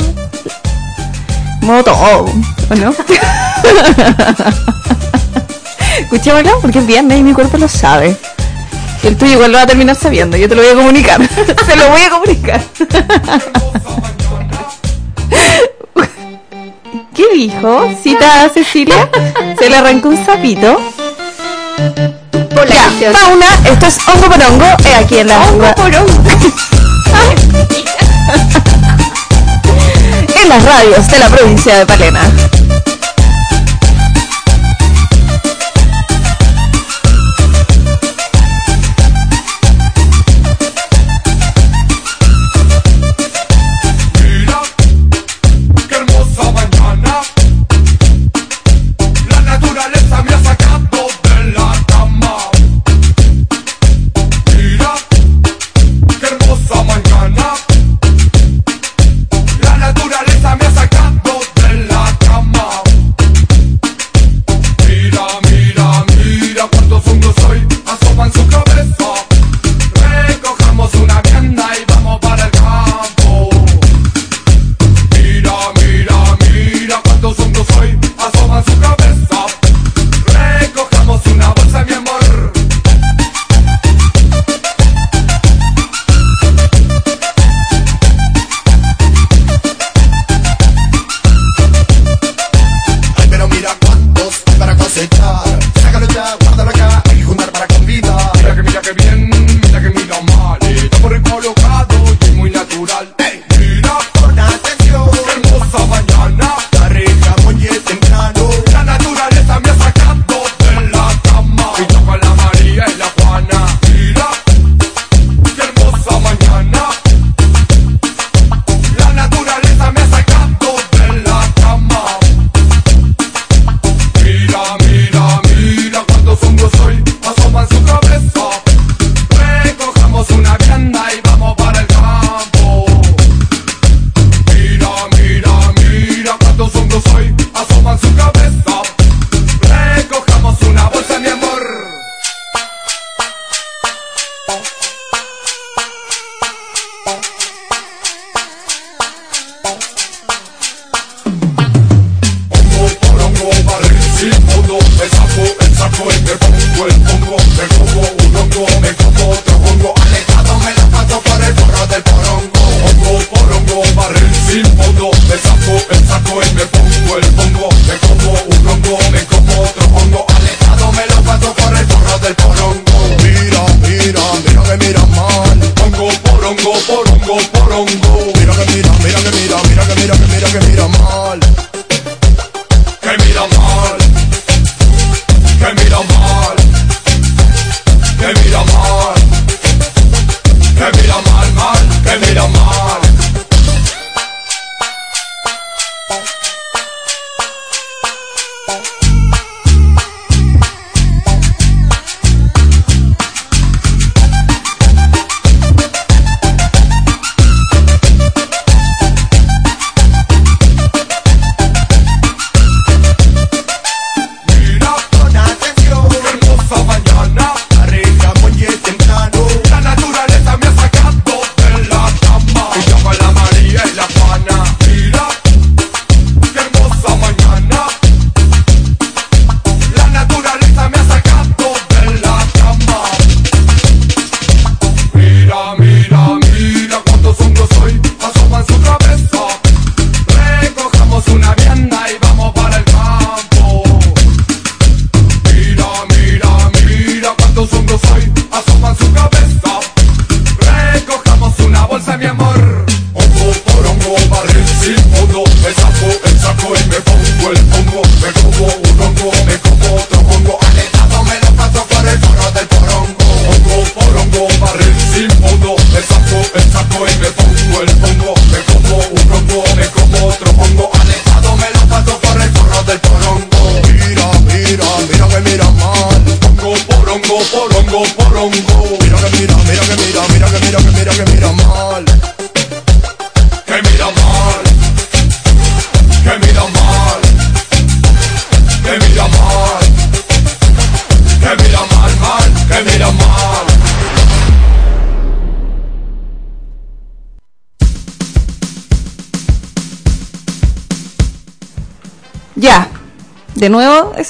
modo 1.61 1.83
todo, 1.83 2.25
¿o 2.69 2.75
no? 2.75 2.93
Escuchémoslo 5.99 6.59
porque 6.61 6.79
es 6.79 6.87
viernes 6.87 7.19
y 7.19 7.23
mi 7.23 7.33
cuerpo 7.33 7.57
lo 7.57 7.69
sabe. 7.69 8.17
El 9.03 9.15
tuyo 9.15 9.33
igual 9.33 9.51
lo 9.51 9.59
va 9.59 9.63
a 9.63 9.67
terminar 9.67 9.95
sabiendo, 9.95 10.35
yo 10.35 10.49
te 10.49 10.55
lo 10.55 10.61
voy 10.61 10.71
a 10.71 10.75
comunicar. 10.75 11.21
Se 11.65 11.75
lo 11.75 11.89
voy 11.89 12.01
a 12.01 12.09
comunicar. 12.09 12.61
dijo? 17.35 17.89
¿Cita 18.01 18.43
a 18.43 18.49
Cecilia? 18.49 19.09
¿Se 19.59 19.69
le 19.69 19.75
arrancó 19.77 20.09
un 20.09 20.25
sapito? 20.25 20.79
ya, 22.99 23.13
fauna, 23.13 23.45
esto 23.71 23.85
es 23.85 23.99
hongo 24.07 24.27
por 24.27 24.43
hongo, 24.43 24.65
eh, 24.85 24.95
aquí 24.95 25.17
en 25.19 25.27
la 25.27 25.39
hongo 25.41 25.75
por 25.75 25.93
en 30.41 30.49
las 30.49 30.63
radios 30.63 31.07
de 31.09 31.19
la 31.19 31.29
provincia 31.29 31.77
de 31.77 31.85
Palena. 31.85 32.21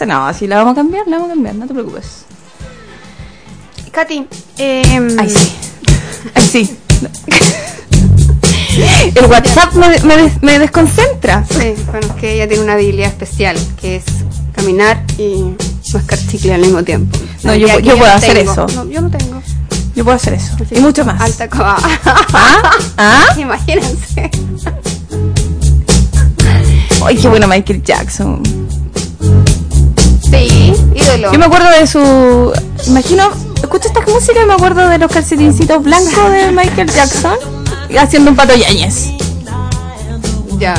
Esa 0.05 0.13
no, 0.27 0.33
si 0.33 0.47
la 0.47 0.57
vamos 0.57 0.73
a 0.73 0.75
cambiar, 0.75 1.07
la 1.07 1.17
vamos 1.17 1.31
a 1.31 1.33
cambiar, 1.33 1.55
no 1.55 1.67
te 1.67 1.73
preocupes. 1.73 2.25
Katy, 3.91 4.27
eh, 4.57 5.07
Ay, 5.19 5.29
sí. 5.29 5.55
Ay, 6.33 6.43
sí. 6.51 6.77
El 9.15 9.25
WhatsApp 9.27 9.73
me, 9.75 9.87
me 9.99 10.17
des- 10.17 10.41
me 10.43 10.59
desconcentra. 10.59 11.45
Sí, 11.49 11.75
bueno, 11.89 12.07
es 12.07 12.13
que 12.19 12.33
ella 12.33 12.47
tiene 12.47 12.63
una 12.63 12.73
habilidad 12.73 13.07
especial, 13.07 13.55
que 13.79 13.95
es 13.97 14.03
caminar 14.53 15.01
y 15.17 15.55
mascar 15.93 16.19
chicle 16.29 16.53
al 16.53 16.61
mismo 16.61 16.83
tiempo. 16.83 17.17
No, 17.43 17.55
yo- 17.55 17.67
yo 17.79 17.95
puedo 17.97 18.11
no 18.11 18.17
hacer 18.17 18.33
tengo. 18.37 18.51
eso. 18.51 18.67
No, 18.75 18.85
yo 18.89 18.99
no 19.01 19.09
tengo. 19.09 19.41
Yo 19.95 20.03
puedo 20.03 20.17
hacer 20.17 20.33
eso. 20.33 20.57
Y 20.71 20.79
mucho 20.81 21.05
más. 21.05 21.21
Alta 21.21 21.47
co- 21.49 21.63
¿Ah? 22.97 23.33
Imagínense. 23.37 24.29
Ay, 27.05 27.15
qué 27.15 27.27
bueno 27.29 27.47
Michael 27.47 27.81
Jackson. 27.81 28.41
Yo 31.31 31.39
me 31.39 31.45
acuerdo 31.45 31.69
de 31.79 31.87
su. 31.87 32.53
Imagino, 32.87 33.29
escucho 33.61 33.87
esta 33.87 34.01
música 34.01 34.41
y 34.43 34.45
me 34.45 34.53
acuerdo 34.53 34.87
de 34.89 34.97
los 34.97 35.11
calcetincitos 35.11 35.83
blancos 35.83 36.31
de 36.31 36.51
Michael 36.51 36.89
Jackson 36.91 37.35
haciendo 37.99 38.31
un 38.31 38.35
pato 38.37 38.55
yañez. 38.55 39.11
Ya. 40.57 40.73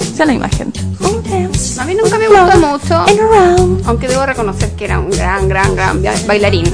Esa 0.00 0.22
es 0.24 0.26
la 0.26 0.32
imagen. 0.34 0.72
A 1.78 1.84
mí 1.84 1.94
nunca 1.94 2.18
me 2.18 2.26
gustó 2.28 2.58
mucho, 2.58 3.06
aunque 3.86 4.08
debo 4.08 4.26
reconocer 4.26 4.70
que 4.72 4.84
era 4.84 4.98
un 4.98 5.10
gran, 5.10 5.48
gran, 5.48 5.74
gran 5.76 6.02
ba- 6.02 6.12
bailarín. 6.26 6.66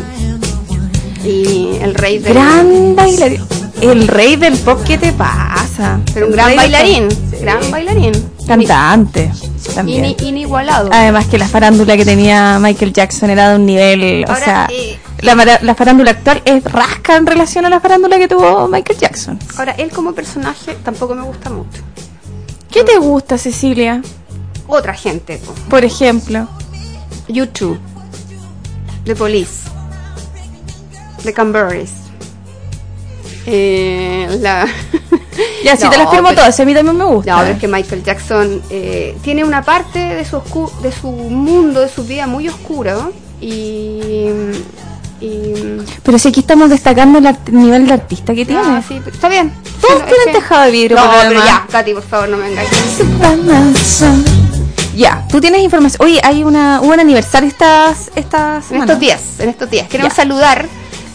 Y 1.24 1.76
el 1.80 1.94
rey 1.94 2.18
del... 2.18 2.32
Gran 2.34 2.94
bailarín. 2.96 3.40
El 3.80 4.08
rey 4.08 4.36
del 4.36 4.56
pop, 4.58 4.80
¿qué 4.84 4.96
te 4.98 5.12
pasa? 5.12 5.98
Pero 6.14 6.26
un 6.26 6.32
gran 6.32 6.54
bailarín, 6.56 7.08
gran 7.40 7.70
bailarín. 7.70 8.12
Cantante. 8.46 9.30
También. 9.74 10.16
Inigualado. 10.20 10.90
Además 10.92 11.26
que 11.26 11.38
la 11.38 11.48
farándula 11.48 11.96
que 11.96 12.04
tenía 12.04 12.58
Michael 12.60 12.92
Jackson 12.92 13.30
era 13.30 13.50
de 13.50 13.56
un 13.56 13.66
nivel, 13.66 14.24
o 14.28 14.36
sea, 14.36 14.68
eh, 14.70 14.98
la, 15.20 15.74
farándula 15.74 16.12
actual 16.12 16.42
es 16.44 16.64
rasca 16.64 17.16
en 17.16 17.26
relación 17.26 17.64
a 17.64 17.70
la 17.70 17.80
farándula 17.80 18.18
que 18.18 18.28
tuvo 18.28 18.68
Michael 18.68 18.98
Jackson. 18.98 19.38
Ahora, 19.56 19.72
él 19.72 19.90
como 19.90 20.12
personaje 20.12 20.76
tampoco 20.84 21.14
me 21.14 21.22
gusta 21.22 21.50
mucho. 21.50 21.82
¿Qué 22.70 22.84
te 22.84 22.98
gusta, 22.98 23.38
Cecilia? 23.38 24.02
Otra 24.66 24.94
gente, 24.94 25.38
po. 25.38 25.54
Por 25.68 25.84
ejemplo. 25.84 26.48
YouTube, 27.28 27.78
The 29.04 29.16
Police, 29.16 29.68
The 31.22 31.32
Canberries. 31.32 31.92
Eh, 33.46 34.38
la... 34.40 34.66
Ya, 35.64 35.76
si 35.76 35.88
te 35.88 35.96
las 35.96 36.10
firmo 36.10 36.28
pero- 36.28 36.42
todas, 36.42 36.60
a 36.60 36.64
mí 36.64 36.74
también 36.74 36.96
me 36.96 37.04
gusta. 37.04 37.32
No, 37.32 37.38
pero 37.40 37.52
es 37.54 37.58
que 37.60 37.68
Michael 37.68 38.02
Jackson 38.04 38.62
eh, 38.70 39.16
tiene 39.22 39.44
una 39.44 39.62
parte 39.62 39.98
de 39.98 40.24
su, 40.24 40.36
oscu- 40.36 40.72
de 40.80 40.92
su 40.92 41.10
mundo, 41.10 41.80
de 41.80 41.88
su 41.88 42.04
vida 42.04 42.26
muy 42.26 42.48
oscura. 42.48 42.96
Y. 43.40 44.28
y 45.20 45.54
Pero 46.02 46.18
si 46.18 46.28
aquí 46.28 46.40
estamos 46.40 46.70
destacando 46.70 47.18
el 47.18 47.36
nivel 47.52 47.86
de 47.86 47.92
artista 47.94 48.34
que 48.34 48.44
tiene. 48.44 48.62
Ah, 48.64 48.82
sí, 48.86 49.00
está 49.10 49.28
bien. 49.28 49.52
Todos 49.80 49.98
Sí, 50.00 50.04
tienen 50.06 50.26
que- 50.26 50.32
tejado 50.32 50.64
de 50.64 50.70
vidrio. 50.70 50.96
No, 50.98 51.10
pero 51.10 51.28
demás. 51.30 51.46
ya, 51.46 51.66
Katy, 51.70 51.94
por 51.94 52.02
favor, 52.02 52.28
no 52.28 52.36
me 52.36 52.48
engañes. 52.48 53.00
Ya, 54.96 55.26
tú 55.28 55.40
tienes 55.40 55.60
información. 55.62 56.06
Oye, 56.06 56.20
hay 56.22 56.44
una, 56.44 56.80
hubo 56.80 56.92
un 56.92 57.00
aniversario 57.00 57.48
estas, 57.48 58.10
estas 58.14 58.70
En 58.70 58.80
estos 58.80 59.00
días, 59.00 59.20
en 59.40 59.48
estos 59.48 59.68
días. 59.68 59.88
Queremos 59.88 60.12
saludar 60.14 60.66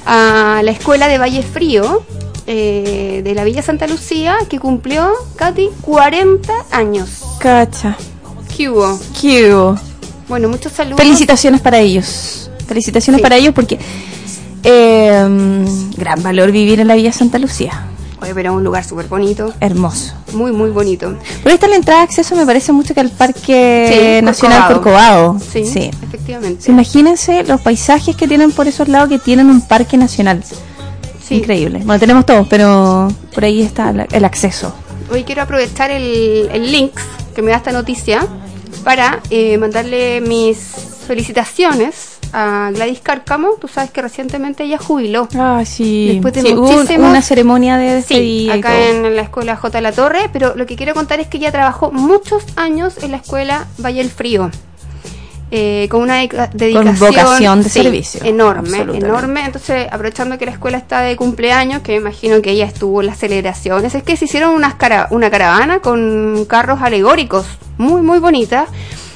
a 0.05 0.59
la 0.63 0.71
escuela 0.71 1.07
de 1.07 1.17
Valle 1.17 1.43
Frío 1.43 2.03
eh, 2.51 3.21
de 3.23 3.35
la 3.35 3.43
Villa 3.43 3.61
Santa 3.61 3.85
Lucía 3.85 4.35
que 4.49 4.59
cumplió, 4.59 5.07
Katy, 5.35 5.69
40 5.81 6.51
años. 6.71 7.21
Cacha. 7.39 7.95
¿Qué 8.57 8.67
hubo? 8.69 8.99
¿Qué 9.21 9.53
hubo? 9.53 9.77
Bueno, 10.27 10.49
muchos 10.49 10.71
saludos. 10.71 10.99
Felicitaciones 10.99 11.61
para 11.61 11.77
ellos. 11.77 12.49
Felicitaciones 12.67 13.19
Sí. 13.19 13.23
para 13.23 13.35
ellos 13.37 13.53
porque 13.53 13.77
eh, 14.63 15.65
gran 15.95 16.23
valor 16.23 16.51
vivir 16.51 16.79
en 16.79 16.87
la 16.87 16.95
Villa 16.95 17.11
Santa 17.13 17.37
Lucía. 17.39 17.85
Oye, 18.21 18.33
pero 18.33 18.51
es 18.51 18.57
un 18.57 18.63
lugar 18.63 18.83
súper 18.83 19.05
bonito. 19.07 19.53
Hermoso. 19.61 20.13
Muy, 20.33 20.51
muy 20.51 20.71
bonito. 20.71 21.15
Pero 21.43 21.53
esta 21.55 21.67
la 21.67 21.75
entrada 21.77 22.01
de 22.01 22.05
acceso 22.05 22.35
me 22.35 22.45
parece 22.45 22.71
mucho 22.73 22.93
que 22.93 22.99
al 22.99 23.11
Parque 23.11 24.17
Sí, 24.19 24.25
Nacional 24.25 24.67
Corcovado. 24.73 25.33
Corcovado. 25.33 25.39
Sí, 25.51 25.89
efectivamente. 26.03 26.63
Sí, 26.65 26.71
Imagínense 26.71 27.43
los 27.43 27.61
paisajes 27.61 28.15
que 28.17 28.27
tienen 28.27 28.51
por 28.51 28.67
esos 28.67 28.87
lados 28.89 29.07
que 29.09 29.19
tienen 29.19 29.49
un 29.49 29.61
parque 29.61 29.97
nacional. 29.97 30.43
Increíble. 31.29 31.79
Bueno, 31.83 31.99
tenemos 31.99 32.25
todos, 32.25 32.47
pero 32.47 33.07
por 33.33 33.43
ahí 33.43 33.61
está 33.61 33.91
la- 33.93 34.07
el 34.11 34.25
acceso. 34.25 34.73
Hoy 35.11 35.23
quiero 35.23 35.41
aprovechar 35.43 35.91
el, 35.91 36.49
el 36.51 36.71
link 36.71 36.91
que 37.35 37.41
me 37.41 37.51
da 37.51 37.57
esta 37.57 37.71
noticia 37.71 38.25
para 38.83 39.19
eh, 39.29 39.57
mandarle 39.57 40.21
mis 40.21 40.57
felicitaciones 41.07 42.17
a 42.31 42.69
Gladys 42.73 42.99
Cárcamo. 43.01 43.55
Tú 43.59 43.67
sabes 43.67 43.91
que 43.91 44.01
recientemente 44.01 44.63
ella 44.63 44.77
jubiló. 44.77 45.27
Ah, 45.35 45.63
sí. 45.65 46.09
Después 46.13 46.33
de 46.35 46.41
Sí, 46.43 46.53
hubo 46.53 46.71
muchísimos- 46.71 47.09
una 47.09 47.21
ceremonia 47.21 47.77
de 47.77 48.01
Sí, 48.01 48.13
despedida. 48.13 48.55
y 48.55 48.59
acá 48.59 48.87
en 48.89 49.15
la 49.15 49.21
escuela 49.23 49.55
J. 49.55 49.81
La 49.81 49.91
Torre, 49.91 50.29
pero 50.31 50.55
lo 50.55 50.65
que 50.65 50.75
quiero 50.75 50.93
contar 50.93 51.19
es 51.19 51.27
que 51.27 51.37
ella 51.37 51.51
trabajó 51.51 51.91
muchos 51.91 52.43
años 52.55 52.95
en 53.03 53.11
la 53.11 53.17
escuela 53.17 53.65
Valle 53.79 54.01
el 54.01 54.09
Frío. 54.09 54.51
Eh, 55.51 55.87
con 55.89 56.01
una 56.01 56.17
dedica- 56.17 56.49
dedicación 56.53 56.99
vocación 56.99 57.63
de 57.63 57.69
sí, 57.69 57.81
servicio, 57.83 58.21
enorme, 58.23 58.77
enorme. 58.93 59.45
Entonces, 59.45 59.87
aprovechando 59.91 60.37
que 60.37 60.45
la 60.45 60.51
escuela 60.51 60.77
está 60.77 61.01
de 61.01 61.15
cumpleaños, 61.15 61.81
que 61.81 61.93
me 61.93 61.97
imagino 61.97 62.41
que 62.41 62.51
ella 62.51 62.65
estuvo 62.65 63.01
en 63.01 63.07
las 63.07 63.17
celebraciones, 63.17 63.95
es 63.95 64.03
que 64.03 64.15
se 64.15 64.25
hicieron 64.25 64.51
unas 64.53 64.75
cara- 64.75 65.07
una 65.09 65.29
caravana 65.31 65.79
con 65.79 66.45
carros 66.45 66.81
alegóricos, 66.81 67.45
muy, 67.77 68.01
muy 68.01 68.19
bonitas. 68.19 68.69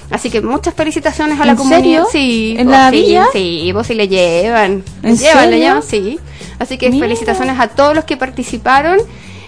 Así 0.10 0.30
que 0.30 0.42
muchas 0.42 0.74
felicitaciones 0.76 1.40
a 1.40 1.46
la 1.46 1.52
¿En 1.52 1.58
comunidad. 1.58 1.80
serio? 1.82 2.06
Sí, 2.12 2.56
¿En 2.58 2.68
vos 2.68 2.72
la 2.76 2.90
sí, 2.92 2.96
villa? 3.02 3.26
Sí, 3.34 3.72
vos 3.74 3.88
sí 3.88 3.94
le 3.96 4.08
llevan. 4.08 4.84
Le 5.02 5.10
¿En 5.10 5.18
llevan, 5.18 5.46
le 5.50 5.52
serio? 5.58 5.66
llevan, 5.68 5.84
sí. 5.84 6.20
Así 6.60 6.78
que 6.78 6.90
Mira. 6.92 7.06
felicitaciones 7.06 7.60
a 7.60 7.68
todos 7.70 7.96
los 7.96 8.06
que 8.06 8.16
participaron. 8.18 9.00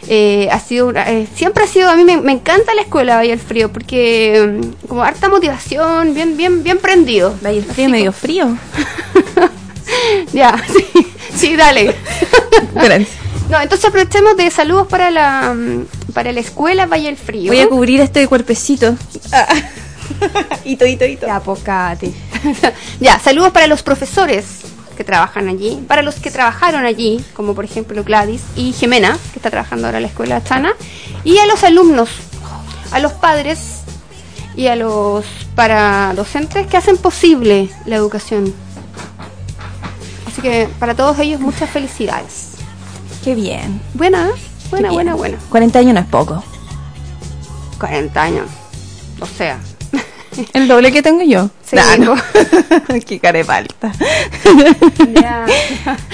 Eh, 0.08 0.48
ha 0.52 0.60
sido 0.60 0.88
una- 0.88 1.10
eh, 1.12 1.28
siempre 1.36 1.64
ha 1.64 1.68
sido 1.68 1.90
a 1.90 1.96
mí 1.96 2.04
me, 2.04 2.18
me 2.18 2.32
encanta 2.34 2.76
la 2.76 2.82
escuela 2.84 3.16
Valle 3.16 3.32
del 3.32 3.40
Frío 3.40 3.72
porque 3.72 4.60
mm, 4.62 4.88
como 4.88 5.04
harta 5.04 5.30
motivación 5.30 6.14
bien 6.14 6.38
bien 6.38 6.62
bien 6.64 6.78
prendido 6.78 7.36
Valle 7.44 7.62
del 7.62 7.72
Frío 7.72 7.90
medio 7.90 8.12
frío 8.12 8.56
ya 10.34 10.62
sí, 10.68 11.08
sí 11.36 11.56
dale 11.56 11.96
no 13.50 13.62
entonces 13.62 13.86
aprovechemos 13.86 14.38
de 14.38 14.52
saludos 14.52 14.88
para 14.88 15.10
la 15.12 15.54
mm, 15.56 15.86
para 16.14 16.32
la 16.32 16.40
escuela 16.40 16.86
Valle 16.86 17.06
del 17.08 17.18
Frío 17.18 17.52
Voy 17.52 17.60
a 17.62 17.68
cubrir 17.68 18.00
este 18.00 18.26
cuerpecito. 18.28 18.96
hito, 20.66 20.86
hito, 20.86 21.04
hito. 21.06 21.26
Ya, 21.28 21.40
pues, 21.42 21.60
Katy. 21.62 22.14
ya, 23.02 23.20
saludos 23.20 23.52
para 23.52 23.68
los 23.68 23.84
profesores 23.84 24.46
que 24.96 25.04
trabajan 25.04 25.48
allí, 25.48 25.84
para 25.88 26.02
los 26.02 26.16
que 26.16 26.32
trabajaron 26.32 26.86
allí, 26.86 27.24
como 27.34 27.54
por 27.54 27.66
ejemplo 27.66 28.04
Gladys 28.04 28.42
y 28.56 28.74
Jimena, 28.74 29.18
que 29.32 29.40
está 29.40 29.50
trabajando 29.50 29.88
ahora 29.88 29.98
en 29.98 30.04
la 30.04 30.10
escuela 30.10 30.44
Chana, 30.44 30.74
y 31.24 31.38
a 31.38 31.46
los 31.46 31.64
alumnos, 31.64 32.10
a 32.92 33.00
los 33.00 33.14
padres 33.14 33.82
y 34.56 34.68
a 34.68 34.76
los 34.76 35.26
para 35.56 36.14
docentes 36.16 36.68
que 36.68 36.78
hacen 36.78 36.98
posible 36.98 37.70
la 37.86 37.96
educación. 37.96 38.54
Así 40.28 40.42
que 40.42 40.68
para 40.80 40.96
todos 40.96 41.20
ellos 41.20 41.40
muchas 41.40 41.70
felicidades. 41.70 42.52
Qué 43.24 43.36
bien. 43.36 43.82
Buena, 43.94 44.30
buena, 44.70 44.92
buena, 44.92 45.16
buena. 45.16 45.38
40 45.50 45.80
años 45.80 45.94
no 45.94 46.00
es 46.00 46.08
poco. 46.08 46.44
40 47.80 48.22
años. 48.22 48.46
O 49.20 49.26
sea, 49.26 49.60
El 50.54 50.68
doble 50.68 50.92
que 50.92 51.02
tengo 51.02 51.24
yo. 51.24 51.50
Sí, 51.66 51.76
Nah, 51.76 51.98
no. 51.98 52.16
Qué 53.08 53.20
cara 53.20 53.40
de 53.40 53.44
falta. 53.44 53.92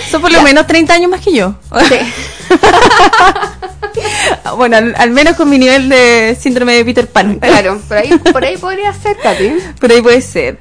Son 0.10 0.22
por 0.22 0.32
lo 0.32 0.38
Ya. 0.38 0.44
menos 0.44 0.66
30 0.68 0.94
años 0.94 1.12
más 1.12 1.20
que 1.22 1.34
yo. 1.34 1.56
bueno, 4.58 4.78
al, 4.78 4.96
al 4.98 5.10
menos 5.12 5.36
con 5.36 5.50
mi 5.50 5.58
nivel 5.58 5.90
de 5.90 6.38
síndrome 6.40 6.74
de 6.74 6.86
Peter 6.86 7.08
Pan. 7.08 7.40
Claro, 7.40 7.80
por 7.88 7.98
ahí, 7.98 8.18
por 8.32 8.44
ahí 8.44 8.58
podría 8.58 8.94
ser, 8.94 9.18
Katy. 9.18 9.52
Por 9.80 9.92
ahí 9.92 10.02
puede 10.02 10.22
ser. 10.22 10.58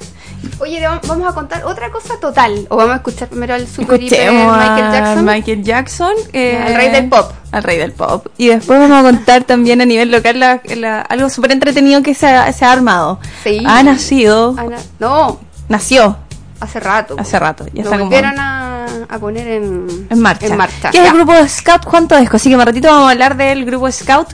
Oye, 0.58 0.86
va- 0.86 1.00
vamos 1.06 1.28
a 1.30 1.34
contar 1.34 1.64
otra 1.64 1.90
cosa 1.90 2.18
total. 2.20 2.66
O 2.68 2.76
vamos 2.76 2.92
a 2.92 2.96
escuchar 2.96 3.28
primero 3.28 3.54
al 3.54 3.66
super 3.66 4.02
hiper 4.02 4.30
Michael 4.32 4.92
Jackson. 4.92 5.24
Michael 5.24 5.62
Jackson, 5.64 6.12
eh, 6.32 6.62
Al 6.66 6.74
rey 6.74 6.90
del 6.90 7.08
pop. 7.08 7.32
Al 7.52 7.62
rey 7.62 7.78
del 7.78 7.92
pop. 7.92 8.26
Y 8.36 8.48
después 8.48 8.78
vamos 8.78 8.98
a 8.98 9.02
contar 9.02 9.44
también 9.44 9.80
a 9.80 9.84
nivel 9.86 10.10
local 10.10 10.38
la- 10.38 10.60
la- 10.76 11.00
algo 11.02 11.28
súper 11.30 11.52
entretenido 11.52 12.02
que 12.02 12.14
se 12.14 12.26
ha, 12.26 12.52
se 12.52 12.64
ha 12.64 12.72
armado. 12.72 13.18
Sí. 13.42 13.62
Ha 13.66 13.82
nacido. 13.82 14.54
Ana- 14.58 14.78
no, 14.98 15.40
Nació 15.68 16.16
hace 16.60 16.80
rato. 16.80 17.16
hace 17.18 17.38
rato. 17.38 17.64
Ya 17.72 17.72
Lo 17.74 17.80
está 17.82 17.98
como 17.98 18.10
volvieron 18.10 18.38
a, 18.38 18.86
a 19.08 19.18
poner 19.18 19.46
en, 19.48 20.06
en 20.10 20.20
marcha. 20.20 20.46
En 20.46 20.56
marcha. 20.56 20.90
¿Qué 20.90 20.98
es 20.98 21.06
el 21.08 21.14
grupo 21.14 21.32
Scout 21.48 21.84
Juan 21.84 22.06
Todesco? 22.08 22.36
Así 22.36 22.50
que 22.50 22.56
más 22.56 22.66
ratito 22.66 22.88
vamos 22.88 23.08
a 23.08 23.10
hablar 23.12 23.36
del 23.36 23.64
grupo 23.64 23.90
Scout. 23.90 24.28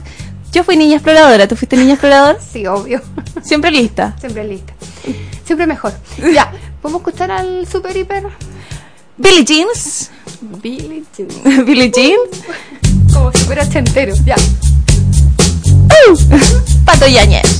Yo 0.51 0.63
fui 0.63 0.75
niña 0.77 0.95
exploradora. 0.95 1.47
¿Tú 1.47 1.55
fuiste 1.55 1.77
niña 1.77 1.93
exploradora? 1.93 2.37
Sí, 2.41 2.65
obvio. 2.65 3.01
Siempre 3.43 3.69
lista. 3.71 4.15
Siempre 4.19 4.43
lista. 4.45 4.73
Siempre 5.47 5.65
mejor. 5.65 5.93
Ya, 6.33 6.51
¿podemos 6.81 7.01
escuchar 7.01 7.31
al 7.31 7.65
super 7.65 7.95
hiper? 7.95 8.23
Billy 9.15 9.45
Jeans. 9.45 10.11
Billy 10.61 11.05
Jean. 11.15 11.29
Billy 11.65 11.89
Jeans. 11.89 12.43
Como 13.13 13.31
fuera 13.31 13.63
ochentero. 13.63 14.13
Ya. 14.25 14.35
Pato 16.85 17.07
Yañez. 17.07 17.56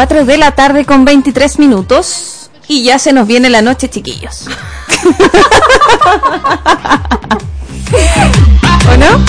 4 0.00 0.24
de 0.24 0.38
la 0.38 0.52
tarde 0.52 0.86
con 0.86 1.04
23 1.04 1.58
minutos 1.58 2.48
y 2.68 2.84
ya 2.84 2.98
se 2.98 3.12
nos 3.12 3.26
viene 3.26 3.50
la 3.50 3.60
noche, 3.60 3.90
chiquillos. 3.90 4.48
¿O 8.90 8.96
no? 8.96 9.10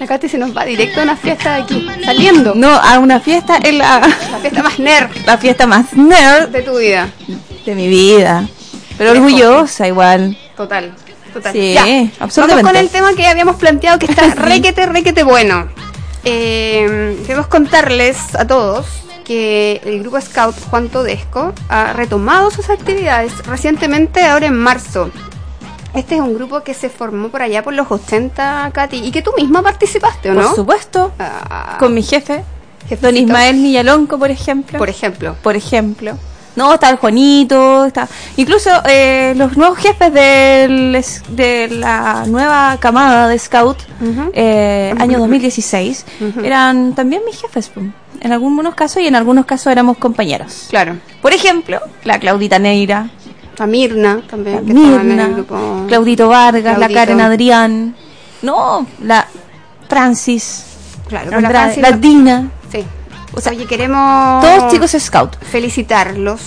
La 0.00 0.08
Katy 0.08 0.28
se 0.28 0.38
nos 0.38 0.56
va 0.56 0.64
directo 0.64 0.98
a 0.98 1.04
una 1.04 1.14
fiesta 1.14 1.54
de 1.54 1.62
aquí, 1.62 1.86
saliendo. 2.04 2.56
No, 2.56 2.68
a 2.68 2.98
una 2.98 3.20
fiesta 3.20 3.60
en 3.62 3.78
la... 3.78 4.00
La 4.32 4.38
fiesta 4.40 4.64
más 4.64 4.80
nerd 4.80 5.10
La 5.24 5.38
fiesta 5.38 5.68
más 5.68 5.92
nerd 5.92 6.48
de 6.48 6.62
tu 6.62 6.78
vida. 6.78 7.10
de 7.64 7.74
mi 7.76 7.86
vida. 7.86 8.44
Pero 8.96 9.12
orgullosa 9.12 9.86
igual. 9.86 10.36
Total. 10.56 10.92
Total. 11.32 11.52
Sí, 11.52 11.74
Ya, 11.74 11.84
absolutamente. 12.18 12.64
Vamos 12.64 12.72
con 12.72 12.76
el 12.76 12.88
tema 12.88 13.14
que 13.14 13.28
habíamos 13.28 13.54
planteado 13.54 14.00
que 14.00 14.06
está 14.06 14.22
requete, 14.34 14.84
requete 14.86 15.22
bueno. 15.22 15.68
Eh, 16.24 17.18
queremos 17.26 17.46
contarles 17.46 18.34
a 18.34 18.46
todos 18.46 18.86
que 19.24 19.80
el 19.84 20.00
grupo 20.00 20.20
Scout 20.20 20.56
Juan 20.70 20.88
Todesco 20.88 21.52
ha 21.68 21.92
retomado 21.92 22.50
sus 22.50 22.70
actividades 22.70 23.46
recientemente, 23.46 24.24
ahora 24.24 24.46
en 24.46 24.56
marzo. 24.56 25.10
Este 25.94 26.16
es 26.16 26.20
un 26.20 26.34
grupo 26.34 26.62
que 26.62 26.74
se 26.74 26.88
formó 26.88 27.28
por 27.28 27.42
allá 27.42 27.62
por 27.62 27.74
los 27.74 27.90
80, 27.90 28.70
Katy, 28.72 28.96
y 29.04 29.10
que 29.10 29.22
tú 29.22 29.32
misma 29.36 29.62
participaste, 29.62 30.30
¿o 30.30 30.34
no? 30.34 30.42
Por 30.48 30.56
supuesto. 30.56 31.12
Ah, 31.18 31.76
Con 31.78 31.92
mi 31.94 32.02
jefe, 32.02 32.44
jefecito. 32.88 33.06
don 33.06 33.16
Ismael 33.16 33.56
Millalonco, 33.56 34.18
por 34.18 34.30
ejemplo. 34.30 34.78
Por 34.78 34.88
ejemplo. 34.88 35.36
Por 35.42 35.56
ejemplo. 35.56 36.16
No, 36.58 36.74
está 36.74 36.90
el 36.90 36.96
Juanito, 36.96 37.86
está... 37.86 38.08
Incluso 38.36 38.68
eh, 38.84 39.32
los 39.36 39.56
nuevos 39.56 39.78
jefes 39.78 40.12
del, 40.12 41.04
de 41.28 41.68
la 41.70 42.24
nueva 42.26 42.76
camada 42.80 43.28
de 43.28 43.38
Scout, 43.38 43.78
eh, 44.32 44.92
año 44.98 45.20
2016, 45.20 46.04
eran 46.42 46.96
también 46.96 47.22
mis 47.24 47.40
jefes, 47.40 47.70
en 48.20 48.32
algunos 48.32 48.74
casos 48.74 49.00
y 49.00 49.06
en 49.06 49.14
algunos 49.14 49.46
casos 49.46 49.70
éramos 49.70 49.98
compañeros. 49.98 50.66
Claro. 50.68 50.96
Por 51.22 51.32
ejemplo, 51.32 51.78
la 52.02 52.18
Claudita 52.18 52.58
Neira, 52.58 53.08
La 53.56 53.66
Mirna 53.68 54.20
también, 54.28 54.56
la 54.56 54.62
que 54.62 54.72
estaba 54.72 54.86
en 54.86 55.00
el 55.00 55.06
Mirna, 55.06 55.28
grupo. 55.28 55.84
Claudito 55.86 56.28
Vargas, 56.28 56.76
la. 56.76 56.88
Karen 56.88 57.20
Adrián, 57.20 57.94
no, 58.42 58.84
la 59.04 59.28
Francis, 59.88 60.64
Claro, 61.08 61.40
la 61.40 61.48
Francis 61.50 62.00
Dina. 62.00 62.50
Sí. 63.36 63.48
Oye, 63.50 63.66
queremos. 63.66 64.42
Todos 64.44 64.72
chicos 64.72 64.96
Scout. 64.98 65.36
Felicitarlos 65.42 66.40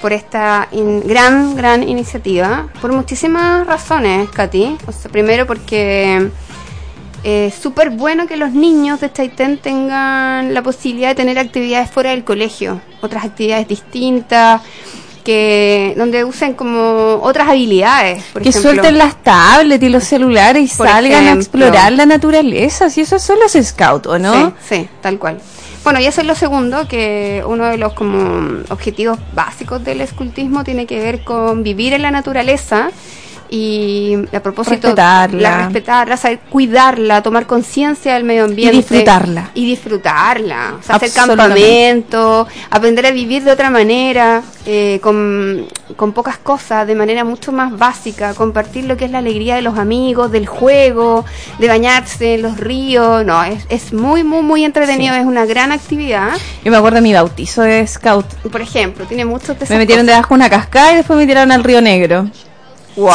por 0.00 0.12
esta 0.12 0.68
in- 0.72 1.02
gran, 1.06 1.56
gran 1.56 1.82
iniciativa. 1.82 2.68
Por 2.80 2.92
muchísimas 2.92 3.66
razones, 3.66 4.28
Katy. 4.30 4.76
O 4.86 4.92
sea, 4.92 5.10
primero 5.10 5.46
porque 5.46 6.30
es 7.24 7.54
súper 7.54 7.90
bueno 7.90 8.26
que 8.26 8.36
los 8.36 8.52
niños 8.52 9.00
de 9.00 9.12
Chaitén 9.12 9.58
tengan 9.58 10.54
la 10.54 10.62
posibilidad 10.62 11.08
de 11.08 11.14
tener 11.16 11.38
actividades 11.38 11.90
fuera 11.90 12.10
del 12.10 12.24
colegio. 12.24 12.80
Otras 13.00 13.24
actividades 13.24 13.66
distintas. 13.68 14.60
Que, 15.24 15.92
donde 15.96 16.22
usen 16.24 16.54
como 16.54 17.18
otras 17.20 17.48
habilidades. 17.48 18.22
Por 18.32 18.42
que 18.42 18.50
ejemplo. 18.50 18.70
suelten 18.70 18.96
las 18.96 19.20
tablets 19.24 19.82
y 19.82 19.88
los 19.88 20.04
celulares 20.04 20.72
y 20.72 20.76
Por 20.76 20.86
salgan 20.86 21.26
a 21.26 21.32
explorar 21.32 21.90
la 21.94 22.06
naturaleza. 22.06 22.90
Si 22.90 23.00
esos 23.00 23.22
son 23.22 23.38
los 23.40 23.50
scouts, 23.66 24.06
¿o 24.06 24.20
no? 24.20 24.50
Sí, 24.68 24.76
sí, 24.76 24.88
tal 25.02 25.18
cual. 25.18 25.40
Bueno, 25.86 26.00
y 26.00 26.06
eso 26.06 26.20
es 26.20 26.26
lo 26.26 26.34
segundo, 26.34 26.88
que 26.88 27.44
uno 27.46 27.66
de 27.66 27.78
los 27.78 27.92
como 27.92 28.18
objetivos 28.70 29.20
básicos 29.36 29.84
del 29.84 30.00
escultismo 30.00 30.64
tiene 30.64 30.84
que 30.84 30.98
ver 30.98 31.22
con 31.22 31.62
vivir 31.62 31.92
en 31.92 32.02
la 32.02 32.10
naturaleza 32.10 32.90
y 33.50 34.16
a 34.32 34.40
propósito 34.40 34.88
Respetarla. 34.88 35.40
la 35.40 35.58
respetarla, 35.64 36.16
saber 36.16 36.40
cuidarla, 36.50 37.22
tomar 37.22 37.46
conciencia 37.46 38.14
del 38.14 38.24
medio 38.24 38.44
ambiente 38.44 38.76
disfrutarla. 38.76 39.50
y 39.54 39.66
disfrutarla, 39.66 40.74
o 40.78 40.82
sea, 40.82 40.96
hacer 40.96 41.12
campamento, 41.12 42.46
aprender 42.70 43.06
a 43.06 43.10
vivir 43.10 43.42
de 43.44 43.50
otra 43.52 43.70
manera, 43.70 44.42
eh, 44.66 44.98
con, 45.02 45.66
con 45.96 46.12
pocas 46.12 46.38
cosas, 46.38 46.86
de 46.86 46.94
manera 46.94 47.24
mucho 47.24 47.52
más 47.52 47.76
básica, 47.76 48.34
compartir 48.34 48.84
lo 48.84 48.96
que 48.96 49.04
es 49.04 49.10
la 49.10 49.18
alegría 49.18 49.54
de 49.56 49.62
los 49.62 49.78
amigos, 49.78 50.30
del 50.32 50.46
juego, 50.46 51.24
de 51.58 51.68
bañarse 51.68 52.34
en 52.34 52.42
los 52.42 52.58
ríos, 52.58 53.24
no, 53.24 53.42
es, 53.44 53.64
es 53.68 53.92
muy, 53.92 54.24
muy, 54.24 54.42
muy 54.42 54.64
entretenido, 54.64 55.14
es 55.14 55.24
una 55.24 55.46
gran 55.46 55.72
actividad. 55.72 56.30
Yo 56.64 56.70
me 56.70 56.76
acuerdo 56.76 56.96
de 56.96 57.02
mi 57.02 57.12
bautizo 57.12 57.62
de 57.62 57.86
scout. 57.86 58.26
Por 58.50 58.60
ejemplo, 58.60 59.04
tiene 59.06 59.24
muchos 59.24 59.56
Me 59.68 59.78
metieron 59.78 60.04
cosas. 60.04 60.16
debajo 60.16 60.28
de 60.30 60.34
una 60.34 60.50
cascada 60.50 60.92
y 60.92 60.96
después 60.96 61.18
me 61.18 61.26
tiraron 61.26 61.52
al 61.52 61.64
río 61.64 61.80
Negro. 61.80 62.28
¡Wow! 62.96 63.12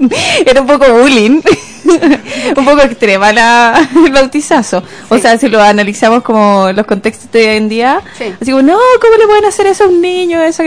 Era 0.46 0.60
un 0.60 0.66
poco 0.66 0.86
bullying. 0.92 1.40
un 2.56 2.64
poco 2.64 2.80
extrema 2.82 3.32
la, 3.32 3.88
el 4.04 4.12
bautizazo. 4.12 4.82
O 5.08 5.18
sea, 5.18 5.38
si 5.38 5.48
lo 5.48 5.60
analizamos 5.62 6.22
como 6.22 6.70
los 6.72 6.86
contextos 6.86 7.30
de 7.32 7.48
hoy 7.50 7.56
en 7.56 7.68
día, 7.68 8.02
Sí. 8.16 8.24
así 8.40 8.50
como, 8.50 8.62
no, 8.62 8.76
¿cómo 9.00 9.16
le 9.18 9.26
pueden 9.26 9.44
hacer 9.46 9.66
eso 9.66 9.84
a 9.84 9.88
un 9.88 10.00
niño? 10.00 10.42
Eso 10.42 10.62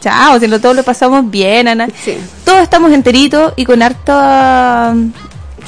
Chao, 0.00 0.38
si 0.40 0.46
lo, 0.46 0.60
todos 0.60 0.74
lo 0.76 0.82
pasamos 0.82 1.28
bien, 1.30 1.68
Ana. 1.68 1.88
Sí. 2.04 2.16
Todos 2.44 2.62
estamos 2.62 2.90
enteritos 2.92 3.52
y 3.56 3.64
con 3.66 3.82
harto 3.82 4.12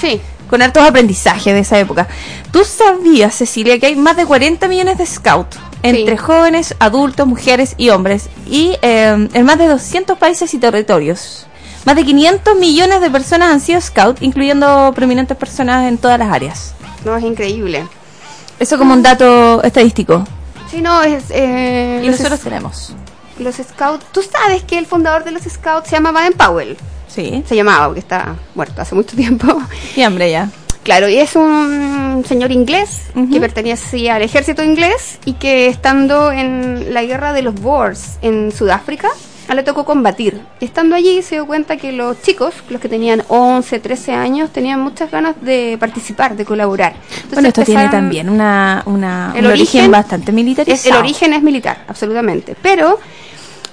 Sí. 0.00 0.20
con 0.48 0.62
hartos 0.62 0.82
aprendizajes 0.82 1.52
de 1.52 1.60
esa 1.60 1.78
época. 1.78 2.06
¿Tú 2.50 2.64
sabías, 2.64 3.34
Cecilia, 3.34 3.78
que 3.78 3.86
hay 3.86 3.96
más 3.96 4.16
de 4.16 4.24
40 4.24 4.68
millones 4.68 4.96
de 4.96 5.04
scouts 5.06 5.58
entre 5.82 6.16
jóvenes, 6.16 6.74
adultos, 6.78 7.26
mujeres 7.26 7.74
y 7.76 7.90
hombres 7.90 8.28
y 8.46 8.76
eh, 8.82 9.28
en 9.32 9.44
más 9.44 9.58
de 9.58 9.66
200 9.68 10.18
países 10.18 10.52
y 10.54 10.58
territorios? 10.58 11.46
Más 11.84 11.96
de 11.96 12.04
500 12.04 12.56
millones 12.56 13.00
de 13.00 13.10
personas 13.10 13.50
han 13.52 13.60
sido 13.60 13.80
scouts, 13.80 14.22
incluyendo 14.22 14.92
prominentes 14.94 15.36
personas 15.36 15.88
en 15.88 15.98
todas 15.98 16.18
las 16.18 16.32
áreas. 16.32 16.74
No, 17.04 17.16
es 17.16 17.24
increíble. 17.24 17.86
Eso 18.60 18.78
como 18.78 18.94
un 18.94 19.02
dato 19.02 19.60
estadístico. 19.64 20.24
Sí, 20.70 20.80
no, 20.80 21.02
es... 21.02 21.24
eh, 21.30 22.00
Y 22.04 22.06
nosotros 22.08 22.34
es- 22.34 22.40
tenemos. 22.44 22.94
Los 23.38 23.56
scouts, 23.56 24.04
tú 24.12 24.20
sabes 24.22 24.62
que 24.62 24.78
el 24.78 24.86
fundador 24.86 25.24
de 25.24 25.32
los 25.32 25.42
scouts 25.42 25.88
se 25.88 25.96
llama 25.96 26.12
Baden 26.12 26.34
Powell. 26.34 26.76
Sí. 27.08 27.42
Se 27.48 27.56
llamaba, 27.56 27.86
porque 27.86 28.00
está 28.00 28.36
muerto 28.54 28.80
hace 28.80 28.94
mucho 28.94 29.16
tiempo. 29.16 29.46
Y 29.96 30.02
hambre 30.02 30.30
ya. 30.30 30.48
Claro, 30.82 31.08
y 31.08 31.18
es 31.18 31.36
un 31.36 32.24
señor 32.26 32.50
inglés 32.50 33.10
que 33.32 33.40
pertenecía 33.40 34.16
al 34.16 34.22
ejército 34.22 34.64
inglés 34.64 35.18
y 35.24 35.34
que 35.34 35.66
estando 35.68 36.32
en 36.32 36.92
la 36.92 37.04
guerra 37.04 37.32
de 37.32 37.42
los 37.42 37.54
Boers 37.54 38.18
en 38.20 38.50
Sudáfrica, 38.50 39.08
le 39.54 39.62
tocó 39.62 39.84
combatir. 39.84 40.40
Y 40.60 40.64
estando 40.64 40.96
allí 40.96 41.22
se 41.22 41.36
dio 41.36 41.46
cuenta 41.46 41.76
que 41.76 41.92
los 41.92 42.20
chicos, 42.22 42.54
los 42.70 42.80
que 42.80 42.88
tenían 42.88 43.22
11, 43.28 43.80
13 43.80 44.12
años, 44.12 44.50
tenían 44.50 44.80
muchas 44.80 45.10
ganas 45.10 45.36
de 45.40 45.76
participar, 45.78 46.36
de 46.36 46.44
colaborar. 46.44 46.94
Entonces 46.94 47.32
bueno, 47.32 47.48
esto 47.48 47.62
tiene 47.64 47.88
también 47.88 48.28
una, 48.28 48.82
una, 48.86 49.32
el 49.34 49.44
un 49.44 49.52
origen, 49.52 49.80
origen 49.80 49.90
bastante 49.90 50.32
militarizado. 50.32 50.94
el 50.94 51.00
origen 51.00 51.32
es 51.32 51.42
militar, 51.42 51.84
absolutamente. 51.88 52.56
Pero 52.60 52.98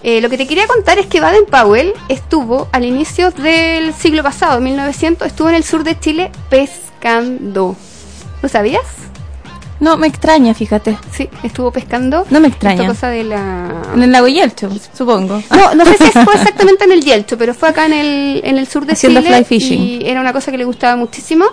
eh, 0.03 0.21
lo 0.21 0.29
que 0.29 0.37
te 0.37 0.47
quería 0.47 0.67
contar 0.67 0.99
es 0.99 1.07
que 1.07 1.19
Baden 1.19 1.45
Powell 1.45 1.93
estuvo 2.07 2.67
al 2.71 2.85
inicio 2.85 3.31
del 3.31 3.93
siglo 3.93 4.23
pasado, 4.23 4.59
1900, 4.59 5.27
estuvo 5.27 5.49
en 5.49 5.55
el 5.55 5.63
sur 5.63 5.83
de 5.83 5.99
Chile 5.99 6.31
pescando. 6.99 7.75
¿Lo 8.41 8.49
sabías? 8.49 8.81
No, 9.79 9.95
me 9.97 10.07
extraña, 10.07 10.53
fíjate. 10.53 10.97
Sí, 11.11 11.29
estuvo 11.43 11.71
pescando. 11.71 12.25
No 12.29 12.41
me 12.41 12.49
extraña. 12.49 12.81
Esta 12.81 12.87
cosa 12.93 13.07
de 13.07 13.23
la... 13.23 13.71
En 13.95 14.03
el 14.03 14.11
lago 14.11 14.27
Yelcho, 14.27 14.69
supongo. 14.93 15.41
No, 15.51 15.73
no 15.75 15.85
sé 15.85 15.97
si 15.97 16.11
fue 16.11 16.33
exactamente 16.35 16.83
en 16.83 16.91
el 16.91 17.01
Yelcho, 17.03 17.37
pero 17.37 17.53
fue 17.53 17.69
acá 17.69 17.85
en 17.85 17.93
el, 17.93 18.41
en 18.43 18.57
el 18.57 18.67
sur 18.67 18.85
de 18.85 18.93
Haciendo 18.93 19.21
Chile. 19.21 19.35
fly 19.35 19.45
fishing. 19.45 19.81
Y 19.81 20.01
era 20.05 20.19
una 20.19 20.33
cosa 20.33 20.51
que 20.51 20.57
le 20.57 20.65
gustaba 20.65 20.97
muchísimo. 20.97 21.45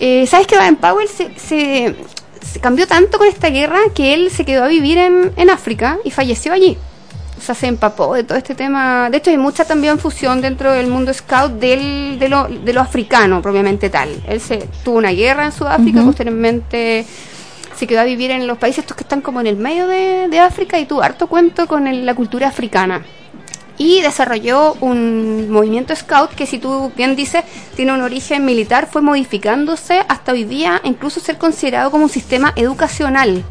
Eh, 0.00 0.26
¿Sabes 0.26 0.48
que 0.48 0.56
Baden 0.56 0.76
Powell 0.76 1.08
se, 1.08 1.30
se, 1.38 1.94
se 2.44 2.58
cambió 2.60 2.88
tanto 2.88 3.18
con 3.18 3.28
esta 3.28 3.50
guerra 3.50 3.78
que 3.94 4.14
él 4.14 4.30
se 4.32 4.44
quedó 4.44 4.64
a 4.64 4.68
vivir 4.68 4.98
en, 4.98 5.32
en 5.36 5.50
África 5.50 5.98
y 6.04 6.10
falleció 6.10 6.52
allí? 6.52 6.76
O 7.36 7.40
sea, 7.40 7.54
se 7.54 7.66
empapó 7.66 8.14
de 8.14 8.24
todo 8.24 8.38
este 8.38 8.54
tema. 8.54 9.10
De 9.10 9.18
hecho, 9.18 9.30
hay 9.30 9.36
mucha 9.38 9.64
también 9.64 9.98
fusión 9.98 10.40
dentro 10.40 10.72
del 10.72 10.86
mundo 10.86 11.12
scout 11.12 11.52
del, 11.52 12.18
de, 12.18 12.28
lo, 12.28 12.48
de 12.48 12.72
lo 12.72 12.80
africano, 12.80 13.42
propiamente 13.42 13.90
tal. 13.90 14.08
Él 14.26 14.40
se 14.40 14.68
tuvo 14.84 14.98
una 14.98 15.10
guerra 15.10 15.44
en 15.44 15.52
Sudáfrica, 15.52 16.00
posteriormente 16.06 17.04
se 17.76 17.86
quedó 17.88 18.00
a 18.00 18.04
vivir 18.04 18.30
en 18.30 18.46
los 18.46 18.56
países 18.56 18.80
estos 18.84 18.96
que 18.96 19.02
están 19.02 19.20
como 19.20 19.40
en 19.40 19.48
el 19.48 19.56
medio 19.56 19.88
de, 19.88 20.28
de 20.28 20.38
África 20.38 20.78
y 20.78 20.86
tuvo 20.86 21.02
harto 21.02 21.26
cuento 21.26 21.66
con 21.66 21.88
el- 21.88 22.06
la 22.06 22.14
cultura 22.14 22.46
africana. 22.48 23.02
Y 23.76 24.00
desarrolló 24.02 24.74
un 24.80 25.50
movimiento 25.50 25.94
scout 25.96 26.30
que, 26.30 26.46
si 26.46 26.58
tú 26.58 26.92
bien 26.96 27.16
dices, 27.16 27.42
tiene 27.74 27.92
un 27.92 28.02
origen 28.02 28.44
militar, 28.44 28.88
fue 28.88 29.02
modificándose 29.02 30.04
hasta 30.08 30.30
hoy 30.30 30.44
día, 30.44 30.80
incluso 30.84 31.18
ser 31.18 31.36
considerado 31.38 31.90
como 31.90 32.04
un 32.04 32.10
sistema 32.10 32.52
educacional. 32.54 33.44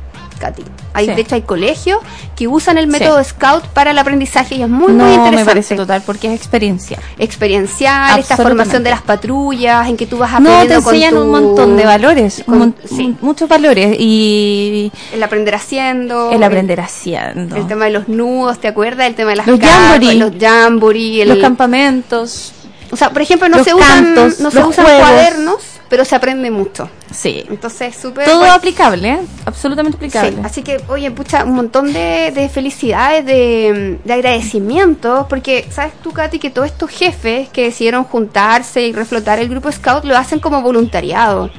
Katy. 0.43 0.63
Hay, 0.93 1.05
Sí. 1.07 1.13
De 1.15 1.21
hecho, 1.21 1.35
hay 1.35 1.41
colegios 1.43 1.99
que 2.35 2.47
usan 2.47 2.77
el 2.77 2.85
Sí. 2.85 2.91
método 2.91 3.23
scout 3.23 3.65
para 3.67 3.91
el 3.91 3.97
aprendizaje 3.97 4.55
y 4.55 4.61
es 4.63 4.69
muy, 4.69 4.91
no, 4.93 5.05
muy 5.05 5.13
interesante. 5.13 5.37
me 5.37 5.45
parece 5.45 5.75
total, 5.75 6.03
porque 6.05 6.27
es 6.27 6.35
experiencia. 6.35 6.99
Experiencial, 7.17 8.19
esta 8.19 8.37
formación 8.37 8.83
de 8.83 8.89
las 8.89 9.01
patrullas, 9.01 9.87
en 9.87 9.97
que 9.97 10.05
tú 10.05 10.17
vas 10.17 10.31
No, 10.39 10.49
te 10.49 10.53
aprendiendo 10.55 10.83
con 10.83 10.93
enseñan 10.95 11.13
tu- 11.13 11.21
un 11.21 11.31
montón 11.31 11.77
de 11.77 11.85
valores, 11.85 12.43
con- 12.45 12.53
un 12.53 12.59
mon- 12.59 12.75
sí. 12.85 13.15
muchos 13.21 13.47
valores 13.49 13.95
y 13.99 14.91
El 15.13 15.23
aprender 15.23 15.55
haciendo. 15.55 16.31
el 16.31 16.43
aprender 16.43 16.79
haciendo. 16.81 17.55
El 17.55 17.67
tema 17.67 17.85
de 17.85 17.91
los 17.91 18.07
nudos, 18.07 18.59
¿te 18.59 18.67
acuerdas? 18.67 19.07
El 19.07 19.15
tema 19.15 19.31
de 19.31 19.35
las 19.37 19.47
Los 19.47 19.59
jamboree. 19.59 20.15
los 20.15 20.31
jamboree, 20.39 21.21
el- 21.21 21.29
Los 21.29 21.37
campamentos. 21.39 22.51
O 22.93 22.95
sea, 22.95 23.09
por 23.09 23.21
ejemplo, 23.23 23.49
no 23.49 23.57
Los 23.57 23.65
se 23.65 23.73
usan, 23.73 24.13
cantos, 24.15 24.39
no 24.39 24.51
se 24.51 24.63
usan 24.63 24.85
juegos. 24.85 25.01
cuadernos, 25.01 25.63
pero 25.89 26.05
se 26.05 26.15
aprende 26.15 26.51
mucho. 26.51 26.87
Sí. 27.11 27.43
Entonces, 27.49 27.95
súper. 27.95 28.25
Todo 28.25 28.37
bueno. 28.39 28.53
aplicable, 28.53 29.09
¿eh? 29.09 29.19
Absolutamente 29.45 29.97
aplicable. 29.97 30.31
Sí, 30.31 30.37
así 30.43 30.61
que, 30.61 30.79
oye, 30.87 31.09
pucha, 31.09 31.43
un 31.43 31.53
montón 31.53 31.91
de, 31.91 32.31
de 32.33 32.49
felicidades, 32.49 33.25
de, 33.25 33.99
de 34.03 34.13
agradecimientos, 34.13 35.25
porque 35.27 35.67
sabes 35.71 35.93
tú, 36.03 36.11
Katy, 36.11 36.37
que 36.37 36.51
todos 36.51 36.67
estos 36.67 36.89
jefes 36.91 37.49
que 37.49 37.63
decidieron 37.63 38.03
juntarse 38.03 38.81
y 38.83 38.93
reflotar 38.93 39.39
el 39.39 39.49
grupo 39.49 39.71
Scout 39.71 40.05
lo 40.05 40.15
hacen 40.15 40.39
como 40.39 40.61
voluntariado. 40.61 41.49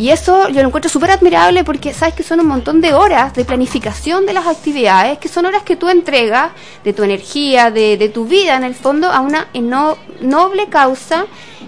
Y 0.00 0.08
eso 0.08 0.48
yo 0.48 0.62
lo 0.62 0.68
encuentro 0.68 0.88
súper 0.90 1.10
admirable 1.10 1.62
porque 1.62 1.92
sabes 1.92 2.14
que 2.14 2.22
son 2.22 2.40
un 2.40 2.46
montón 2.46 2.80
de 2.80 2.94
horas 2.94 3.34
de 3.34 3.44
planificación 3.44 4.24
de 4.24 4.32
las 4.32 4.46
actividades, 4.46 5.18
que 5.18 5.28
son 5.28 5.44
horas 5.44 5.62
que 5.62 5.76
tú 5.76 5.90
entregas 5.90 6.52
de 6.82 6.94
tu 6.94 7.02
energía, 7.02 7.70
de, 7.70 7.98
de 7.98 8.08
tu 8.08 8.24
vida 8.24 8.56
en 8.56 8.64
el 8.64 8.74
fondo, 8.74 9.10
a 9.12 9.20
una 9.20 9.48
eno- 9.52 9.98
noble 10.22 10.68
causa 10.70 11.26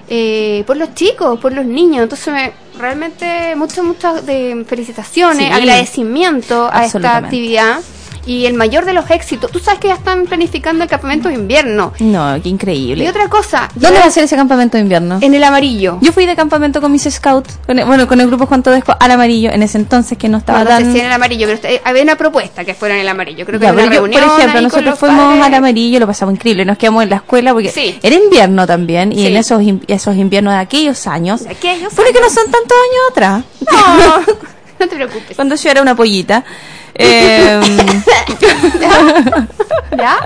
eh, 0.08 0.64
por 0.66 0.78
los 0.78 0.94
chicos, 0.94 1.38
por 1.40 1.52
los 1.52 1.66
niños. 1.66 2.04
Entonces, 2.04 2.32
me- 2.32 2.52
realmente 2.78 3.54
muchas, 3.54 3.84
muchas 3.84 4.24
de 4.24 4.64
felicitaciones, 4.66 5.46
Sí. 5.48 5.52
agradecimiento 5.52 6.70
a 6.72 6.86
esta 6.86 7.18
actividad. 7.18 7.80
Y 8.24 8.46
el 8.46 8.54
mayor 8.54 8.84
de 8.84 8.92
los 8.92 9.10
éxitos, 9.10 9.50
tú 9.50 9.58
sabes 9.58 9.80
que 9.80 9.88
ya 9.88 9.94
están 9.94 10.26
planificando 10.26 10.84
el 10.84 10.90
campamento 10.90 11.28
de 11.28 11.34
invierno. 11.34 11.92
No, 11.98 12.34
qué 12.42 12.48
increíble. 12.48 13.04
Y 13.04 13.08
otra 13.08 13.28
cosa, 13.28 13.68
¿Dónde 13.74 13.98
va 13.98 14.06
a 14.06 14.10
ser 14.10 14.24
ese 14.24 14.36
campamento 14.36 14.76
de 14.76 14.82
invierno? 14.82 15.18
En 15.20 15.34
el 15.34 15.42
amarillo. 15.42 15.98
Yo 16.00 16.12
fui 16.12 16.24
de 16.26 16.36
campamento 16.36 16.80
con 16.80 16.92
mis 16.92 17.02
scouts, 17.02 17.58
con 17.66 17.78
el- 17.78 17.84
bueno, 17.84 18.06
con 18.06 18.20
el 18.20 18.28
grupo 18.28 18.46
Juan 18.46 18.62
Todesco 18.62 18.96
al 18.98 19.10
amarillo, 19.10 19.50
en 19.50 19.62
ese 19.62 19.78
entonces 19.78 20.16
que 20.16 20.28
no 20.28 20.38
estaba 20.38 20.60
No, 20.62 20.70
no 20.70 20.76
sé 20.76 20.82
tan... 20.84 20.92
si 20.92 21.00
en 21.00 21.06
el 21.06 21.12
amarillo, 21.12 21.46
pero 21.48 21.68
eh, 21.74 21.80
había 21.84 22.02
una 22.02 22.16
propuesta 22.16 22.64
que 22.64 22.74
fuera 22.74 22.94
en 22.94 23.00
el 23.00 23.08
amarillo. 23.08 23.44
Creo 23.44 23.58
que 23.58 23.66
Ya, 23.66 23.72
una 23.72 23.84
yo, 23.84 23.90
reunión 23.90 24.22
por 24.22 24.38
ejemplo, 24.38 24.60
nosotros 24.60 24.98
fuimos 24.98 25.24
padres. 25.24 25.44
al 25.46 25.54
amarillo, 25.54 25.98
lo 26.00 26.06
pasamos 26.06 26.34
increíble, 26.34 26.64
nos 26.64 26.78
quedamos 26.78 27.02
en 27.02 27.10
la 27.10 27.16
escuela 27.16 27.52
porque 27.52 27.70
Sí. 27.70 27.98
era 28.02 28.14
invierno 28.14 28.66
también 28.66 29.12
y 29.12 29.16
Sí. 29.16 29.26
en 29.26 29.36
esos 29.36 29.60
esos 29.88 30.16
inviernos 30.16 30.54
de 30.54 30.60
aquellos 30.60 31.06
años, 31.06 31.42
aquellos 31.48 31.92
porque 31.94 32.20
no 32.20 32.28
son 32.30 32.44
tantos 32.44 32.76
años 32.90 33.02
atrás. 33.10 33.44
No, 33.72 34.34
no 34.80 34.88
te 34.88 34.94
preocupes. 34.96 35.34
Cuando 35.36 35.54
yo 35.56 35.70
era 35.70 35.82
una 35.82 35.94
pollita. 35.96 36.44
Eh, 36.94 37.60
¿Ya? 39.96 40.16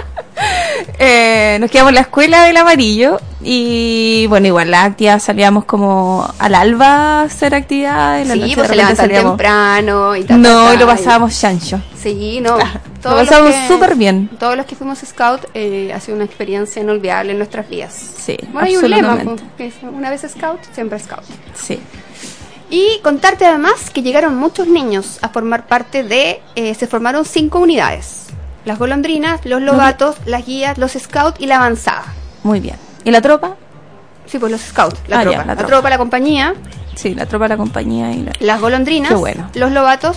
eh, 0.98 1.56
nos 1.60 1.70
quedamos 1.70 1.90
en 1.90 1.94
la 1.96 2.00
escuela 2.02 2.44
del 2.44 2.56
amarillo 2.58 3.18
y 3.42 4.26
bueno, 4.28 4.46
igual 4.48 4.70
la 4.70 4.84
actividad 4.84 5.18
salíamos 5.20 5.64
como 5.64 6.28
al 6.38 6.54
alba 6.54 7.20
a 7.20 7.22
hacer 7.22 7.54
actividades. 7.54 8.22
en 8.22 8.28
la 8.28 8.34
Sí, 8.34 8.40
noche 8.40 8.54
pues 8.56 8.68
se 8.68 8.76
levantan 8.76 9.08
temprano 9.10 10.16
y 10.16 10.24
tal. 10.24 10.42
No, 10.42 10.74
y 10.74 10.76
lo 10.76 10.86
pasábamos 10.86 11.38
chancho. 11.38 11.80
Sí, 11.96 12.40
no. 12.40 12.58
Lo 12.58 12.64
Todos 13.02 13.20
los 13.20 13.28
pasamos 13.28 13.54
que- 13.54 13.68
súper 13.68 13.94
bien. 13.94 14.28
Todos 14.38 14.56
los 14.56 14.66
que 14.66 14.74
fuimos 14.74 14.98
scout 14.98 15.44
eh, 15.54 15.92
ha 15.94 16.00
sido 16.00 16.16
una 16.16 16.24
experiencia 16.24 16.82
inolvidable 16.82 17.32
en 17.32 17.38
nuestras 17.38 17.68
vidas. 17.68 17.94
Sí, 18.18 18.36
Bueno, 18.52 18.66
hay 18.66 18.76
un 18.76 18.90
lema, 18.90 19.16
pues, 19.22 19.40
que 19.56 19.66
es 19.68 19.74
una 19.82 20.10
vez 20.10 20.22
scout, 20.28 20.60
siempre 20.74 20.98
scout. 20.98 21.22
Sí. 21.54 21.78
Y 22.70 23.00
contarte 23.02 23.46
además 23.46 23.90
que 23.90 24.02
llegaron 24.02 24.36
muchos 24.36 24.66
niños 24.66 25.18
a 25.22 25.28
formar 25.28 25.66
parte 25.66 26.02
de, 26.02 26.42
eh, 26.56 26.74
se 26.74 26.86
formaron 26.86 27.24
cinco 27.24 27.60
unidades. 27.60 28.26
Las 28.64 28.78
golondrinas, 28.78 29.44
los 29.44 29.62
lobatos, 29.62 30.16
las 30.26 30.44
guías, 30.44 30.76
los 30.78 30.92
scouts 30.92 31.40
y 31.40 31.46
la 31.46 31.56
avanzada. 31.56 32.04
Muy 32.42 32.58
bien. 32.58 32.76
¿Y 33.04 33.10
la 33.12 33.20
tropa? 33.20 33.54
Sí, 34.26 34.38
pues 34.40 34.50
los 34.50 34.60
scouts, 34.60 34.98
la 35.06 35.20
Ah, 35.20 35.22
tropa. 35.22 35.36
ya, 35.38 35.44
la, 35.44 35.46
la 35.46 35.56
tropa. 35.56 35.68
tropa. 35.72 35.90
la 35.90 35.98
compañía, 35.98 36.54
Sí, 36.96 37.14
la 37.14 37.26
tropa 37.26 37.46
la 37.46 37.58
compañía 37.58 38.10
y 38.12 38.22
la... 38.22 38.32
las 38.40 38.58
golondrinas, 38.60 39.10
Qué 39.10 39.14
bueno. 39.16 39.50
los 39.54 39.70
lobatos 39.70 40.16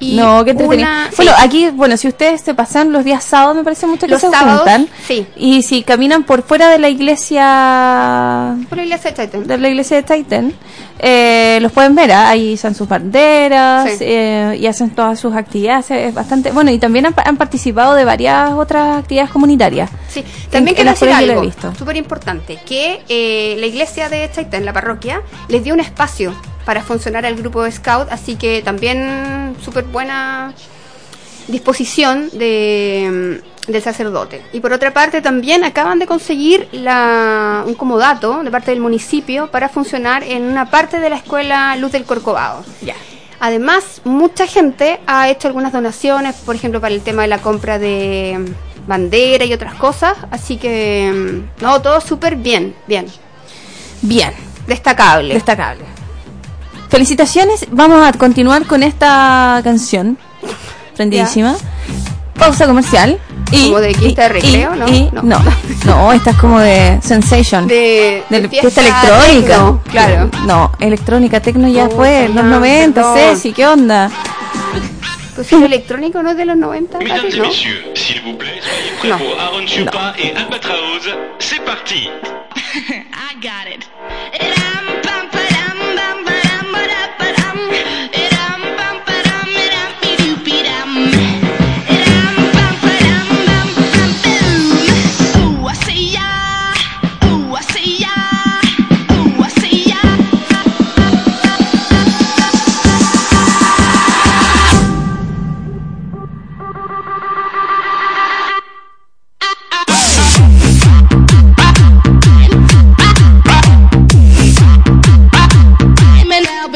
y 0.00 0.16
no, 0.16 0.42
qué 0.44 0.52
entretenido. 0.52 0.88
una- 0.88 1.10
Bueno, 1.16 1.32
sí. 1.36 1.42
aquí, 1.44 1.68
bueno, 1.70 1.96
si 1.96 2.08
ustedes 2.08 2.40
se 2.40 2.54
pasan 2.54 2.90
los 2.92 3.04
días 3.04 3.22
sábados, 3.22 3.54
me 3.56 3.62
parece 3.64 3.86
mucho 3.86 4.06
que 4.06 4.12
Los 4.12 4.20
se 4.22 4.30
sábados, 4.30 4.60
juntan. 4.62 4.88
sí. 5.06 5.26
Y 5.36 5.62
si 5.62 5.82
caminan 5.82 6.24
por 6.24 6.42
fuera 6.42 6.68
de 6.70 6.78
la 6.78 6.88
iglesia 6.88 8.56
por 8.68 8.78
la 8.78 8.84
iglesia 8.84 9.10
de 9.10 9.16
Chaitén. 9.16 9.46
de 9.46 9.58
la 9.58 9.68
iglesia 9.68 9.96
de 9.98 10.02
Titan, 10.02 10.52
eh, 10.98 11.58
los 11.62 11.72
pueden 11.72 11.94
ver, 11.94 12.12
¿ah? 12.12 12.28
ahí 12.30 12.54
están 12.54 12.74
sus 12.74 12.88
banderas 12.88 13.90
Sí. 13.90 13.96
eh, 14.00 14.58
y 14.60 14.66
hacen 14.66 14.90
todas 14.90 15.18
sus 15.18 15.34
actividades, 15.34 15.90
es 15.90 16.14
bastante, 16.14 16.50
bueno, 16.52 16.70
y 16.70 16.78
también 16.78 17.06
han, 17.06 17.12
pa- 17.14 17.22
han 17.26 17.36
participado 17.36 17.94
de 17.94 18.04
varias 18.04 18.52
otras 18.52 18.98
actividades 18.98 19.30
comunitarias. 19.30 19.90
Sí, 20.08 20.24
también 20.50 20.74
quiero 20.74 20.90
decir 20.90 21.10
algo 21.10 21.42
súper 21.78 21.96
importante, 21.96 22.58
que 22.66 23.02
eh, 23.08 23.56
la 23.58 23.66
iglesia 23.66 24.08
de 24.08 24.30
Chaitén, 24.32 24.64
la 24.64 24.72
parroquia, 24.72 25.22
les 25.48 25.64
dio 25.64 25.74
un 25.74 25.80
espacio 25.80 26.34
para 26.64 26.82
funcionar 26.82 27.26
al 27.26 27.34
grupo 27.36 27.62
de 27.62 27.72
scout, 27.72 28.08
así 28.10 28.36
que 28.36 28.62
también 28.62 29.56
súper 29.62 29.84
buena 29.84 30.54
disposición 31.48 32.30
de, 32.32 33.40
mm, 33.66 33.70
del 33.70 33.82
sacerdote. 33.82 34.42
Y 34.52 34.60
por 34.60 34.72
otra 34.72 34.92
parte 34.92 35.20
también 35.20 35.64
acaban 35.64 35.98
de 35.98 36.06
conseguir 36.06 36.68
la, 36.72 37.64
un 37.66 37.74
comodato 37.74 38.42
de 38.42 38.50
parte 38.50 38.70
del 38.70 38.80
municipio 38.80 39.50
para 39.50 39.68
funcionar 39.68 40.22
en 40.22 40.42
una 40.42 40.70
parte 40.70 41.00
de 41.00 41.10
la 41.10 41.16
escuela 41.16 41.76
Luz 41.76 41.92
del 41.92 42.04
Corcovado. 42.04 42.64
Ya. 42.82 42.94
Además, 43.40 44.02
mucha 44.04 44.46
gente 44.46 45.00
ha 45.06 45.30
hecho 45.30 45.48
algunas 45.48 45.72
donaciones, 45.72 46.36
por 46.36 46.54
ejemplo, 46.54 46.80
para 46.80 46.94
el 46.94 47.00
tema 47.00 47.22
de 47.22 47.28
la 47.28 47.38
compra 47.38 47.78
de 47.78 48.36
mm, 48.38 48.88
bandera 48.88 49.44
y 49.44 49.52
otras 49.52 49.74
cosas. 49.74 50.16
Así 50.30 50.56
que, 50.56 51.10
mm, 51.12 51.62
no, 51.62 51.80
todo 51.80 52.00
súper 52.00 52.36
bien, 52.36 52.74
bien. 52.86 53.06
Bien. 54.02 54.32
Destacable. 54.66 55.34
Destacable. 55.34 55.99
Felicitaciones, 56.90 57.66
vamos 57.70 58.04
a 58.06 58.12
continuar 58.18 58.66
con 58.66 58.82
esta 58.82 59.60
canción, 59.62 60.18
prendidísima. 60.96 61.54
Pausa 62.34 62.66
comercial. 62.66 63.18
Y, 63.52 63.64
Como 63.66 63.80
de 63.80 63.92
quinta 63.94 64.28
de 64.28 64.38
y- 64.38 64.42
recreo, 64.42 64.74
¿no? 64.76 64.88
y- 64.88 65.08
No. 65.12 65.22
no, 65.22 65.38
no, 65.84 66.12
esta 66.12 66.30
es 66.30 66.36
como 66.36 66.58
de 66.60 66.98
Sensation. 67.02 67.66
De, 67.66 68.22
de 68.28 68.40
de 68.42 68.48
fiesta, 68.48 68.80
electrónica. 68.80 69.54
tecno, 69.54 69.82
claro. 69.90 70.30
No, 70.46 70.72
electrónica, 70.78 71.40
tecno 71.40 71.68
ya 71.68 71.86
Oh, 71.86 71.90
fue, 71.90 72.26
en 72.26 72.34
los 72.34 72.44
perdón, 72.44 72.50
90, 72.50 72.94
perdón. 73.02 73.16
Ceci, 73.18 73.52
¿qué 73.52 73.66
onda? 73.66 74.10
Pues 75.34 75.52
el 75.52 75.62
electrónico 75.64 76.22
no 76.22 76.30
es 76.30 76.36
de 76.36 76.44
los 76.44 76.56
90, 76.56 76.98
Mesdames 76.98 77.36
¿no? 77.36 77.44
messieurs, 77.44 77.84
s'il 77.94 78.20
vous 78.22 78.36
plaît, 78.36 78.60
soyez 78.62 78.92
prêts 79.00 79.10
Non. 79.10 79.18
pour 79.18 79.40
Aaron 79.40 79.66
Chupa 79.66 80.14
et 80.18 80.32
Albatraoz. 80.36 81.08
C'est 81.38 81.64
parti 81.64 82.08
I 82.88 83.34
got 83.40 83.66
it. 83.74 83.84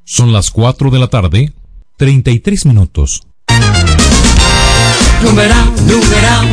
Son 0.04 0.32
las 0.32 0.50
4 0.50 0.90
de 0.90 0.98
la 0.98 1.08
tarde, 1.08 1.52
33 1.96 2.66
minutos. 2.66 3.22
Numeral, 5.22 5.72
numeral, 5.86 6.48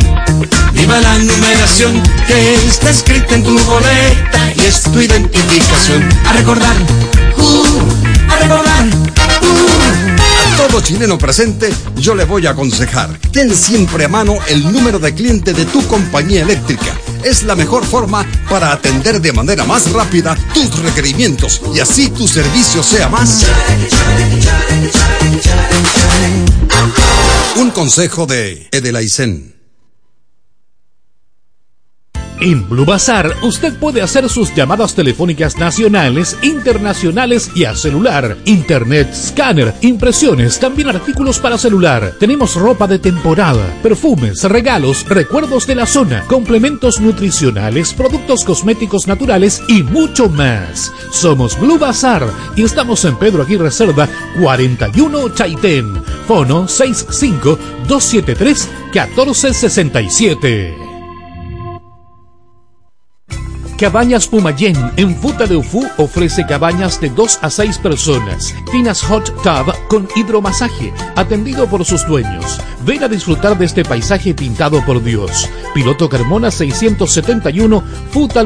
viva 0.72 0.98
la 1.00 1.18
numeración 1.18 2.02
que 2.26 2.54
está 2.54 2.90
escrita 2.90 3.34
en 3.34 3.42
tu 3.44 3.58
boleta 3.58 4.52
y 4.56 4.60
es 4.60 4.82
tu 4.84 5.00
identificación. 5.00 6.08
A 6.26 6.32
recordar, 6.32 6.76
uh, 7.36 8.32
a 8.32 8.36
recordar, 8.38 9.01
todo 10.68 10.80
chileno 10.80 11.18
presente, 11.18 11.72
yo 11.96 12.14
le 12.14 12.24
voy 12.24 12.46
a 12.46 12.50
aconsejar. 12.50 13.18
Ten 13.32 13.52
siempre 13.52 14.04
a 14.04 14.08
mano 14.08 14.38
el 14.48 14.70
número 14.72 15.00
de 15.00 15.12
cliente 15.12 15.52
de 15.52 15.64
tu 15.66 15.84
compañía 15.88 16.42
eléctrica. 16.42 16.96
Es 17.24 17.42
la 17.42 17.56
mejor 17.56 17.84
forma 17.84 18.24
para 18.48 18.70
atender 18.70 19.20
de 19.20 19.32
manera 19.32 19.64
más 19.64 19.90
rápida 19.90 20.36
tus 20.54 20.78
requerimientos 20.78 21.60
y 21.74 21.80
así 21.80 22.10
tu 22.10 22.28
servicio 22.28 22.80
sea 22.84 23.08
más. 23.08 23.44
Un 27.56 27.70
consejo 27.72 28.26
de 28.26 28.68
Edelaisen. 28.70 29.51
En 32.44 32.68
Blue 32.68 32.84
Bazar 32.84 33.36
usted 33.42 33.78
puede 33.78 34.02
hacer 34.02 34.28
sus 34.28 34.52
llamadas 34.52 34.96
telefónicas 34.96 35.58
nacionales, 35.58 36.36
internacionales 36.42 37.52
y 37.54 37.66
a 37.66 37.76
celular, 37.76 38.36
internet, 38.46 39.14
scanner, 39.14 39.72
impresiones, 39.80 40.58
también 40.58 40.88
artículos 40.88 41.38
para 41.38 41.56
celular. 41.56 42.14
Tenemos 42.18 42.56
ropa 42.56 42.88
de 42.88 42.98
temporada, 42.98 43.72
perfumes, 43.80 44.42
regalos, 44.42 45.08
recuerdos 45.08 45.68
de 45.68 45.76
la 45.76 45.86
zona, 45.86 46.24
complementos 46.26 47.00
nutricionales, 47.00 47.92
productos 47.92 48.42
cosméticos 48.42 49.06
naturales 49.06 49.62
y 49.68 49.84
mucho 49.84 50.28
más. 50.28 50.92
Somos 51.12 51.56
Blue 51.60 51.78
Bazar 51.78 52.26
y 52.56 52.64
estamos 52.64 53.04
en 53.04 53.16
Pedro 53.20 53.44
Aguirre 53.44 53.70
Cerda 53.70 54.08
41 54.40 55.28
Chaitén. 55.28 56.02
Fono 56.26 56.66
65 56.66 57.56
273 57.86 58.68
1467. 58.92 60.91
Cabañas 63.82 64.28
Pumayén 64.28 64.76
en 64.96 65.16
Futa 65.16 65.44
ofrece 65.96 66.46
cabañas 66.46 67.00
de 67.00 67.10
2 67.10 67.40
a 67.42 67.50
6 67.50 67.78
personas. 67.78 68.54
Finas 68.70 69.02
Hot 69.02 69.34
Tub 69.42 69.74
con 69.88 70.06
hidromasaje, 70.14 70.94
atendido 71.16 71.66
por 71.66 71.84
sus 71.84 72.06
dueños. 72.06 72.60
Ven 72.86 73.02
a 73.02 73.08
disfrutar 73.08 73.58
de 73.58 73.64
este 73.64 73.84
paisaje 73.84 74.34
pintado 74.34 74.86
por 74.86 75.02
Dios. 75.02 75.50
Piloto 75.74 76.08
Carmona 76.08 76.52
671 76.52 77.82
Futa. 78.12 78.44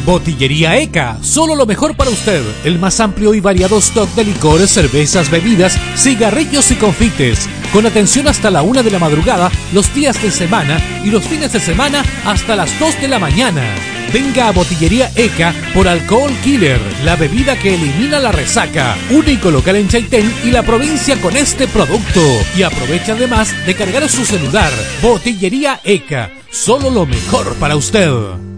Botillería 0.06 0.78
ECA, 0.78 1.18
solo 1.20 1.56
lo 1.56 1.66
mejor 1.66 1.96
para 1.96 2.10
usted. 2.10 2.40
El 2.62 2.78
más 2.78 3.00
amplio 3.00 3.34
y 3.34 3.40
variado 3.40 3.78
stock 3.78 4.08
de 4.14 4.22
licores, 4.22 4.70
cervezas, 4.70 5.32
bebidas, 5.32 5.76
cigarrillos 5.96 6.70
y 6.70 6.76
confites. 6.76 7.48
Con 7.72 7.86
atención 7.86 8.28
hasta 8.28 8.52
la 8.52 8.62
una 8.62 8.84
de 8.84 8.92
la 8.92 9.00
madrugada, 9.00 9.50
los 9.72 9.92
días 9.92 10.22
de 10.22 10.30
semana 10.30 10.80
y 11.04 11.10
los 11.10 11.24
fines 11.24 11.52
de 11.52 11.58
semana 11.58 12.04
hasta 12.24 12.54
las 12.54 12.78
2 12.78 13.00
de 13.00 13.08
la 13.08 13.18
mañana. 13.18 13.64
Venga 14.12 14.46
a 14.46 14.52
Botillería 14.52 15.10
ECA 15.16 15.52
por 15.74 15.88
Alcohol 15.88 16.30
Killer, 16.44 16.80
la 17.04 17.16
bebida 17.16 17.58
que 17.58 17.74
elimina 17.74 18.20
la 18.20 18.30
resaca. 18.30 18.96
Único 19.10 19.50
local 19.50 19.74
en 19.74 19.88
Chaitén 19.88 20.32
y 20.44 20.52
la 20.52 20.62
provincia 20.62 21.20
con 21.20 21.36
este 21.36 21.66
producto. 21.66 22.22
Y 22.56 22.62
aprovecha 22.62 23.14
además 23.14 23.52
de 23.66 23.74
cargar 23.74 24.08
su 24.08 24.24
celular. 24.24 24.70
Botillería 25.02 25.80
ECA, 25.82 26.30
solo 26.48 26.90
lo 26.90 27.06
mejor 27.06 27.56
para 27.56 27.74
usted. 27.74 28.55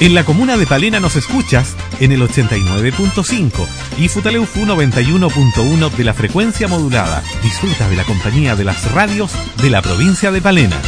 En 0.00 0.14
la 0.14 0.24
comuna 0.24 0.56
de 0.56 0.66
Palena 0.66 0.98
nos 0.98 1.16
escuchas 1.16 1.76
en 2.00 2.12
el 2.12 2.22
89.5 2.22 3.66
y 3.98 4.08
Futaleufu 4.08 4.60
91.1 4.60 5.90
de 5.90 6.04
la 6.04 6.14
frecuencia 6.14 6.68
modulada. 6.68 7.22
Disfruta 7.42 7.86
de 7.86 7.96
la 7.96 8.04
compañía 8.04 8.56
de 8.56 8.64
las 8.64 8.90
radios 8.92 9.32
de 9.62 9.68
la 9.68 9.82
provincia 9.82 10.32
de 10.32 10.40
Palena. 10.40 10.80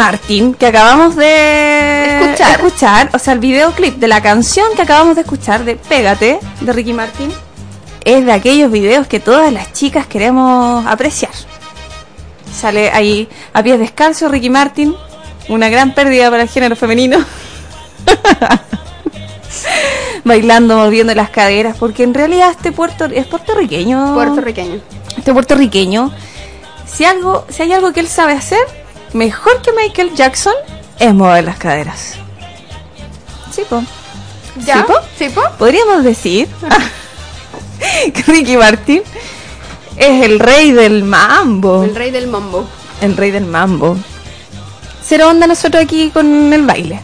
Martin 0.00 0.54
que 0.54 0.64
acabamos 0.64 1.14
de 1.14 2.32
Escuchar. 2.32 3.10
o 3.12 3.18
sea, 3.18 3.34
el 3.34 3.38
videoclip 3.38 3.96
de 3.96 4.08
la 4.08 4.22
canción 4.22 4.68
que 4.74 4.80
acabamos 4.80 5.14
de 5.14 5.20
escuchar 5.20 5.66
de 5.66 5.76
Pégate 5.76 6.40
de 6.62 6.72
Ricky 6.72 6.94
Martin, 6.94 7.30
es 8.02 8.24
de 8.24 8.32
aquellos 8.32 8.72
videos 8.72 9.06
que 9.06 9.20
todas 9.20 9.52
las 9.52 9.74
chicas 9.74 10.06
queremos 10.06 10.86
apreciar. 10.86 11.32
Sale 12.50 12.90
ahí 12.92 13.28
a 13.52 13.62
pies 13.62 13.78
descalzos 13.78 14.30
Ricky 14.30 14.48
Martin, 14.48 14.96
una 15.50 15.68
gran 15.68 15.92
pérdida 15.92 16.30
para 16.30 16.44
el 16.44 16.48
género 16.48 16.76
femenino. 16.76 17.18
Bailando, 20.24 20.78
moviendo 20.78 21.14
las 21.14 21.28
caderas, 21.28 21.76
porque 21.78 22.04
en 22.04 22.14
realidad 22.14 22.52
este 22.52 22.72
puerto 22.72 23.04
es 23.04 23.26
puertorriqueño. 23.26 24.14
Puertorriqueño. 24.14 24.80
Este 25.18 25.34
puertorriqueño, 25.34 26.10
si 26.86 27.04
algo, 27.04 27.44
si 27.50 27.64
hay 27.64 27.74
algo 27.74 27.92
que 27.92 28.00
él 28.00 28.08
sabe 28.08 28.32
hacer, 28.32 28.79
mejor 29.12 29.60
que 29.62 29.72
Michael 29.72 30.14
Jackson, 30.14 30.54
es 30.98 31.14
mover 31.14 31.44
las 31.44 31.56
caderas. 31.56 32.16
Sí, 33.50 33.62
po. 33.68 33.82
¿Ya? 34.64 34.76
¿Sí, 34.76 34.82
po? 34.86 34.94
¿Sí, 35.18 35.28
po? 35.30 35.42
Podríamos 35.58 36.04
decir 36.04 36.48
que 38.14 38.22
Ricky 38.22 38.56
Martin 38.56 39.02
es 39.96 40.24
el 40.24 40.38
rey 40.38 40.72
del 40.72 41.04
mambo. 41.04 41.84
El 41.84 41.94
rey 41.94 42.10
del 42.10 42.26
mambo. 42.26 42.68
El 43.00 43.16
rey 43.16 43.30
del 43.30 43.46
mambo. 43.46 43.96
Cero 45.02 45.28
onda 45.28 45.46
nosotros 45.46 45.82
aquí 45.82 46.10
con 46.10 46.52
el 46.52 46.62
baile. 46.62 47.00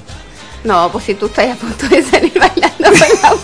No, 0.64 0.90
pues 0.92 1.04
si 1.04 1.14
tú 1.14 1.26
estás 1.26 1.50
a 1.50 1.54
punto 1.54 1.88
de 1.88 2.02
salir 2.02 2.38
bailando 2.38 2.90
con 2.90 3.08
la. 3.22 3.34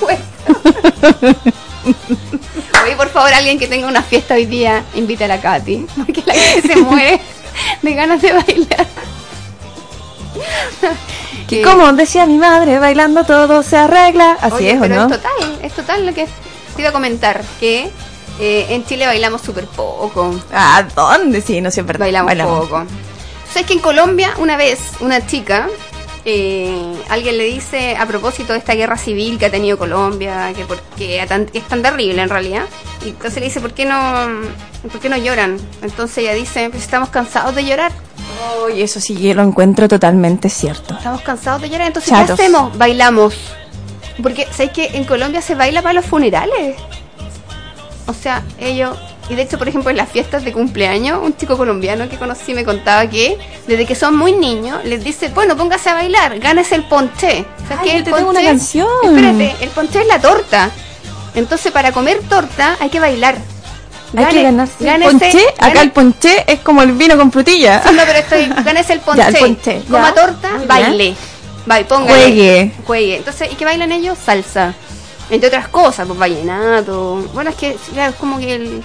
Oye, 2.85 2.97
por 2.97 3.09
favor, 3.11 3.33
alguien 3.33 3.59
que 3.59 3.67
tenga 3.67 3.87
una 3.87 4.03
fiesta 4.03 4.35
hoy 4.35 4.47
día, 4.47 4.85
invita 4.95 5.33
a 5.33 5.41
Katy. 5.41 5.87
Porque 5.97 6.23
la 6.27 6.35
gente 6.35 6.69
se 6.69 6.77
muere 6.77 7.21
de 7.83 7.95
ganas 7.95 8.21
de 8.23 8.33
bailar. 8.33 8.87
Que 11.49 11.63
como 11.63 11.93
decía 11.93 12.27
mi 12.27 12.39
madre, 12.39 12.79
bailando 12.79 13.25
todo 13.25 13.63
se 13.63 13.77
arregla. 13.77 14.39
Así 14.41 14.55
Oye, 14.57 14.71
es, 14.73 14.79
¿o 14.79 14.81
pero 14.81 14.95
no? 14.95 15.03
es 15.03 15.09
total, 15.23 15.59
es 15.63 15.73
total 15.75 16.07
lo 16.07 16.15
que 16.15 16.27
te 16.75 16.81
iba 16.81 16.89
a 16.89 16.93
comentar, 16.93 17.43
que 17.61 17.91
eh, 18.41 18.67
en 18.71 18.85
Chile 18.87 19.07
bailamos 19.07 19.43
súper 19.43 19.67
poco. 19.67 20.35
¿A 20.53 20.85
dónde? 20.95 21.41
Sí, 21.43 21.61
no 21.61 21.71
siempre 21.71 21.99
Bailamos, 21.99 22.29
bailamos. 22.29 22.61
poco. 22.69 22.85
¿Sabes 23.53 23.67
que 23.67 23.75
en 23.75 23.81
Colombia 23.81 24.33
una 24.39 24.57
vez 24.57 24.81
una 25.01 25.27
chica, 25.27 25.69
eh, 26.25 26.95
alguien 27.09 27.37
le 27.37 27.45
dice 27.45 27.97
a 27.97 28.07
propósito 28.07 28.53
de 28.53 28.59
esta 28.61 28.75
guerra 28.75 28.97
civil 28.97 29.39
que 29.39 29.47
ha 29.47 29.51
tenido 29.51 29.77
Colombia, 29.79 30.53
que, 30.55 30.65
porque 30.65 30.83
que 30.97 31.59
es 31.59 31.69
tan 31.69 31.83
terrible 31.83 32.23
en 32.23 32.29
realidad, 32.29 32.65
y 33.05 33.11
entonces 33.11 33.41
le 33.41 33.47
dice, 33.47 33.61
¿por 33.61 33.73
qué 33.73 33.85
no, 33.85 34.29
por 34.91 35.01
qué 35.01 35.09
no 35.09 35.17
lloran? 35.17 35.59
Entonces 35.83 36.19
ella 36.19 36.35
dice, 36.35 36.71
pues 36.71 36.83
estamos 36.83 37.09
cansados 37.09 37.55
de 37.55 37.65
llorar. 37.65 37.93
Y 38.75 38.83
eso 38.83 39.01
sí, 39.01 39.15
yo 39.21 39.35
lo 39.35 39.43
encuentro 39.43 39.89
totalmente 39.89 40.49
cierto. 40.49 40.95
Estamos 40.95 41.23
cansados 41.23 41.63
de 41.63 41.71
llorar, 41.71 41.89
entonces 41.89 42.11
Chatos. 42.11 42.37
¿qué 42.37 42.45
hacemos? 42.45 42.77
Bailamos. 42.77 43.35
Porque, 44.23 44.47
¿sabes 44.53 44.73
que 44.73 44.87
en 44.95 45.05
Colombia 45.05 45.41
se 45.43 45.55
baila 45.55 45.83
para 45.83 45.95
los 45.95 46.05
funerales? 46.07 46.77
O 48.07 48.15
sea, 48.15 48.43
ellos... 48.59 48.97
Y 49.33 49.35
de 49.35 49.43
hecho, 49.43 49.57
por 49.57 49.67
ejemplo, 49.67 49.91
en 49.91 49.97
las 49.97 50.11
fiestas 50.11 50.45
de 50.45 50.53
cumpleaños, 50.53 51.19
un 51.23 51.35
chico 51.35 51.57
colombiano 51.57 52.07
que 52.07 52.19
conocí 52.19 52.53
me 52.53 52.67
contaba 52.67 53.07
que 53.09 53.39
desde 53.67 53.87
que 53.87 53.95
son 53.95 54.15
muy 54.15 54.33
niños, 54.35 54.85
les 54.85 55.03
dice, 55.03 55.31
bueno, 55.31 55.57
póngase 55.57 55.89
a 55.89 55.95
bailar, 55.95 56.39
gánese 56.39 56.75
el 56.75 56.85
ponché. 56.85 57.47
¿Sabes 57.67 57.83
qué? 57.83 57.97
El 57.97 58.05
te 58.05 58.13
tengo 58.13 58.29
una 58.29 58.43
canción. 58.43 58.87
Espérate, 59.03 59.57
el 59.63 59.71
ponché 59.71 60.03
es 60.03 60.07
la 60.07 60.19
torta. 60.21 60.71
Entonces, 61.35 61.73
para 61.73 61.93
comer 61.93 62.21
torta 62.29 62.77
hay 62.79 62.91
que 62.91 63.01
bailar. 63.01 63.37
Hay 64.15 64.25
que 64.27 64.31
Gane- 64.37 64.43
ganarse. 64.43 64.85
gánese- 64.85 65.11
ponché, 65.11 65.49
acá 65.57 65.69
gane- 65.69 65.81
el 65.81 65.91
ponché 65.93 66.45
es 66.53 66.61
como 66.61 66.83
el 66.83 66.93
vino 66.93 67.17
con 67.17 67.33
frutilla. 67.33 67.83
Sí, 67.83 67.95
no, 67.95 68.03
pero 68.05 68.19
estoy, 68.19 68.49
ganes 68.67 68.91
el 68.91 69.01
ponché. 69.01 69.23
Ya, 69.23 69.29
el 69.29 69.37
ponché, 69.39 69.81
Coma 69.91 70.13
ya. 70.15 70.15
torta, 70.27 70.51
Muy 70.59 70.67
baile. 70.67 71.15
Baile, 71.65 71.85
póngale. 71.89 72.13
Juegue. 72.23 72.73
Juegue. 72.85 73.17
Entonces, 73.17 73.51
¿y 73.51 73.55
qué 73.55 73.65
bailan 73.65 73.93
ellos? 73.93 74.19
Salsa. 74.23 74.75
Entre 75.31 75.49
otras 75.49 75.69
cosas, 75.69 76.07
pues 76.07 76.19
vallenato. 76.19 77.27
Bueno, 77.33 77.49
es 77.49 77.57
que 77.57 77.75
claro, 77.95 78.11
es 78.11 78.17
como 78.19 78.39
que 78.39 78.57
el- 78.57 78.83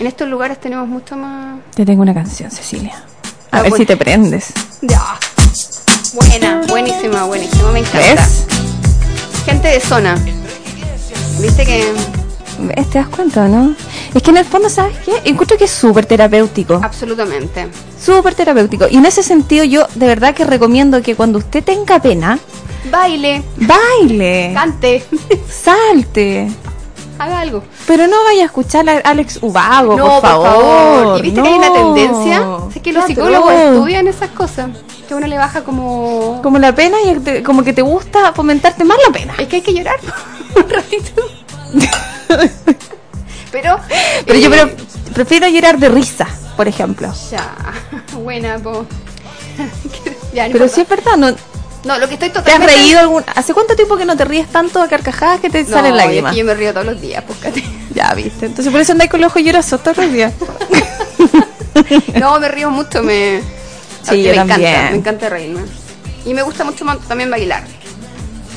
en 0.00 0.06
estos 0.06 0.28
lugares 0.28 0.60
tenemos 0.60 0.88
mucho 0.88 1.16
más. 1.16 1.58
Te 1.74 1.84
tengo 1.84 2.02
una 2.02 2.14
canción, 2.14 2.50
Cecilia. 2.50 2.94
A 3.50 3.58
Ah, 3.58 3.62
ver 3.62 3.70
bueno. 3.70 3.76
si 3.82 3.86
te 3.86 3.96
prendes. 3.96 4.52
Ya. 4.82 5.02
Buena, 6.14 6.62
buenísima, 6.68 7.24
buenísima, 7.24 7.70
me 7.72 7.80
encanta. 7.80 7.98
¿Ves? 7.98 8.46
Gente 9.44 9.68
de 9.68 9.80
zona. 9.80 10.16
Viste 11.40 11.64
que. 11.64 11.92
¿Ves? 12.58 12.90
¿Te 12.90 12.98
das 12.98 13.08
cuenta, 13.08 13.48
no? 13.48 13.74
Es 14.14 14.22
que 14.22 14.30
en 14.30 14.36
el 14.36 14.44
fondo, 14.44 14.68
¿sabes 14.70 14.96
qué? 15.04 15.12
Encuentro 15.24 15.56
que 15.58 15.64
es 15.64 15.70
súper 15.72 16.06
terapéutico. 16.06 16.80
Absolutamente. 16.82 17.68
Súper 18.00 18.34
terapéutico. 18.34 18.86
Y 18.88 18.96
en 18.96 19.06
ese 19.06 19.22
sentido, 19.24 19.64
yo 19.64 19.86
de 19.96 20.06
verdad 20.06 20.34
que 20.34 20.44
recomiendo 20.44 21.02
que 21.02 21.16
cuando 21.16 21.38
usted 21.38 21.64
tenga 21.64 22.00
pena, 22.00 22.38
Baile, 22.90 23.42
baile, 23.56 24.50
cante, 24.54 25.04
salte. 25.50 26.48
Haga 27.18 27.40
algo. 27.40 27.62
Pero 27.86 28.06
no 28.06 28.22
vaya 28.24 28.42
a 28.42 28.46
escuchar 28.46 28.88
a 28.88 28.98
Alex 28.98 29.38
Ubago, 29.42 29.96
no, 29.96 30.20
por 30.20 30.22
favor. 30.22 31.18
¿Y 31.18 31.22
viste 31.22 31.42
que 31.42 31.48
hay 31.48 31.54
una 31.54 31.72
tendencia? 31.72 32.46
Es 32.74 32.82
que 32.82 32.92
los 32.92 33.04
psicólogos 33.06 33.52
estudian 33.52 34.06
esas 34.08 34.30
cosas. 34.30 34.70
Que 35.08 35.14
uno 35.14 35.26
le 35.26 35.36
baja 35.38 35.62
como. 35.64 36.40
Como 36.42 36.58
la 36.58 36.74
pena 36.74 36.96
y 37.04 37.14
te- 37.20 37.42
como 37.42 37.62
que 37.62 37.72
te 37.72 37.82
gusta 37.82 38.32
fomentarte 38.32 38.84
más 38.84 38.96
la 39.06 39.12
pena. 39.12 39.34
Es 39.38 39.48
que 39.48 39.56
hay 39.56 39.62
que 39.62 39.74
llorar 39.74 39.96
un 40.56 40.68
ratito. 40.68 41.22
Pero. 43.52 43.78
Pero 44.26 44.38
yo 44.38 44.48
eh, 44.48 44.50
pero, 44.50 44.70
prefiero 45.14 45.48
llorar 45.48 45.78
de 45.78 45.88
risa, 45.88 46.26
por 46.56 46.66
ejemplo. 46.68 47.12
Ya, 47.30 47.54
buena, 48.14 48.58
po. 48.58 48.86
Ya, 50.32 50.46
no 50.48 50.52
Pero 50.52 50.68
sí 50.68 50.80
es 50.80 50.88
verdad, 50.88 51.16
¿no? 51.16 51.28
No, 51.84 51.98
lo 51.98 52.08
que 52.08 52.14
estoy 52.14 52.30
¿Te 52.30 52.38
has 52.38 52.44
totalmente. 52.44 52.74
reído 52.74 52.98
algún... 53.00 53.24
¿Hace 53.34 53.52
cuánto 53.52 53.76
tiempo 53.76 53.96
que 53.96 54.04
no 54.06 54.16
te 54.16 54.24
ríes 54.24 54.48
tanto 54.48 54.80
a 54.80 54.88
carcajadas 54.88 55.40
que 55.40 55.50
te 55.50 55.64
No, 55.64 55.70
salen 55.70 55.92
es 55.92 55.96
lágrimas? 55.98 56.32
que 56.32 56.38
yo 56.38 56.44
me 56.46 56.54
río 56.54 56.72
todos 56.72 56.86
los 56.86 57.00
días, 57.00 57.22
pues, 57.26 57.38
Katy. 57.40 57.64
Ya, 57.94 58.12
viste. 58.14 58.46
Entonces 58.46 58.72
por 58.72 58.80
eso 58.80 58.92
andáis 58.92 59.10
con 59.10 59.20
los 59.20 59.30
ojos 59.30 59.42
llorosos 59.42 59.82
todos 59.82 59.96
los 59.98 60.12
días. 60.12 60.32
No, 62.18 62.38
me 62.38 62.48
río 62.48 62.70
mucho, 62.70 63.02
me. 63.02 63.40
Sí, 64.02 64.12
me 64.12 64.22
yo 64.22 64.30
encanta, 64.32 64.54
también. 64.54 64.90
me 64.92 64.96
encanta 64.96 65.28
reírme. 65.28 65.60
Y 66.24 66.32
me 66.32 66.42
gusta 66.42 66.62
mucho 66.64 66.84
también 67.08 67.30
bailar. 67.30 67.62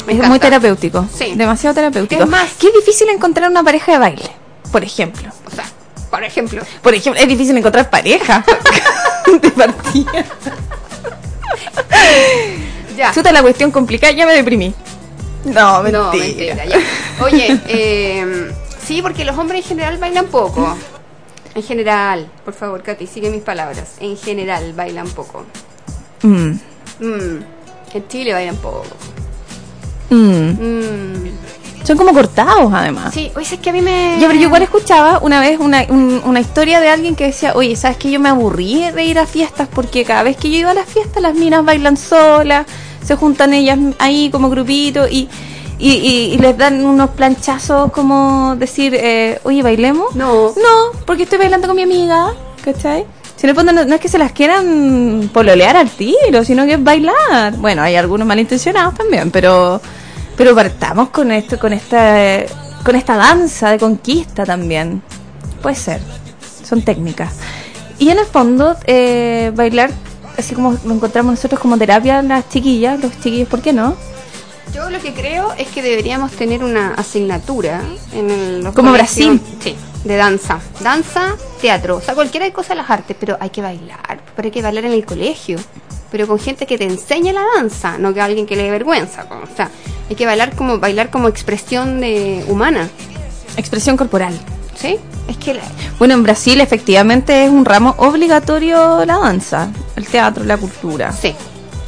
Me 0.06 0.14
es 0.14 0.20
encanta. 0.20 0.30
muy 0.30 0.40
terapéutico. 0.40 1.06
Sí. 1.18 1.34
Demasiado 1.36 1.74
terapéutico. 1.74 2.24
Es 2.24 2.30
más- 2.30 2.52
Qué 2.60 2.72
difícil 2.72 3.10
encontrar 3.10 3.50
una 3.50 3.64
pareja 3.64 3.92
de 3.94 3.98
baile, 3.98 4.30
por 4.72 4.84
ejemplo. 4.84 5.30
O 5.46 5.50
sea, 5.56 5.66
por 6.12 6.24
ejemplo. 6.24 6.62
Por 6.84 6.94
ejemplo, 6.94 7.20
es 7.22 7.28
difícil 7.28 7.58
encontrar 7.58 7.90
pareja 7.90 8.46
de 9.42 9.50
partida. 9.52 10.26
Ya. 12.98 13.12
Chuta 13.14 13.32
la 13.32 13.42
cuestión 13.42 13.72
complicada, 13.72 14.12
ya 14.14 14.26
me 14.26 14.34
deprimí. 14.34 14.74
No, 15.46 15.82
mentira. 15.84 16.04
No, 16.04 16.12
mentira, 16.14 16.66
ya. 16.66 16.80
Oye, 17.24 17.62
eh, 17.68 18.52
sí, 18.84 19.02
porque 19.02 19.24
los 19.24 19.38
hombres 19.38 19.62
en 19.64 19.68
general 19.70 19.98
bailan 19.98 20.26
poco. 20.26 20.76
En 21.56 21.64
general, 21.64 22.28
por 22.44 22.54
favor, 22.54 22.82
Katy, 22.84 23.08
sigue 23.08 23.30
mis 23.30 23.42
palabras. 23.44 23.94
En 24.00 24.18
general 24.18 24.74
bailan 24.74 25.08
poco. 25.10 25.46
Mm, 26.24 26.52
Mm, 27.00 27.40
en 27.94 28.08
Chile 28.08 28.34
bailan 28.34 28.56
poco. 28.58 28.84
mm. 30.10 30.16
Mm. 30.18 31.32
Son 31.84 31.96
como 31.98 32.12
cortados, 32.14 32.72
además. 32.74 33.14
Sí, 33.14 33.32
oye, 33.36 33.56
es 33.56 33.60
que 33.62 33.70
a 33.70 33.74
mí 33.74 33.82
me. 33.82 34.18
Ya, 34.20 34.28
pero 34.28 34.40
yo 34.40 34.48
igual 34.48 34.62
escuchaba 34.62 35.20
una 35.20 35.40
vez 35.40 35.58
una, 35.60 35.86
un- 35.88 36.22
una 36.26 36.40
historia 36.42 36.82
de 36.82 36.90
alguien 36.90 37.16
que 37.16 37.26
decía, 37.28 37.54
oye, 37.56 37.76
¿sabes 37.78 37.96
que 37.98 38.12
Yo 38.12 38.20
me 38.20 38.28
aburrí 38.30 38.92
de 38.92 39.04
ir 39.06 39.18
a 39.20 39.26
fiestas 39.26 39.70
porque 39.74 40.04
cada 40.04 40.24
vez 40.24 40.36
que 40.36 40.50
yo 40.52 40.58
iba 40.58 40.72
a 40.72 40.74
las 40.74 40.86
fiestas 40.90 41.22
las 41.24 41.34
minas 41.36 41.64
bailan 41.64 41.96
solas, 41.96 42.66
se 43.04 43.16
juntan 43.16 43.54
ellas 43.54 43.78
ahí 44.00 44.30
como 44.32 44.50
grupito 44.50 45.08
y, 45.08 45.28
y, 45.80 45.92
y- 45.92 46.34
y 46.34 46.38
les 46.40 46.58
dan 46.58 46.86
unos 46.86 47.12
planchazos 47.12 47.92
como 47.92 48.56
decir, 48.58 48.94
eh, 48.96 49.40
oye, 49.44 49.62
¿bailemos? 49.64 50.16
No. 50.16 50.50
No, 50.56 51.00
porque 51.06 51.24
estoy 51.24 51.38
bailando 51.40 51.68
con 51.68 51.76
mi 51.78 51.84
amiga, 51.84 52.34
¿cachai? 52.64 53.06
Si 53.36 53.46
en 53.46 53.50
el 53.52 53.56
fondo 53.56 53.72
no, 53.72 53.86
no 53.86 53.94
es 53.96 54.02
que 54.02 54.08
se 54.10 54.18
las 54.18 54.32
quieran 54.32 55.30
pololear 55.32 55.78
al 55.78 55.90
tiro, 55.92 56.44
sino 56.44 56.66
que 56.66 56.74
es 56.74 56.84
bailar. 56.84 57.54
Bueno, 57.58 57.84
hay 57.84 57.96
algunos 57.96 58.26
malintencionados 58.28 58.96
también, 58.96 59.30
pero 59.32 59.80
pero 60.36 60.54
partamos 60.56 61.10
con 61.10 61.32
esto, 61.32 61.60
con 61.60 61.74
esta 61.74 62.44
con 62.84 62.96
esta 62.96 63.16
danza 63.16 63.70
de 63.72 63.78
conquista 63.78 64.44
también. 64.46 65.02
Puede 65.62 65.76
ser. 65.76 66.02
Son 66.68 66.82
técnicas. 66.82 67.36
Y 68.00 68.10
en 68.10 68.18
el 68.20 68.26
fondo, 68.26 68.76
eh, 68.86 69.52
bailar, 69.56 69.92
así 70.38 70.56
como 70.56 70.78
lo 70.86 70.94
encontramos 70.94 71.32
nosotros 71.32 71.60
como 71.60 71.78
terapia 71.78 72.22
las 72.22 72.50
chiquillas, 72.50 73.00
los 73.02 73.12
chiquillos, 73.20 73.48
¿por 73.48 73.62
qué 73.62 73.74
no? 73.74 73.96
Yo 74.74 74.90
lo 74.90 75.00
que 75.00 75.14
creo 75.14 75.54
es 75.58 75.68
que 75.70 75.82
deberíamos 75.82 76.32
tener 76.32 76.64
una 76.64 76.94
asignatura 76.94 77.82
en 78.14 78.30
el, 78.30 78.64
los 78.64 78.74
Como. 78.74 78.92
Brasil. 78.92 79.42
Sí, 79.60 79.76
de 80.04 80.16
danza. 80.16 80.60
Danza, 80.82 81.36
teatro, 81.62 81.98
o 81.98 82.02
sea, 82.02 82.16
cualquiera 82.16 82.46
de 82.46 82.54
cosas 82.54 82.70
de 82.70 82.76
las 82.76 82.90
artes, 82.90 83.16
pero 83.20 83.38
hay 83.40 83.50
que 83.50 83.62
bailar. 83.62 84.20
Pero 84.36 84.48
hay 84.48 84.52
que 84.52 84.62
bailar 84.62 84.86
en 84.86 84.94
el 84.94 85.06
colegio. 85.06 85.58
Pero 86.12 86.28
con 86.28 86.40
gente 86.40 86.66
que 86.66 86.78
te 86.78 86.86
enseñe 86.86 87.34
la 87.34 87.44
danza, 87.56 87.98
no 87.98 88.14
que 88.14 88.22
alguien 88.22 88.46
que 88.46 88.56
le 88.56 88.64
dé 88.64 88.72
vergüenza. 88.72 89.28
como, 89.28 89.44
O 89.44 89.56
sea, 89.56 89.70
hay 90.10 90.16
que 90.16 90.26
bailar 90.26 90.56
como 90.56 90.80
bailar 90.80 91.10
como 91.10 91.28
expresión 91.28 92.00
de 92.00 92.46
humana. 92.48 92.90
Expresión 93.58 93.98
corporal. 93.98 94.38
¿Sí? 94.80 94.98
Es 95.28 95.38
que 95.38 95.54
la- 95.56 95.64
Bueno, 95.98 96.14
en 96.14 96.24
Brasil 96.24 96.62
efectivamente 96.62 97.44
es 97.46 97.50
un 97.50 97.66
ramo 97.66 97.96
obligatorio 97.98 99.04
la 99.06 99.18
danza, 99.18 99.70
el 99.96 100.06
teatro, 100.08 100.44
la 100.44 100.58
cultura. 100.58 101.12
Sí, 101.12 101.34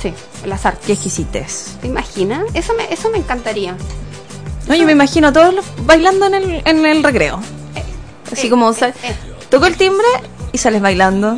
sí, 0.02 0.14
las 0.46 0.66
artes. 0.66 0.86
Qué 0.88 0.94
exquisitez. 0.94 1.78
¿Te 1.82 1.88
imaginas? 1.88 2.44
Eso 2.54 2.74
me, 2.74 2.92
eso 2.92 3.10
me 3.12 3.18
encantaría. 3.20 3.76
No, 4.68 4.76
yo 4.76 4.86
me 4.86 4.92
imagino 4.92 5.28
a 5.30 5.34
todos 5.34 5.54
los 5.54 5.66
bailando 5.86 6.26
en 6.28 6.34
el, 6.36 6.62
en 6.66 6.86
el 6.86 7.04
recreo. 7.04 7.40
Así 8.32 8.48
eh, 8.48 8.50
como, 8.50 8.70
eh, 8.72 8.74
sal- 8.74 8.94
eh. 9.04 9.16
tocó 9.50 9.66
el 9.68 9.78
timbre 9.78 10.06
y 10.52 10.58
sales 10.58 10.82
bailando. 10.82 11.38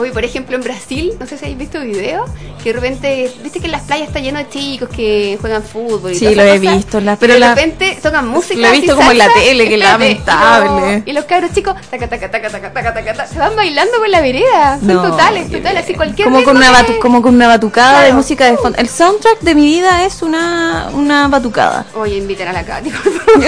Oye, 0.00 0.12
por 0.12 0.24
ejemplo, 0.24 0.56
en 0.56 0.62
Brasil, 0.62 1.12
no 1.20 1.26
sé 1.26 1.36
si 1.36 1.44
habéis 1.44 1.58
visto 1.58 1.80
videos, 1.80 2.30
que 2.62 2.70
de 2.70 2.80
repente, 2.80 3.32
viste 3.42 3.60
que 3.60 3.66
en 3.66 3.72
las 3.72 3.82
playas 3.82 4.08
está 4.08 4.20
lleno 4.20 4.38
de 4.38 4.48
chicos 4.48 4.88
que 4.88 5.36
juegan 5.40 5.62
fútbol 5.62 6.12
y 6.12 6.14
Sí, 6.14 6.34
lo 6.34 6.42
he 6.42 6.58
cosas, 6.58 6.60
visto, 6.76 7.00
la- 7.00 7.16
pero 7.16 7.34
de 7.34 7.40
la- 7.40 7.54
repente 7.54 7.98
tocan 8.02 8.26
música. 8.28 8.60
lo 8.60 8.66
he 8.68 8.72
visto 8.72 8.96
como 8.96 9.10
en 9.10 9.18
la 9.18 9.32
tele, 9.32 9.64
espérate, 9.64 9.76
lamentable. 9.78 10.70
Y, 10.90 10.96
los- 10.96 11.06
y 11.08 11.12
los 11.12 11.24
cabros 11.26 11.52
chicos, 11.52 11.74
taca, 11.90 12.08
taca, 12.08 12.30
taca, 12.30 12.48
taca, 12.50 12.72
taca, 12.72 12.94
taca, 12.94 13.12
taca, 13.12 13.26
se 13.26 13.38
van 13.38 13.54
bailando 13.56 13.98
por 13.98 14.08
la 14.08 14.20
vereda. 14.20 14.78
Son 14.78 14.88
No, 14.88 15.02
totales, 15.10 15.50
totales, 15.50 15.84
así 15.84 15.94
cualquier 15.94 16.26
Como 16.28 16.42
con, 16.44 16.56
una 16.56 16.66
que- 16.66 16.72
batu- 16.92 16.98
como 17.00 17.22
con 17.22 17.34
una 17.34 17.48
batucada 17.48 18.02
de 18.02 18.12
música 18.12 18.46
de 18.46 18.56
fondo. 18.56 18.78
El 18.78 18.88
soundtrack 18.88 19.40
de 19.40 19.54
mi 19.54 19.64
vida 19.66 20.04
es 20.04 20.22
una, 20.22 20.88
una 20.94 21.28
batucada. 21.28 21.84
Oye, 21.94 22.16
inviten 22.16 22.48
a 22.48 22.52
la 22.52 22.64
Katy, 22.64 22.90
por 22.90 23.12
favor. 23.12 23.44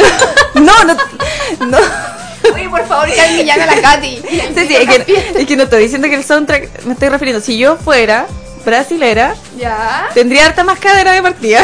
No, 0.55 0.85
no, 0.85 0.95
no. 1.67 1.79
Oye, 2.55 2.69
por 2.69 2.85
favor, 2.87 3.07
que 3.13 3.21
alguien 3.21 3.47
llame 3.47 3.63
a 3.63 3.67
la 3.77 3.81
Katy. 3.81 4.17
Sí, 4.29 4.41
sí, 4.69 4.75
es, 4.75 4.89
que, 5.05 5.33
es 5.41 5.47
que 5.47 5.57
no 5.57 5.65
estoy 5.65 5.83
diciendo 5.83 6.09
que 6.09 6.15
el 6.17 6.25
soundtrack, 6.25 6.85
me 6.85 6.93
estoy 6.95 7.09
refiriendo. 7.09 7.41
Si 7.41 7.57
yo 7.59 7.77
fuera 7.77 8.27
brasilera, 8.65 9.35
Ya. 9.59 10.07
tendría 10.15 10.47
harta 10.47 10.65
más 10.65 10.79
cadera 10.79 11.13
de 11.13 11.23
partida. 11.23 11.63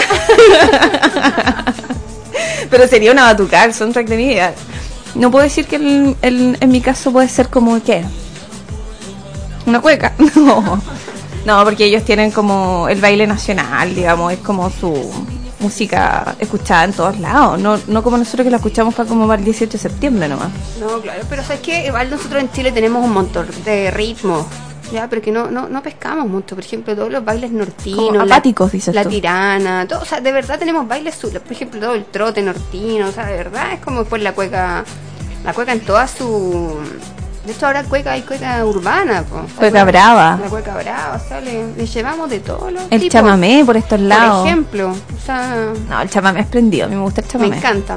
Pero 2.70 2.86
sería 2.86 3.12
una 3.12 3.24
batucada 3.24 3.64
el 3.64 3.74
soundtrack 3.74 4.06
de 4.08 4.16
mi 4.16 4.28
vida. 4.28 4.52
No 5.14 5.30
puedo 5.30 5.44
decir 5.44 5.66
que 5.66 5.76
el- 5.76 6.16
el- 6.22 6.56
en 6.60 6.70
mi 6.70 6.80
caso 6.80 7.10
puede 7.12 7.28
ser 7.28 7.48
como, 7.48 7.82
¿qué? 7.82 8.04
Una 9.66 9.80
cueca. 9.80 10.12
No. 10.36 10.80
No, 11.44 11.64
porque 11.64 11.84
ellos 11.86 12.04
tienen 12.04 12.30
como 12.30 12.88
el 12.90 13.00
baile 13.00 13.26
nacional, 13.26 13.94
digamos, 13.94 14.32
es 14.32 14.38
como 14.40 14.70
su 14.70 14.92
música 15.60 16.34
escuchada 16.38 16.84
en 16.84 16.92
todos 16.92 17.18
lados. 17.18 17.58
No, 17.60 17.78
no 17.88 18.02
como 18.02 18.16
nosotros 18.18 18.44
que 18.44 18.50
la 18.50 18.56
escuchamos 18.58 18.94
para 18.94 19.08
como 19.08 19.26
para 19.26 19.38
el 19.38 19.44
18 19.44 19.72
de 19.72 19.78
septiembre 19.78 20.28
nomás. 20.28 20.48
No, 20.80 21.00
claro, 21.00 21.22
pero 21.28 21.42
sabes 21.42 21.60
que 21.60 21.86
igual 21.86 22.10
nosotros 22.10 22.42
en 22.42 22.50
Chile 22.52 22.72
tenemos 22.72 23.04
un 23.04 23.12
montón 23.12 23.46
de 23.64 23.90
ritmos. 23.90 24.46
Ya, 24.92 25.06
pero 25.06 25.20
que 25.20 25.30
no, 25.30 25.50
no, 25.50 25.68
no 25.68 25.82
pescamos 25.82 26.26
mucho. 26.28 26.54
Por 26.54 26.64
ejemplo, 26.64 26.96
todos 26.96 27.12
los 27.12 27.22
bailes 27.22 27.50
nortinos. 27.50 28.00
Como 28.06 28.24
la- 28.24 28.36
apáticos, 28.36 28.72
dices 28.72 28.94
La 28.94 29.02
tú. 29.02 29.10
tirana. 29.10 29.86
Todo, 29.86 30.00
o 30.00 30.04
sea, 30.06 30.20
de 30.22 30.32
verdad 30.32 30.58
tenemos 30.58 30.88
bailes 30.88 31.14
Por 31.16 31.52
ejemplo, 31.52 31.78
todo 31.78 31.94
el 31.94 32.06
trote 32.06 32.40
nortino. 32.40 33.08
O 33.08 33.12
sea, 33.12 33.26
de 33.26 33.36
verdad 33.36 33.72
es 33.74 33.80
como 33.80 34.04
pues 34.04 34.22
la 34.22 34.32
cueca. 34.32 34.84
La 35.44 35.52
cueca 35.52 35.72
en 35.72 35.80
toda 35.80 36.08
su. 36.08 36.78
De 37.48 37.54
hecho, 37.54 37.64
ahora 37.66 37.82
cueca 37.82 38.12
hay 38.12 38.20
cueca 38.20 38.62
urbana. 38.66 39.22
po. 39.22 39.40
Cueca 39.56 39.82
brava. 39.84 40.38
La 40.42 40.48
cueca 40.50 40.74
brava. 40.76 41.16
O 41.16 41.28
sea, 41.28 41.40
le, 41.40 41.72
le 41.74 41.86
llevamos 41.86 42.28
de 42.28 42.40
todos 42.40 42.70
los 42.70 42.82
El 42.90 43.00
tipos. 43.00 43.08
chamamé 43.14 43.62
por 43.64 43.74
estos 43.78 43.98
lados. 44.00 44.40
Por 44.40 44.46
ejemplo. 44.48 44.90
O 44.90 45.24
sea, 45.24 45.72
No, 45.88 46.02
el 46.02 46.10
chamamé 46.10 46.40
es 46.40 46.46
prendido. 46.46 46.84
A 46.84 46.88
mí 46.90 46.94
me 46.96 47.00
gusta 47.00 47.22
el 47.22 47.26
me 47.26 47.32
chamamé. 47.32 47.56
encanta. 47.56 47.96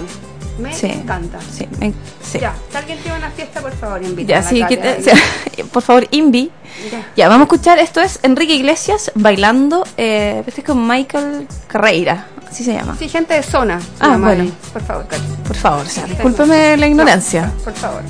Me 0.57 0.73
Sí. 0.73 0.88
encanta. 0.88 1.38
Sí, 1.52 1.68
me- 1.80 1.91
sí. 2.23 2.40
Ya, 2.40 2.53
si 2.69 2.78
alguien 2.78 2.98
tiene 2.99 3.18
una 3.18 3.30
fiesta, 3.32 3.60
por 3.60 3.73
favor, 3.73 4.02
invita 4.02 4.30
Ya, 4.36 4.41
sí, 4.41 4.64
que- 4.69 5.64
por 5.73 5.82
favor, 5.82 6.07
Invi. 6.11 6.49
Ya. 6.90 7.06
Ya, 7.18 7.28
vamos 7.28 7.41
a 7.41 7.53
escuchar. 7.53 7.78
Esto 7.80 7.99
es 7.99 8.19
Enrique 8.23 8.53
Iglesias 8.56 9.11
bailando. 9.15 9.84
Eh, 9.98 10.44
este 10.48 10.61
es 10.61 10.68
con 10.68 10.88
Michael 10.88 11.45
Carreira. 11.68 12.28
Así 12.52 12.65
se 12.65 12.73
llama. 12.73 12.95
Sí, 12.99 13.07
gente 13.07 13.34
de 13.34 13.44
zona. 13.44 13.80
Ah, 13.99 14.18
bueno. 14.19 14.44
ahí. 14.44 14.53
Por 14.73 14.82
favor, 14.84 15.07
Katy. 15.07 15.23
Por 15.48 15.56
favor, 15.56 15.86
o 15.86 15.90
sea, 15.90 16.06
discúlpeme 16.06 16.76
la 16.76 16.88
ignorancia. 16.88 17.52
Por 17.64 17.73
favor. 17.73 18.03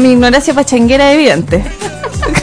Mi 0.00 0.12
ignorancia 0.12 0.54
pachanguera 0.54 1.12
es 1.12 1.16
evidente. 1.16 1.62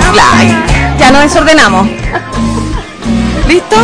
nos. 0.00 0.54
Ya 0.98 1.10
nos 1.10 1.22
desordenamos. 1.22 1.88
¿Listo? 3.48 3.76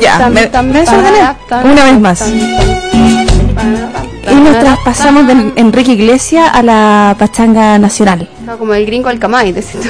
Ya, 0.00 0.28
me, 0.30 0.46
me 0.48 0.80
desordené. 0.80 1.20
Una 1.64 1.84
vez 1.84 2.00
más. 2.00 2.28
Y 4.30 4.34
nos 4.34 4.58
traspasamos 4.60 5.26
de 5.26 5.52
Enrique 5.56 5.92
Iglesias 5.92 6.50
a 6.52 6.62
la 6.62 7.16
pachanga 7.18 7.78
nacional. 7.78 8.28
No, 8.46 8.56
como 8.58 8.72
el 8.74 8.86
gringo 8.86 9.08
al 9.08 9.18
camay, 9.18 9.52
tú. 9.78 9.88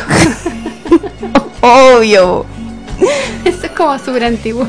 Obvio. 1.61 2.45
Eso 3.45 3.67
es 3.67 3.73
como 3.73 3.99
súper 3.99 4.25
antiguo. 4.25 4.67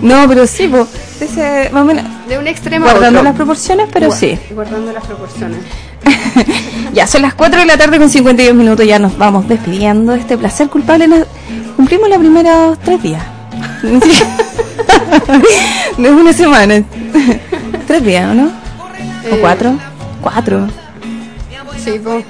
No, 0.00 0.26
pero 0.28 0.46
sí, 0.46 0.68
po, 0.68 0.86
ese, 1.20 1.70
más 1.72 1.82
o 1.82 1.84
menos, 1.84 2.04
De 2.28 2.38
un 2.38 2.46
extremo 2.46 2.86
a 2.86 2.90
guardando 2.92 3.18
otro. 3.20 3.30
las 3.30 3.36
proporciones, 3.36 3.88
pero 3.92 4.08
Gua- 4.10 4.16
sí. 4.16 4.38
Guardando 4.50 4.92
las 4.92 5.04
proporciones. 5.04 5.58
Ya 6.92 7.06
son 7.08 7.22
las 7.22 7.34
4 7.34 7.60
de 7.60 7.66
la 7.66 7.76
tarde 7.76 7.98
con 7.98 8.08
52 8.08 8.54
minutos, 8.54 8.86
ya 8.86 8.98
nos 8.98 9.16
vamos 9.18 9.48
despidiendo. 9.48 10.14
Este 10.14 10.38
placer 10.38 10.68
culpable 10.68 11.08
nos- 11.08 11.26
cumplimos 11.76 12.08
los 12.08 12.18
primeros 12.18 12.78
tres 12.80 13.02
días. 13.02 13.22
no 15.98 16.08
es 16.08 16.14
una 16.14 16.32
semana. 16.32 16.82
tres 17.86 18.04
días, 18.04 18.30
¿o 18.30 18.34
no? 18.34 18.44
¿O 18.46 19.34
Eh, 19.34 19.38
cuatro? 19.40 19.76
Cuatro. 20.20 20.66
Sí, 21.82 22.00
pues. 22.02 22.24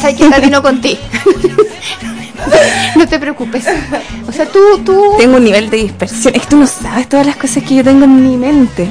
Sabes 0.00 0.16
que 0.16 0.30
camino 0.30 0.62
con 0.62 0.80
ti. 0.80 0.98
no 2.96 3.06
te 3.06 3.18
preocupes. 3.18 3.64
O 4.26 4.32
sea, 4.32 4.46
tú, 4.46 4.58
tú. 4.84 5.14
Tengo 5.18 5.36
un 5.36 5.44
nivel 5.44 5.70
de 5.70 5.76
dispersión. 5.76 6.34
Es 6.34 6.42
que 6.42 6.48
tú 6.48 6.56
no 6.56 6.66
sabes 6.66 7.08
todas 7.08 7.26
las 7.26 7.36
cosas 7.36 7.62
que 7.62 7.76
yo 7.76 7.84
tengo 7.84 8.04
en 8.04 8.28
mi 8.28 8.36
mente. 8.36 8.88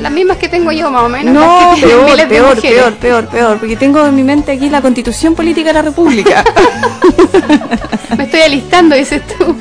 Las 0.00 0.12
mismas 0.12 0.36
que 0.38 0.48
tengo 0.48 0.72
yo, 0.72 0.90
más 0.90 1.02
o 1.02 1.08
menos. 1.08 1.34
No, 1.34 1.74
que 1.74 1.82
peor, 1.86 2.28
peor, 2.28 2.60
peor, 2.60 2.94
peor, 2.94 3.26
peor, 3.28 3.58
porque 3.58 3.76
tengo 3.76 4.04
en 4.06 4.14
mi 4.14 4.22
mente 4.24 4.52
aquí 4.52 4.68
la 4.70 4.80
constitución 4.80 5.34
política 5.34 5.68
de 5.68 5.74
la 5.74 5.82
república. 5.82 6.44
Me 8.16 8.24
estoy 8.24 8.40
alistando, 8.42 8.94
dices 8.96 9.22
tú. 9.38 9.56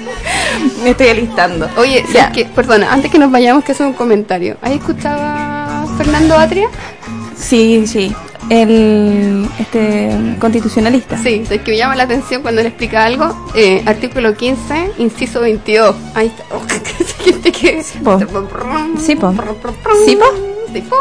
Me 0.83 0.91
estoy 0.91 1.09
alistando. 1.09 1.69
Oye, 1.77 2.03
Ya. 2.13 2.23
¿sabes 2.25 2.37
qué? 2.37 2.45
perdona, 2.45 2.91
antes 2.91 3.11
que 3.11 3.17
nos 3.19 3.31
vayamos, 3.31 3.63
que 3.63 3.71
hacer 3.71 3.85
un 3.87 3.93
comentario. 3.93 4.57
¿Has 4.61 4.71
escuchado 4.71 5.21
a 5.21 5.85
Fernando 5.97 6.37
Atria? 6.37 6.67
Sí, 7.35 7.85
sí. 7.87 8.13
El 8.49 9.47
este 9.59 10.09
constitucionalista. 10.39 11.17
Sí, 11.21 11.43
es 11.49 11.61
que 11.61 11.71
me 11.71 11.77
llama 11.77 11.95
la 11.95 12.03
atención 12.03 12.41
cuando 12.41 12.61
le 12.61 12.69
explica 12.69 13.05
algo. 13.05 13.47
Eh, 13.55 13.81
artículo 13.85 14.35
15, 14.35 14.91
inciso 14.97 15.41
22. 15.41 15.95
Ahí 16.15 16.27
está. 16.27 16.43
Oh, 16.55 16.61
que... 17.51 17.83
po. 18.03 18.19
Sí, 18.99 19.15
po. 19.15 19.33
Sí, 20.05 20.15
po. 20.15 20.25
Sí, 20.73 20.81
po. 20.81 20.95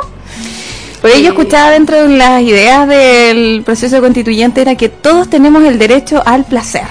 Por 1.00 1.10
ello 1.10 1.30
escuchaba 1.30 1.70
dentro 1.70 1.96
de 1.96 2.08
las 2.16 2.42
ideas 2.42 2.86
del 2.86 3.62
proceso 3.64 4.00
constituyente 4.00 4.60
era 4.60 4.74
que 4.74 4.90
todos 4.90 5.28
tenemos 5.30 5.64
el 5.64 5.78
derecho 5.78 6.22
al 6.26 6.44
placer. 6.44 6.82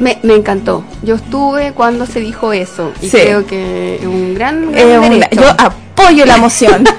Me, 0.00 0.18
me 0.24 0.34
encantó. 0.34 0.84
Yo 1.02 1.14
estuve 1.14 1.72
cuando 1.72 2.04
se 2.04 2.20
dijo 2.20 2.52
eso. 2.52 2.92
Y 3.00 3.08
Sí. 3.08 3.16
creo 3.18 3.46
que 3.46 3.96
es 4.00 4.06
un 4.06 4.34
gran, 4.34 4.70
Eh, 4.74 5.20
yo 5.32 5.48
apoyo 5.56 6.26
la 6.26 6.36
moción. 6.38 6.84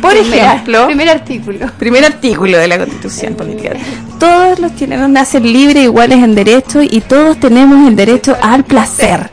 Por 0.00 0.16
ejemplo, 0.16 0.86
Primer 0.86 1.08
artículo. 1.08 1.66
primer 1.78 2.04
artículo 2.04 2.58
de 2.58 2.68
la 2.68 2.78
Constitución 2.78 3.34
Política. 3.34 3.70
Todos 4.18 4.58
los 4.58 4.74
chilenos 4.76 5.08
nacen 5.10 5.42
libres, 5.52 5.84
iguales 5.84 6.22
en 6.22 6.34
derechos 6.34 6.84
y 6.88 7.00
todos 7.00 7.38
tenemos 7.40 7.86
el 7.88 7.96
derecho 7.96 8.36
al 8.40 8.64
placer. 8.64 9.30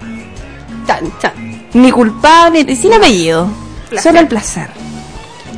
Chan, 0.88 1.12
chan. 1.20 1.34
Ni 1.74 1.92
culpable, 1.92 2.64
ni 2.64 2.76
sin 2.76 2.94
apellido. 2.94 3.48
Placer. 3.90 4.12
Solo 4.12 4.20
el 4.22 4.28
placer. 4.28 4.70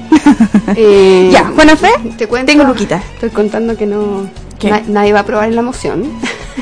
Eh, 0.76 1.30
Ya, 1.32 1.46
Juana 1.56 1.76
Fe, 1.76 1.90
te 2.18 2.28
cuento, 2.28 2.52
tengo 2.52 2.64
Luquita. 2.64 3.02
Estoy 3.14 3.30
contando 3.30 3.76
que 3.78 3.86
no 3.86 4.30
na- 4.64 4.82
nadie 4.88 5.14
va 5.14 5.20
a 5.20 5.22
aprobar 5.24 5.50
la 5.52 5.62
moción. 5.62 6.04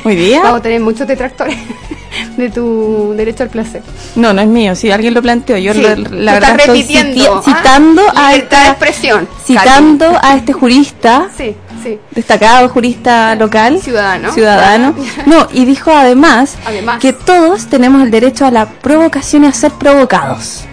¿Hoy 0.04 0.16
día? 0.16 0.42
Vamos 0.42 0.60
a 0.60 0.62
tener 0.62 0.80
muchos 0.80 1.06
detractores 1.06 1.56
de 2.36 2.50
tu 2.50 3.14
derecho 3.16 3.42
al 3.42 3.50
placer. 3.50 3.82
No, 4.14 4.32
no 4.32 4.40
es 4.42 4.48
mío, 4.48 4.74
si 4.74 4.90
alguien 4.90 5.14
lo 5.14 5.22
planteó, 5.22 5.56
yo 5.58 5.72
Sí, 5.72 5.80
lo- 5.82 5.88
la 5.96 6.34
verdad 6.34 6.50
estás 6.50 6.66
estoy 6.66 6.66
repitiendo, 6.82 7.42
citi- 7.42 7.52
¿ah? 7.54 7.56
citando 7.58 8.02
a 8.14 8.32
Libertad 8.32 8.32
de 8.32 8.36
esta, 8.38 8.68
expresión. 8.70 9.28
citando 9.44 10.18
a 10.22 10.36
este 10.36 10.52
jurista, 10.52 11.28
Sí, 11.36 11.56
sí. 11.82 11.98
destacado 12.12 12.68
jurista 12.68 13.34
local, 13.34 13.80
Ciudadano. 13.80 14.32
ciudadano. 14.32 14.94
No, 15.26 15.48
y 15.52 15.64
dijo 15.64 15.90
además, 15.92 16.56
Además. 16.66 17.00
que 17.00 17.12
todos 17.12 17.66
tenemos 17.66 18.02
el 18.02 18.10
derecho 18.10 18.44
a 18.46 18.50
la 18.50 18.66
provocación 18.68 19.44
y 19.44 19.48
a 19.48 19.52
ser 19.52 19.72
provocados. 19.72 20.64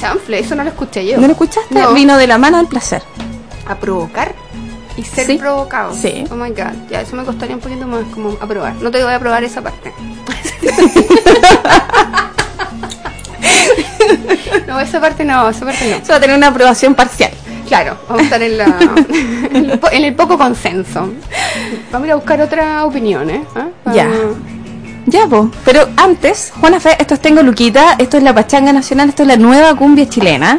Chanfle, 0.00 0.40
eso 0.40 0.54
no 0.56 0.64
lo 0.64 0.70
escuché 0.70 1.06
yo. 1.06 1.16
¿No 1.18 1.26
lo 1.26 1.32
escuchaste? 1.32 1.74
No. 1.74 1.92
Vino 1.94 2.16
de 2.16 2.26
la 2.26 2.36
mano 2.38 2.58
al 2.58 2.66
placer. 2.66 3.02
A 3.68 3.76
provocar 3.76 4.34
y 4.96 5.04
ser 5.04 5.26
Sí. 5.26 5.38
provocado. 5.38 5.94
Sí. 5.94 6.24
Oh 6.30 6.34
my 6.34 6.50
god. 6.50 6.72
Ya, 6.90 7.00
eso 7.00 7.16
me 7.16 7.24
costaría 7.24 7.54
un 7.56 7.60
poquito 7.60 7.86
más 7.86 8.04
como 8.12 8.36
aprobar. 8.40 8.74
No 8.76 8.90
te 8.90 9.02
voy 9.02 9.12
a 9.12 9.16
aprobar 9.16 9.42
esa 9.44 9.62
parte. 9.62 9.92
no, 14.66 14.80
esa 14.80 15.00
parte 15.00 15.24
no, 15.24 15.48
esa 15.48 15.64
parte 15.64 15.90
no. 15.90 15.96
Eso 15.96 16.08
va 16.10 16.16
a 16.16 16.20
tener 16.20 16.36
una 16.36 16.48
aprobación 16.48 16.94
parcial. 16.94 17.30
Claro, 17.68 17.96
vamos 18.08 18.22
a 18.22 18.24
estar 18.24 18.42
en, 18.42 18.58
la, 18.58 18.66
en, 19.92 20.04
el, 20.04 20.14
poco 20.14 20.36
consenso. 20.36 21.10
Vamos 21.90 22.04
a 22.04 22.06
ir 22.06 22.12
a 22.12 22.16
buscar 22.16 22.40
otra 22.42 22.84
opinión, 22.84 23.30
¿eh? 23.30 23.44
¿Ah? 23.54 23.68
Ya. 23.94 24.10
Ya, 25.06 25.26
pues. 25.26 25.44
Pero 25.64 25.88
antes, 25.96 26.52
Juana 26.60 26.80
Fe, 26.80 26.96
esto 26.98 27.14
es 27.14 27.20
Tengo 27.20 27.42
Luquita, 27.42 27.96
esto 27.98 28.18
es 28.18 28.22
la 28.22 28.34
Pachanga 28.34 28.72
Nacional, 28.72 29.08
esto 29.08 29.22
es 29.22 29.28
la 29.28 29.36
nueva 29.36 29.74
cumbia 29.74 30.08
chilena. 30.08 30.58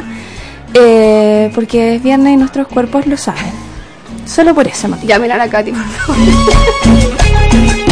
Eh, 0.74 1.52
porque 1.54 1.94
es 1.94 2.02
viernes 2.02 2.34
y 2.34 2.36
nuestros 2.36 2.66
cuerpos 2.66 3.06
lo 3.06 3.16
saben. 3.16 3.63
Solo 4.26 4.54
por 4.54 4.66
ese 4.66 4.88
motivo. 4.88 5.08
Llamen 5.08 5.32
a 5.32 5.36
la 5.36 5.48
Katy, 5.48 5.72
por 5.72 5.84
favor. 5.84 6.16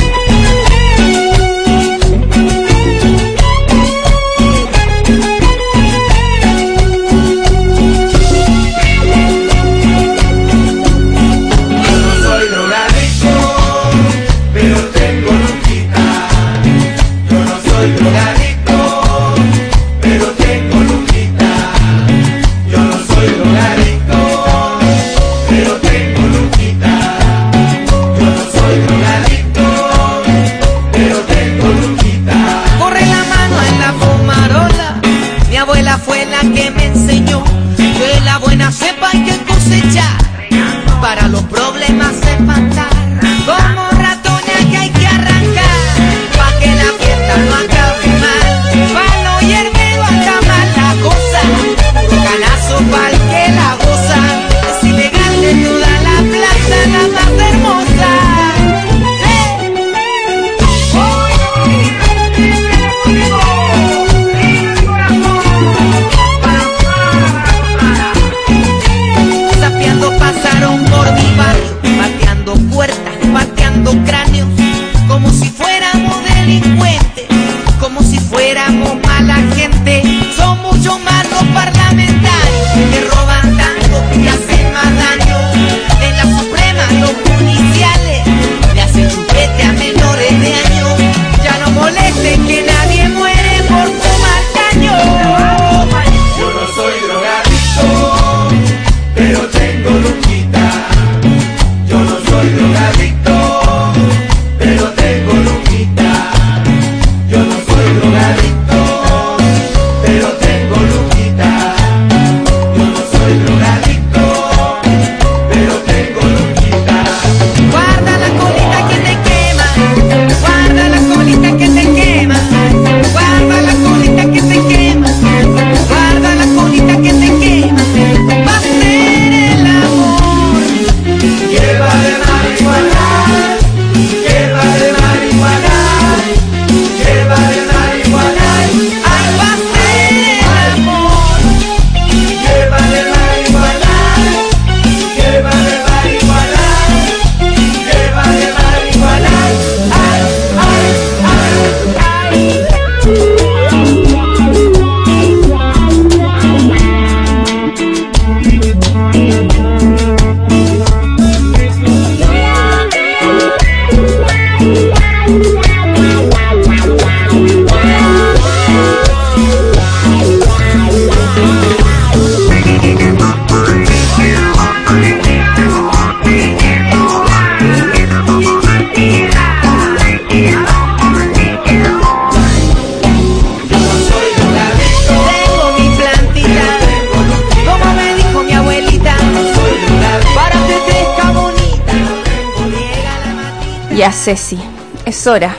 Ceci, 194.32 194.58
es 195.04 195.26
hora. 195.26 195.54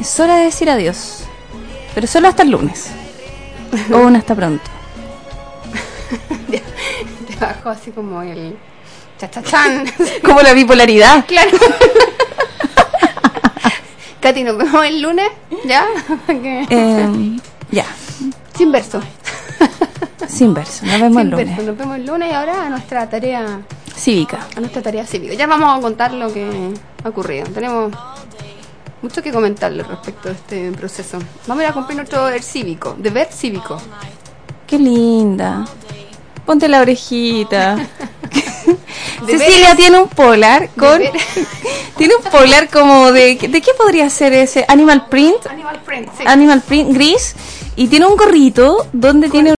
Es 0.00 0.18
hora 0.18 0.36
de 0.36 0.44
decir 0.44 0.70
adiós. 0.70 1.24
Pero 1.94 2.06
solo 2.06 2.28
hasta 2.28 2.42
el 2.42 2.50
lunes. 2.50 2.88
o 3.92 3.98
un 3.98 4.16
hasta 4.16 4.34
pronto. 4.34 4.64
Te 6.50 7.36
bajo 7.38 7.68
así 7.68 7.90
como 7.90 8.22
el. 8.22 8.56
Chachachán. 9.18 9.84
Como 10.24 10.40
la 10.40 10.54
bipolaridad. 10.54 11.26
Claro. 11.26 11.50
Katy, 14.22 14.44
nos 14.44 14.56
vemos 14.56 14.86
el 14.86 15.02
lunes, 15.02 15.28
¿ya? 15.66 15.84
Eh, 16.70 17.38
ya, 17.70 17.84
Sin 18.56 18.72
verso. 18.72 19.02
sin 20.26 20.54
verso. 20.54 20.86
Nos 20.86 21.00
vemos 21.02 21.20
el 21.22 21.30
lunes. 21.30 21.46
verso. 21.48 21.62
Nos 21.64 21.76
vemos 21.76 21.96
el 21.96 22.06
lunes 22.06 22.30
y 22.30 22.34
ahora 22.34 22.64
a 22.64 22.70
nuestra 22.70 23.10
tarea. 23.10 23.60
Cívica. 23.94 24.38
A 24.56 24.60
nuestra 24.60 24.80
tarea 24.80 25.04
cívica. 25.06 25.34
Ya 25.34 25.46
vamos 25.46 25.78
a 25.78 25.82
contar 25.82 26.14
lo 26.14 26.32
que 26.32 26.72
ha 27.04 27.08
ocurrido. 27.08 27.46
Tenemos 27.46 27.92
mucho 29.02 29.22
que 29.22 29.30
comentarle 29.30 29.82
respecto 29.82 30.30
a 30.30 30.32
este 30.32 30.72
proceso. 30.72 31.18
Vamos 31.46 31.62
a 31.62 31.66
ir 31.66 31.70
a 31.70 31.74
cumplir 31.74 31.96
nuestro 31.96 32.24
deber 32.24 32.42
cívico. 32.42 32.96
Deber 32.98 33.28
cívico. 33.30 33.78
Qué 34.66 34.78
linda. 34.78 35.64
Ponte 36.44 36.68
la 36.68 36.80
orejita. 36.80 37.76
Cecilia 39.26 39.74
tiene 39.76 39.98
un 39.98 40.08
polar 40.08 40.70
con. 40.76 41.00
Tiene 41.96 42.14
un 42.16 42.24
polar 42.24 42.68
como 42.70 43.12
de. 43.12 43.36
¿De 43.36 43.60
qué 43.60 43.70
podría 43.76 44.10
ser 44.10 44.32
ese? 44.32 44.64
Animal 44.66 45.06
print. 45.08 45.46
Animal 45.46 45.80
Friend, 45.84 46.08
sí. 46.16 46.24
Animal 46.26 46.60
print 46.62 46.92
gris. 46.92 47.34
Y 47.76 47.88
tiene 47.88 48.06
un 48.06 48.16
gorrito 48.16 48.86
donde 48.92 49.28
tiene 49.28 49.52